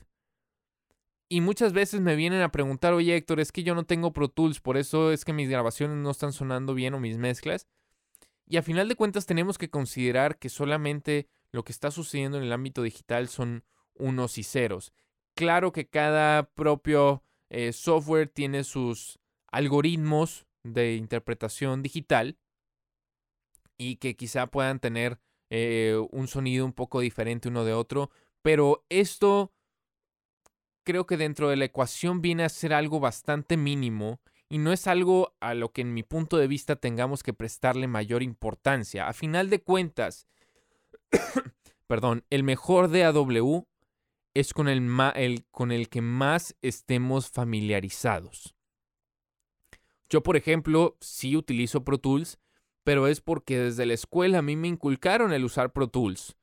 Y 1.34 1.40
muchas 1.40 1.72
veces 1.72 2.00
me 2.00 2.14
vienen 2.14 2.42
a 2.42 2.52
preguntar, 2.52 2.92
oye 2.92 3.16
Héctor, 3.16 3.40
es 3.40 3.50
que 3.50 3.64
yo 3.64 3.74
no 3.74 3.82
tengo 3.82 4.12
Pro 4.12 4.28
Tools, 4.28 4.60
por 4.60 4.76
eso 4.76 5.10
es 5.10 5.24
que 5.24 5.32
mis 5.32 5.48
grabaciones 5.48 5.96
no 5.96 6.12
están 6.12 6.32
sonando 6.32 6.74
bien 6.74 6.94
o 6.94 7.00
mis 7.00 7.18
mezclas. 7.18 7.66
Y 8.46 8.56
a 8.56 8.62
final 8.62 8.88
de 8.88 8.94
cuentas 8.94 9.26
tenemos 9.26 9.58
que 9.58 9.68
considerar 9.68 10.38
que 10.38 10.48
solamente 10.48 11.26
lo 11.50 11.64
que 11.64 11.72
está 11.72 11.90
sucediendo 11.90 12.38
en 12.38 12.44
el 12.44 12.52
ámbito 12.52 12.82
digital 12.82 13.26
son 13.26 13.64
unos 13.94 14.38
y 14.38 14.44
ceros. 14.44 14.92
Claro 15.34 15.72
que 15.72 15.88
cada 15.88 16.44
propio 16.50 17.24
eh, 17.50 17.72
software 17.72 18.28
tiene 18.28 18.62
sus 18.62 19.18
algoritmos 19.50 20.46
de 20.62 20.94
interpretación 20.94 21.82
digital 21.82 22.38
y 23.76 23.96
que 23.96 24.14
quizá 24.14 24.46
puedan 24.46 24.78
tener 24.78 25.18
eh, 25.50 26.00
un 26.12 26.28
sonido 26.28 26.64
un 26.64 26.74
poco 26.74 27.00
diferente 27.00 27.48
uno 27.48 27.64
de 27.64 27.72
otro, 27.72 28.12
pero 28.40 28.86
esto 28.88 29.50
creo 30.84 31.06
que 31.06 31.16
dentro 31.16 31.48
de 31.48 31.56
la 31.56 31.64
ecuación 31.64 32.20
viene 32.20 32.44
a 32.44 32.48
ser 32.48 32.72
algo 32.72 33.00
bastante 33.00 33.56
mínimo 33.56 34.20
y 34.48 34.58
no 34.58 34.72
es 34.72 34.86
algo 34.86 35.34
a 35.40 35.54
lo 35.54 35.72
que 35.72 35.80
en 35.80 35.94
mi 35.94 36.02
punto 36.02 36.36
de 36.36 36.46
vista 36.46 36.76
tengamos 36.76 37.22
que 37.22 37.32
prestarle 37.32 37.88
mayor 37.88 38.22
importancia. 38.22 39.08
A 39.08 39.12
final 39.12 39.50
de 39.50 39.62
cuentas, 39.62 40.28
perdón, 41.88 42.24
el 42.30 42.44
mejor 42.44 42.90
DAW 42.90 43.66
es 44.34 44.52
con 44.52 44.68
el, 44.68 44.88
el, 45.16 45.44
con 45.50 45.72
el 45.72 45.88
que 45.88 46.02
más 46.02 46.56
estemos 46.62 47.30
familiarizados. 47.30 48.54
Yo, 50.08 50.22
por 50.22 50.36
ejemplo, 50.36 50.96
sí 51.00 51.36
utilizo 51.36 51.82
Pro 51.82 51.98
Tools, 51.98 52.38
pero 52.84 53.08
es 53.08 53.20
porque 53.20 53.58
desde 53.58 53.86
la 53.86 53.94
escuela 53.94 54.38
a 54.38 54.42
mí 54.42 54.54
me 54.54 54.68
inculcaron 54.68 55.32
el 55.32 55.44
usar 55.44 55.72
Pro 55.72 55.88
Tools 55.88 56.36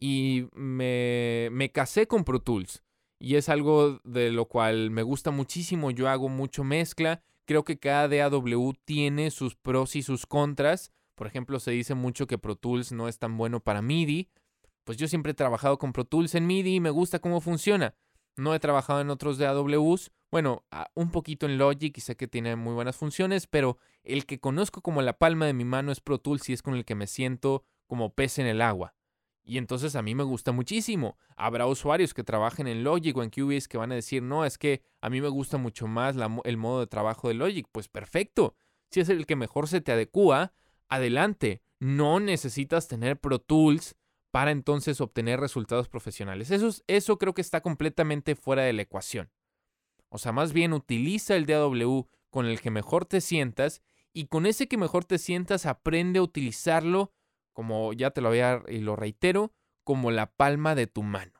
y 0.00 0.48
me, 0.52 1.48
me 1.52 1.70
casé 1.72 2.06
con 2.06 2.24
Pro 2.24 2.40
Tools 2.40 2.83
y 3.18 3.36
es 3.36 3.48
algo 3.48 4.00
de 4.04 4.30
lo 4.30 4.46
cual 4.46 4.90
me 4.90 5.02
gusta 5.02 5.30
muchísimo. 5.30 5.90
Yo 5.90 6.08
hago 6.08 6.28
mucho 6.28 6.64
mezcla. 6.64 7.22
Creo 7.46 7.64
que 7.64 7.78
cada 7.78 8.08
DAW 8.08 8.74
tiene 8.84 9.30
sus 9.30 9.54
pros 9.54 9.96
y 9.96 10.02
sus 10.02 10.26
contras. 10.26 10.92
Por 11.14 11.26
ejemplo, 11.26 11.60
se 11.60 11.70
dice 11.70 11.94
mucho 11.94 12.26
que 12.26 12.38
Pro 12.38 12.56
Tools 12.56 12.92
no 12.92 13.08
es 13.08 13.18
tan 13.18 13.36
bueno 13.36 13.60
para 13.60 13.82
MIDI. 13.82 14.28
Pues 14.84 14.98
yo 14.98 15.08
siempre 15.08 15.32
he 15.32 15.34
trabajado 15.34 15.78
con 15.78 15.92
Pro 15.92 16.04
Tools 16.04 16.34
en 16.34 16.46
MIDI 16.46 16.76
y 16.76 16.80
me 16.80 16.90
gusta 16.90 17.18
cómo 17.18 17.40
funciona. 17.40 17.94
No 18.36 18.54
he 18.54 18.60
trabajado 18.60 19.00
en 19.00 19.10
otros 19.10 19.38
DAWs. 19.38 20.10
Bueno, 20.30 20.64
un 20.94 21.10
poquito 21.10 21.46
en 21.46 21.58
Logic 21.58 21.96
y 21.96 22.00
sé 22.00 22.16
que 22.16 22.26
tiene 22.26 22.56
muy 22.56 22.74
buenas 22.74 22.96
funciones, 22.96 23.46
pero 23.46 23.78
el 24.02 24.26
que 24.26 24.40
conozco 24.40 24.80
como 24.80 25.00
la 25.00 25.16
palma 25.16 25.46
de 25.46 25.52
mi 25.52 25.64
mano 25.64 25.92
es 25.92 26.00
Pro 26.00 26.18
Tools 26.18 26.48
y 26.48 26.52
es 26.52 26.62
con 26.62 26.74
el 26.74 26.84
que 26.84 26.96
me 26.96 27.06
siento 27.06 27.64
como 27.86 28.12
pez 28.12 28.40
en 28.40 28.46
el 28.46 28.60
agua. 28.60 28.94
Y 29.44 29.58
entonces 29.58 29.94
a 29.94 30.02
mí 30.02 30.14
me 30.14 30.22
gusta 30.22 30.52
muchísimo. 30.52 31.18
Habrá 31.36 31.66
usuarios 31.66 32.14
que 32.14 32.24
trabajen 32.24 32.66
en 32.66 32.82
Logic 32.82 33.14
o 33.16 33.22
en 33.22 33.30
Cubase 33.30 33.68
que 33.68 33.76
van 33.76 33.92
a 33.92 33.96
decir, 33.96 34.22
no, 34.22 34.44
es 34.44 34.56
que 34.56 34.82
a 35.02 35.10
mí 35.10 35.20
me 35.20 35.28
gusta 35.28 35.58
mucho 35.58 35.86
más 35.86 36.16
el 36.44 36.56
modo 36.56 36.80
de 36.80 36.86
trabajo 36.86 37.28
de 37.28 37.34
Logic. 37.34 37.66
Pues 37.70 37.88
perfecto. 37.88 38.54
Si 38.90 39.00
es 39.00 39.08
el 39.10 39.26
que 39.26 39.36
mejor 39.36 39.68
se 39.68 39.82
te 39.82 39.92
adecua, 39.92 40.54
adelante. 40.88 41.62
No 41.78 42.20
necesitas 42.20 42.88
tener 42.88 43.20
Pro 43.20 43.38
Tools 43.38 43.96
para 44.30 44.50
entonces 44.50 45.00
obtener 45.00 45.38
resultados 45.38 45.88
profesionales. 45.88 46.50
Eso, 46.50 46.70
eso 46.86 47.18
creo 47.18 47.34
que 47.34 47.42
está 47.42 47.60
completamente 47.60 48.34
fuera 48.34 48.62
de 48.62 48.72
la 48.72 48.82
ecuación. 48.82 49.30
O 50.08 50.18
sea, 50.18 50.32
más 50.32 50.52
bien 50.52 50.72
utiliza 50.72 51.36
el 51.36 51.44
DAW 51.44 52.08
con 52.30 52.46
el 52.46 52.60
que 52.60 52.70
mejor 52.70 53.04
te 53.04 53.20
sientas 53.20 53.82
y 54.12 54.26
con 54.26 54.46
ese 54.46 54.68
que 54.68 54.78
mejor 54.78 55.04
te 55.04 55.18
sientas 55.18 55.66
aprende 55.66 56.18
a 56.18 56.22
utilizarlo 56.22 57.12
como 57.54 57.94
ya 57.94 58.10
te 58.10 58.20
lo 58.20 58.28
había 58.28 58.62
y 58.68 58.80
lo 58.80 58.96
reitero, 58.96 59.52
como 59.84 60.10
la 60.10 60.26
palma 60.26 60.74
de 60.74 60.86
tu 60.86 61.02
mano. 61.02 61.32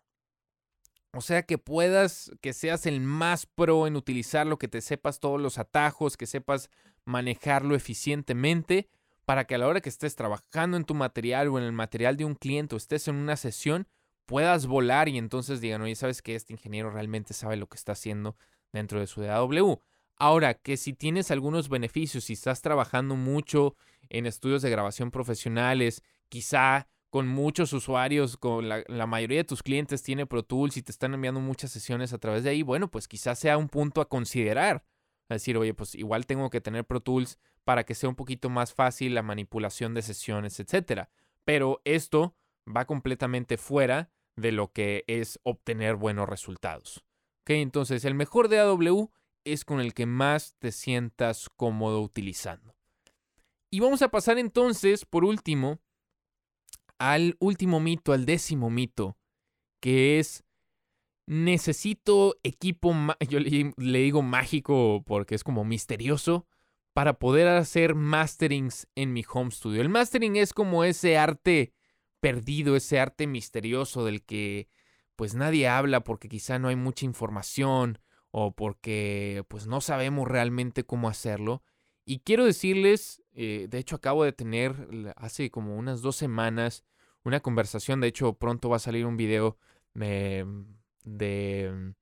O 1.12 1.21
sea 1.21 1.43
que 1.43 1.59
puedas, 1.59 2.33
que 2.41 2.53
seas 2.53 2.87
el 2.87 3.01
más 3.01 3.47
pro 3.47 3.87
en 3.87 3.97
utilizarlo, 3.97 4.59
que 4.59 4.69
te 4.69 4.81
sepas 4.81 5.21
todos 5.21 5.41
los 5.41 5.59
atajos, 5.59 6.17
que 6.17 6.27
sepas 6.27 6.71
manejarlo 7.05 7.75
eficientemente, 7.75 8.89
para 9.25 9.45
que 9.45 9.55
a 9.55 9.59
la 9.59 9.69
hora 9.69 9.81
que 9.81 9.89
estés 9.89 10.17
trabajando 10.17 10.77
en 10.77 10.85
tu 10.85 10.95
material 10.95 11.49
o 11.49 11.59
en 11.59 11.65
el 11.65 11.73
material 11.73 12.17
de 12.17 12.25
un 12.25 12.35
cliente 12.35 12.75
o 12.75 12.79
estés 12.79 13.09
en 13.09 13.17
una 13.17 13.37
sesión, 13.37 13.87
puedas 14.27 14.67
volar 14.67 15.09
y 15.09 15.19
entonces 15.19 15.61
digan, 15.61 15.83
oye, 15.83 15.95
sabes 15.95 16.21
que 16.21 16.35
este 16.35 16.53
ingeniero 16.53 16.91
realmente 16.91 17.33
sabe 17.33 17.57
lo 17.57 17.69
que 17.69 17.77
está 17.77 17.93
haciendo 17.93 18.37
dentro 18.73 19.01
de 19.01 19.07
su 19.07 19.23
DAW. 19.23 19.81
Ahora, 20.17 20.55
que 20.55 20.77
si 20.77 20.93
tienes 20.93 21.31
algunos 21.31 21.69
beneficios, 21.69 22.25
si 22.25 22.35
estás 22.35 22.62
trabajando 22.62 23.17
mucho 23.17 23.77
en 24.09 24.27
estudios 24.27 24.62
de 24.62 24.71
grabación 24.71 25.11
profesionales, 25.11 26.03
quizá 26.29 26.89
con 27.11 27.29
muchos 27.29 27.73
usuarios, 27.73 28.37
con 28.37 28.69
la, 28.69 29.07
mayoría 29.07 29.39
de 29.39 29.45
tus 29.45 29.62
clientes 29.62 30.03
tiene 30.03 30.27
Pro 30.27 30.43
Tools 30.43 30.77
y 30.77 30.83
te 30.83 30.91
están 30.91 31.15
enviando 31.15 31.39
muchas 31.41 31.71
sesiones 31.71 32.12
a 32.12 32.19
través 32.19 32.43
de 32.43 32.51
ahí, 32.51 32.62
bueno, 32.62 32.91
pues 32.91 33.07
quizás 33.07 33.39
sea 33.39 33.57
un 33.57 33.69
punto 33.69 34.01
a 34.01 34.09
considerar. 34.09 34.85
Es 35.29 35.37
decir, 35.37 35.57
oye, 35.57 35.75
pues 35.75 35.95
igual 35.95 36.27
tengo 36.27 36.51
que 36.51 36.61
tener 36.61 36.85
Pro 36.85 37.01
Tools 37.01 37.39
para 37.62 37.85
que 37.85 37.95
sea 37.95 38.09
un 38.09 38.17
poquito 38.17 38.51
más 38.51 38.75
fácil 38.75 39.15
la 39.15 39.23
manipulación 39.23 39.95
de 39.95 40.03
sesiones, 40.03 40.59
etc. 40.59 41.09
Pero 41.45 41.81
esto 41.85 42.35
va 42.67 42.85
completamente 42.85 43.59
fuera 43.59 44.11
de 44.37 44.53
lo 44.53 44.73
que 44.73 45.05
es 45.07 45.39
obtener 45.45 45.95
buenos 45.97 46.29
resultados. 46.29 47.05
¿Ok? 47.43 47.51
Entonces, 47.51 48.05
el 48.05 48.15
mejor 48.15 48.49
DAW 48.49 49.11
es 49.45 49.65
con 49.65 49.81
el 49.81 49.95
que 49.95 50.07
más 50.07 50.57
te 50.59 50.73
sientas 50.73 51.49
cómodo 51.57 52.01
utilizando. 52.01 52.75
Y 53.71 53.81
vamos 53.81 54.03
a 54.03 54.09
pasar 54.09 54.39
entonces, 54.39 55.05
por 55.05 55.25
último, 55.25 55.81
al 56.99 57.37
último 57.41 57.81
mito, 57.81 58.13
al 58.13 58.25
décimo 58.25 58.71
mito, 58.71 59.19
que 59.81 60.19
es 60.19 60.45
necesito 61.27 62.37
equipo, 62.43 62.95
yo 63.29 63.41
le, 63.41 63.99
digo 63.99 64.23
mágico 64.23 65.03
porque 65.07 65.35
es 65.35 65.45
como 65.45 65.65
misterioso, 65.65 66.47
para 66.93 67.19
poder 67.19 67.49
hacer 67.49 67.95
masterings 67.95 68.87
en 68.95 69.13
mi 69.13 69.25
home 69.29 69.51
studio. 69.51 69.81
El 69.81 69.89
mastering 69.89 70.37
es 70.37 70.53
como 70.53 70.85
ese 70.85 71.19
arte 71.19 71.73
perdido, 72.21 72.77
ese 72.77 73.01
arte 73.01 73.27
misterioso 73.27 74.05
del 74.05 74.23
que 74.23 74.69
pues 75.17 75.35
nadie 75.35 75.69
habla 75.69 76.05
porque 76.05 76.29
quizá 76.29 76.59
no 76.59 76.69
hay 76.69 76.77
mucha 76.77 77.05
información 77.05 77.99
o 78.37 78.51
porque 78.51 79.45
pues 79.47 79.68
no 79.68 79.80
sabemos 79.80 80.26
realmente 80.26 80.82
cómo 80.82 81.09
hacerlo. 81.09 81.62
Y 82.05 82.18
quiero 82.18 82.45
decirles, 82.45 83.22
eh, 83.32 83.68
de 83.70 83.78
hecho 83.78 83.95
acabo 83.95 84.24
de 84.24 84.32
tener 84.32 85.14
hace 85.14 85.53
como 85.53 85.76
unas 85.76 86.03
dos 86.03 86.16
semanas 86.16 86.85
una 87.22 87.39
conversación, 87.39 88.01
de 88.01 88.09
hecho 88.09 88.32
pronto 88.32 88.68
va 88.68 88.76
a 88.76 88.80
salir 88.80 89.07
un 89.07 89.16
video 89.16 89.57
de, 89.95 90.45
de, 91.05 91.95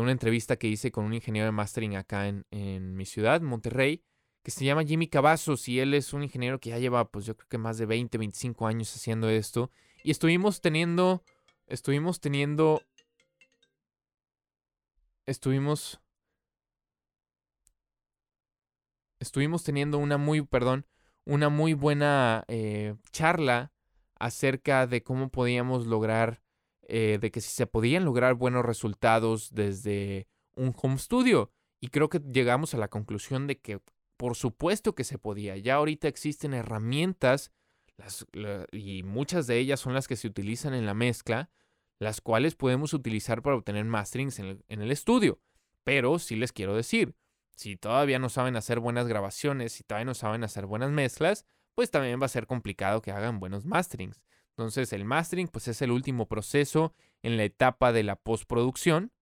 una 0.00 0.10
entrevista 0.10 0.56
que 0.56 0.68
hice 0.68 0.90
con 0.90 1.04
un 1.04 1.12
ingeniero 1.12 1.44
de 1.44 1.52
mastering 1.52 1.96
acá 1.96 2.28
en, 2.28 2.46
en 2.50 2.96
mi 2.96 3.04
ciudad, 3.04 3.42
Monterrey, 3.42 4.02
que 4.42 4.50
se 4.50 4.64
llama 4.64 4.84
Jimmy 4.84 5.06
Cavazos 5.06 5.68
y 5.68 5.80
él 5.80 5.92
es 5.92 6.14
un 6.14 6.22
ingeniero 6.22 6.60
que 6.60 6.70
ya 6.70 6.78
lleva 6.78 7.10
pues 7.10 7.26
yo 7.26 7.36
creo 7.36 7.48
que 7.50 7.58
más 7.58 7.76
de 7.76 7.84
20, 7.84 8.16
25 8.16 8.66
años 8.66 8.96
haciendo 8.96 9.28
esto. 9.28 9.70
Y 10.02 10.12
estuvimos 10.12 10.62
teniendo, 10.62 11.22
estuvimos 11.66 12.20
teniendo, 12.20 12.80
estuvimos 15.26 16.00
estuvimos 19.20 19.64
teniendo 19.64 19.98
una 19.98 20.18
muy, 20.18 20.42
perdón, 20.42 20.86
una 21.24 21.48
muy 21.48 21.74
buena 21.74 22.44
eh, 22.48 22.94
charla 23.10 23.72
acerca 24.18 24.86
de 24.86 25.02
cómo 25.02 25.30
podíamos 25.30 25.86
lograr, 25.86 26.42
eh, 26.82 27.18
de 27.20 27.30
que 27.30 27.40
si 27.40 27.50
se 27.50 27.66
podían 27.66 28.04
lograr 28.04 28.34
buenos 28.34 28.64
resultados 28.64 29.52
desde 29.52 30.28
un 30.54 30.74
home 30.80 30.98
studio. 30.98 31.50
Y 31.80 31.88
creo 31.88 32.08
que 32.08 32.20
llegamos 32.20 32.74
a 32.74 32.78
la 32.78 32.88
conclusión 32.88 33.46
de 33.46 33.58
que 33.58 33.80
por 34.16 34.34
supuesto 34.34 34.94
que 34.94 35.04
se 35.04 35.18
podía. 35.18 35.56
Ya 35.56 35.74
ahorita 35.74 36.08
existen 36.08 36.54
herramientas, 36.54 37.52
y 38.72 39.02
muchas 39.02 39.46
de 39.46 39.58
ellas 39.58 39.80
son 39.80 39.94
las 39.94 40.06
que 40.08 40.16
se 40.16 40.26
utilizan 40.26 40.74
en 40.74 40.86
la 40.86 40.94
mezcla, 40.94 41.50
las 41.98 42.20
cuales 42.20 42.54
podemos 42.54 42.92
utilizar 42.94 43.42
para 43.42 43.56
obtener 43.56 43.84
masterings 43.84 44.38
en 44.38 44.46
el, 44.46 44.64
en 44.68 44.82
el 44.82 44.90
estudio. 44.90 45.40
Pero 45.84 46.18
sí 46.18 46.36
les 46.36 46.52
quiero 46.52 46.74
decir, 46.74 47.14
si 47.56 47.76
todavía 47.76 48.18
no 48.18 48.28
saben 48.28 48.56
hacer 48.56 48.80
buenas 48.80 49.06
grabaciones, 49.06 49.72
si 49.72 49.82
todavía 49.82 50.04
no 50.04 50.14
saben 50.14 50.44
hacer 50.44 50.66
buenas 50.66 50.90
mezclas, 50.90 51.46
pues 51.74 51.90
también 51.90 52.20
va 52.20 52.26
a 52.26 52.30
ser 52.30 52.46
complicado 52.46 53.02
que 53.02 53.12
hagan 53.12 53.40
buenos 53.40 53.64
masterings. 53.64 54.22
Entonces 54.50 54.92
el 54.92 55.04
mastering 55.04 55.48
pues 55.48 55.68
es 55.68 55.82
el 55.82 55.90
último 55.90 56.26
proceso 56.26 56.94
en 57.22 57.36
la 57.36 57.44
etapa 57.44 57.92
de 57.92 58.02
la 58.02 58.16
postproducción 58.16 59.12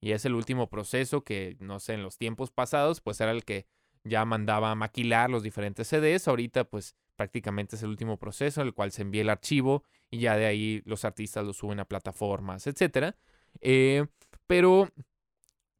y 0.00 0.12
es 0.12 0.24
el 0.24 0.34
último 0.34 0.68
proceso 0.68 1.22
que, 1.22 1.56
no 1.60 1.78
sé, 1.78 1.94
en 1.94 2.02
los 2.02 2.18
tiempos 2.18 2.50
pasados 2.50 3.00
pues 3.00 3.20
era 3.20 3.30
el 3.30 3.44
que 3.44 3.66
ya 4.02 4.24
mandaba 4.24 4.72
a 4.72 4.74
maquilar 4.74 5.30
los 5.30 5.44
diferentes 5.44 5.86
CDs. 5.86 6.26
Ahorita 6.26 6.64
pues 6.64 6.96
prácticamente 7.22 7.76
es 7.76 7.82
el 7.84 7.90
último 7.90 8.18
proceso 8.18 8.60
en 8.60 8.66
el 8.66 8.74
cual 8.74 8.90
se 8.90 9.02
envía 9.02 9.22
el 9.22 9.30
archivo 9.30 9.84
y 10.10 10.18
ya 10.18 10.36
de 10.36 10.46
ahí 10.46 10.82
los 10.86 11.04
artistas 11.04 11.46
lo 11.46 11.52
suben 11.52 11.78
a 11.78 11.84
plataformas, 11.84 12.66
etc. 12.66 13.14
Eh, 13.60 14.06
pero 14.48 14.88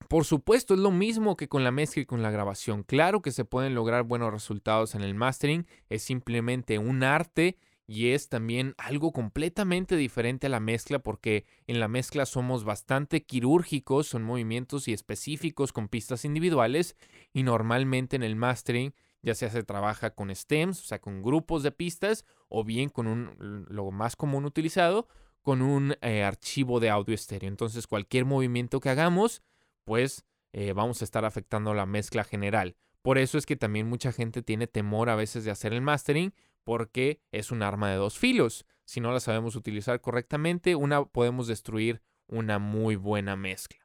por 0.07 0.25
supuesto, 0.25 0.75
es 0.75 0.81
lo 0.81 0.93
mismo 0.93 1.37
que 1.37 1.49
con 1.49 1.65
la 1.65 1.73
mezcla 1.73 2.03
y 2.03 2.07
con 2.07 2.23
la 2.23 2.31
grabación. 2.31 2.85
Claro 2.85 3.23
que 3.23 3.33
se 3.33 3.45
pueden 3.45 3.75
lograr 3.75 4.05
buenos 4.05 4.33
resultados 4.33 4.95
en 4.95 5.03
el 5.03 5.15
mastering, 5.15 5.67
es 5.89 6.03
simplemente 6.03 6.79
un 6.79 7.03
arte 7.03 7.59
y 7.89 8.11
es 8.11 8.29
también 8.29 8.75
algo 8.79 9.11
completamente 9.11 9.97
diferente 9.97 10.47
a 10.47 10.51
la 10.51 10.61
mezcla 10.61 11.01
porque 11.01 11.45
en 11.67 11.81
la 11.81 11.89
mezcla 11.89 12.25
somos 12.25 12.63
bastante 12.63 13.25
quirúrgicos, 13.25 14.07
son 14.07 14.23
movimientos 14.23 14.87
y 14.87 14.93
específicos 14.93 15.73
con 15.73 15.89
pistas 15.89 16.25
individuales 16.25 16.97
y 17.33 17.43
normalmente 17.43 18.15
en 18.15 18.23
el 18.23 18.37
mastering 18.37 18.95
ya 19.23 19.35
sea 19.35 19.51
se 19.51 19.63
trabaja 19.63 20.11
con 20.11 20.35
stems, 20.35 20.81
o 20.81 20.85
sea, 20.85 21.01
con 21.01 21.23
grupos 21.23 21.63
de 21.63 21.73
pistas 21.73 22.25
o 22.49 22.65
bien 22.65 22.89
con 22.89 23.07
un, 23.07 23.67
lo 23.69 23.91
más 23.91 24.17
común 24.17 24.45
utilizado, 24.45 25.09
con 25.43 25.63
un 25.63 25.97
eh, 26.03 26.23
archivo 26.23 26.81
de 26.81 26.91
audio 26.91 27.15
estéreo. 27.15 27.49
Entonces 27.49 27.87
cualquier 27.87 28.25
movimiento 28.25 28.81
que 28.81 28.91
hagamos 28.91 29.43
pues 29.85 30.25
eh, 30.53 30.73
vamos 30.73 31.01
a 31.01 31.05
estar 31.05 31.25
afectando 31.25 31.75
la 31.75 31.87
mezcla 31.87 32.25
general. 32.25 32.77
Por 33.03 33.19
eso 33.19 33.39
es 33.39 33.47
que 33.47 33.57
también 33.57 33.89
mucha 33.89 34.13
gente 34.13 34.43
tiene 34.43 34.67
temor 34.67 35.11
a 35.11 35.17
veces 35.17 35.45
de 35.45 35.51
hacer 35.51 35.73
el 35.73 35.83
mastering 35.83 36.35
porque 36.63 37.21
es 37.33 37.51
un 37.51 37.63
arma 37.63 37.91
de 37.91 37.97
dos 37.97 38.19
filos. 38.19 38.65
Si 38.85 39.01
no 39.01 39.13
la 39.13 39.21
sabemos 39.21 39.57
utilizar 39.57 40.01
correctamente, 40.01 40.77
una 40.77 41.05
podemos 41.05 41.47
destruir 41.47 42.03
una 42.29 42.59
muy 42.59 42.97
buena 42.97 43.35
mezcla. 43.37 43.82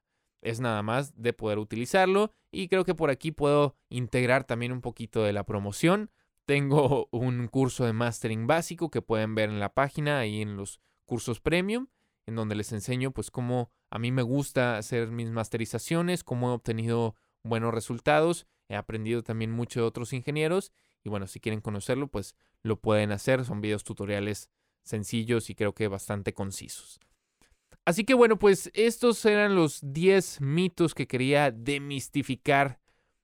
Es 0.48 0.62
nada 0.62 0.82
más 0.82 1.22
de 1.22 1.34
poder 1.34 1.60
utilizarlo 1.60 2.32
y 2.54 2.70
creo 2.70 2.86
que 2.86 2.96
por 2.96 3.10
aquí 3.10 3.32
puedo 3.32 3.76
integrar 3.90 4.46
también 4.46 4.72
un 4.72 4.80
poquito 4.80 5.22
de 5.24 5.34
la 5.34 5.44
promoción. 5.44 6.10
Tengo 6.46 7.10
un 7.12 7.50
curso 7.50 7.84
de 7.84 7.92
mastering 7.92 8.48
básico 8.48 8.90
que 8.90 9.02
pueden 9.02 9.36
ver 9.36 9.50
en 9.50 9.60
la 9.60 9.74
página 9.74 10.20
ahí 10.20 10.42
en 10.42 10.56
los 10.56 10.80
cursos 11.06 11.42
premium 11.42 11.88
en 12.28 12.36
donde 12.36 12.56
les 12.56 12.72
enseño 12.72 13.12
pues 13.12 13.30
cómo 13.30 13.72
a 13.90 14.00
mí 14.00 14.14
me 14.14 14.22
gusta 14.22 14.78
hacer 14.78 15.10
mis 15.10 15.30
masterizaciones, 15.32 16.24
cómo 16.24 16.50
he 16.50 16.54
obtenido 16.54 17.16
buenos 17.44 17.74
resultados. 17.74 18.48
He 18.70 18.76
aprendido 18.78 19.24
también 19.24 19.52
mucho 19.52 19.82
de 19.82 19.86
otros 19.86 20.14
ingenieros 20.14 20.72
y 21.04 21.10
bueno, 21.10 21.28
si 21.28 21.42
quieren 21.42 21.60
conocerlo 21.60 22.08
pues 22.08 22.36
lo 22.64 22.80
pueden 22.80 23.12
hacer. 23.12 23.44
Son 23.44 23.60
videos 23.60 23.84
tutoriales 23.84 24.50
sencillos 24.84 25.50
y 25.50 25.56
creo 25.56 25.76
que 25.76 25.90
bastante 25.90 26.34
concisos. 26.34 27.02
Así 27.88 28.04
que 28.04 28.16
bueno, 28.16 28.38
pues 28.38 28.70
estos 28.74 29.24
eran 29.24 29.56
los 29.56 29.80
10 29.82 30.42
mitos 30.42 30.94
que 30.94 31.08
quería 31.08 31.52
demistificar 31.52 32.82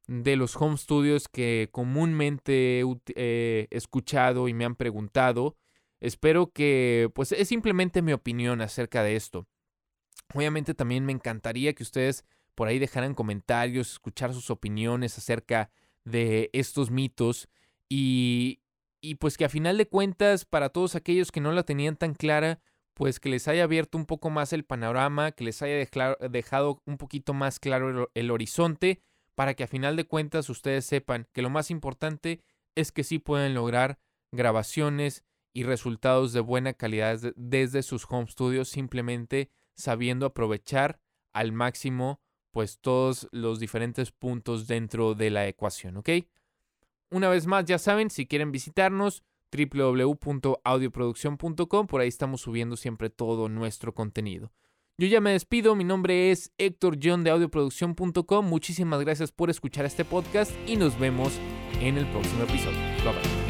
de 0.07 0.37
los 0.37 0.55
home 0.55 0.77
studios 0.77 1.27
que 1.27 1.67
comúnmente 1.73 2.81
he 3.13 3.67
escuchado 3.71 4.47
y 4.47 4.53
me 4.53 4.63
han 4.63 4.77
preguntado. 4.77 5.57
Espero 5.99 6.53
que, 6.53 7.11
pues 7.13 7.33
es 7.33 7.49
simplemente 7.49 8.01
mi 8.01 8.13
opinión 8.13 8.61
acerca 8.61 9.03
de 9.03 9.17
esto. 9.17 9.49
Obviamente 10.33 10.73
también 10.73 11.05
me 11.05 11.11
encantaría 11.11 11.73
que 11.73 11.83
ustedes 11.83 12.23
por 12.55 12.69
ahí 12.69 12.79
dejaran 12.79 13.15
comentarios, 13.15 13.91
escuchar 13.91 14.33
sus 14.33 14.49
opiniones 14.49 15.17
acerca 15.17 15.71
de 16.05 16.49
estos 16.53 16.89
mitos 16.89 17.49
y, 17.89 18.61
y 19.01 19.15
pues 19.15 19.35
que 19.35 19.43
a 19.43 19.49
final 19.49 19.77
de 19.77 19.89
cuentas 19.89 20.45
para 20.45 20.69
todos 20.69 20.95
aquellos 20.95 21.33
que 21.33 21.41
no 21.41 21.51
la 21.51 21.63
tenían 21.63 21.97
tan 21.97 22.13
clara, 22.13 22.61
pues 22.93 23.19
que 23.19 23.29
les 23.29 23.47
haya 23.47 23.63
abierto 23.63 23.97
un 23.97 24.05
poco 24.05 24.29
más 24.29 24.53
el 24.53 24.65
panorama, 24.65 25.31
que 25.31 25.43
les 25.43 25.61
haya 25.61 25.87
dejado 26.29 26.81
un 26.85 26.97
poquito 26.97 27.33
más 27.33 27.59
claro 27.59 28.09
el, 28.13 28.31
horizonte, 28.31 29.01
para 29.35 29.55
que 29.55 29.63
a 29.63 29.67
final 29.67 29.95
de 29.95 30.05
cuentas 30.05 30.49
ustedes 30.49 30.85
sepan 30.85 31.27
que 31.33 31.41
lo 31.41 31.49
más 31.49 31.71
importante 31.71 32.41
es 32.75 32.91
que 32.91 33.03
sí 33.03 33.19
pueden 33.19 33.53
lograr 33.53 33.99
grabaciones 34.31 35.23
y 35.53 35.63
resultados 35.63 36.33
de 36.33 36.39
buena 36.39 36.73
calidad 36.73 37.19
desde 37.35 37.83
sus 37.83 38.05
home 38.09 38.27
studios 38.27 38.69
simplemente 38.69 39.49
sabiendo 39.75 40.25
aprovechar 40.25 40.99
al 41.33 41.51
máximo 41.51 42.21
pues 42.51 42.79
todos 42.79 43.27
los 43.31 43.59
diferentes 43.59 44.11
puntos 44.11 44.67
dentro 44.67 45.15
de 45.15 45.31
la 45.31 45.47
ecuación, 45.47 45.97
¿ok? 45.97 46.09
Una 47.09 47.29
vez 47.29 47.47
más, 47.47 47.65
ya 47.65 47.79
saben, 47.79 48.11
si 48.11 48.27
quieren 48.27 48.51
visitarnos, 48.51 49.23
www.audioproducción.com, 49.53 51.87
por 51.87 52.01
ahí 52.01 52.07
estamos 52.07 52.41
subiendo 52.41 52.75
siempre 52.75 53.09
todo 53.09 53.49
nuestro 53.49 53.93
contenido. 53.93 54.51
Yo 54.97 55.07
ya 55.07 55.21
me 55.21 55.31
despido, 55.31 55.75
mi 55.75 55.83
nombre 55.83 56.31
es 56.31 56.51
Héctor 56.57 56.97
John 57.01 57.23
de 57.23 57.31
audioproducción.com, 57.31 58.45
muchísimas 58.45 59.01
gracias 59.01 59.31
por 59.31 59.49
escuchar 59.49 59.85
este 59.85 60.05
podcast 60.05 60.51
y 60.67 60.75
nos 60.75 60.99
vemos 60.99 61.33
en 61.79 61.97
el 61.97 62.05
próximo 62.07 62.43
episodio. 62.43 62.77
Bye. 63.03 63.42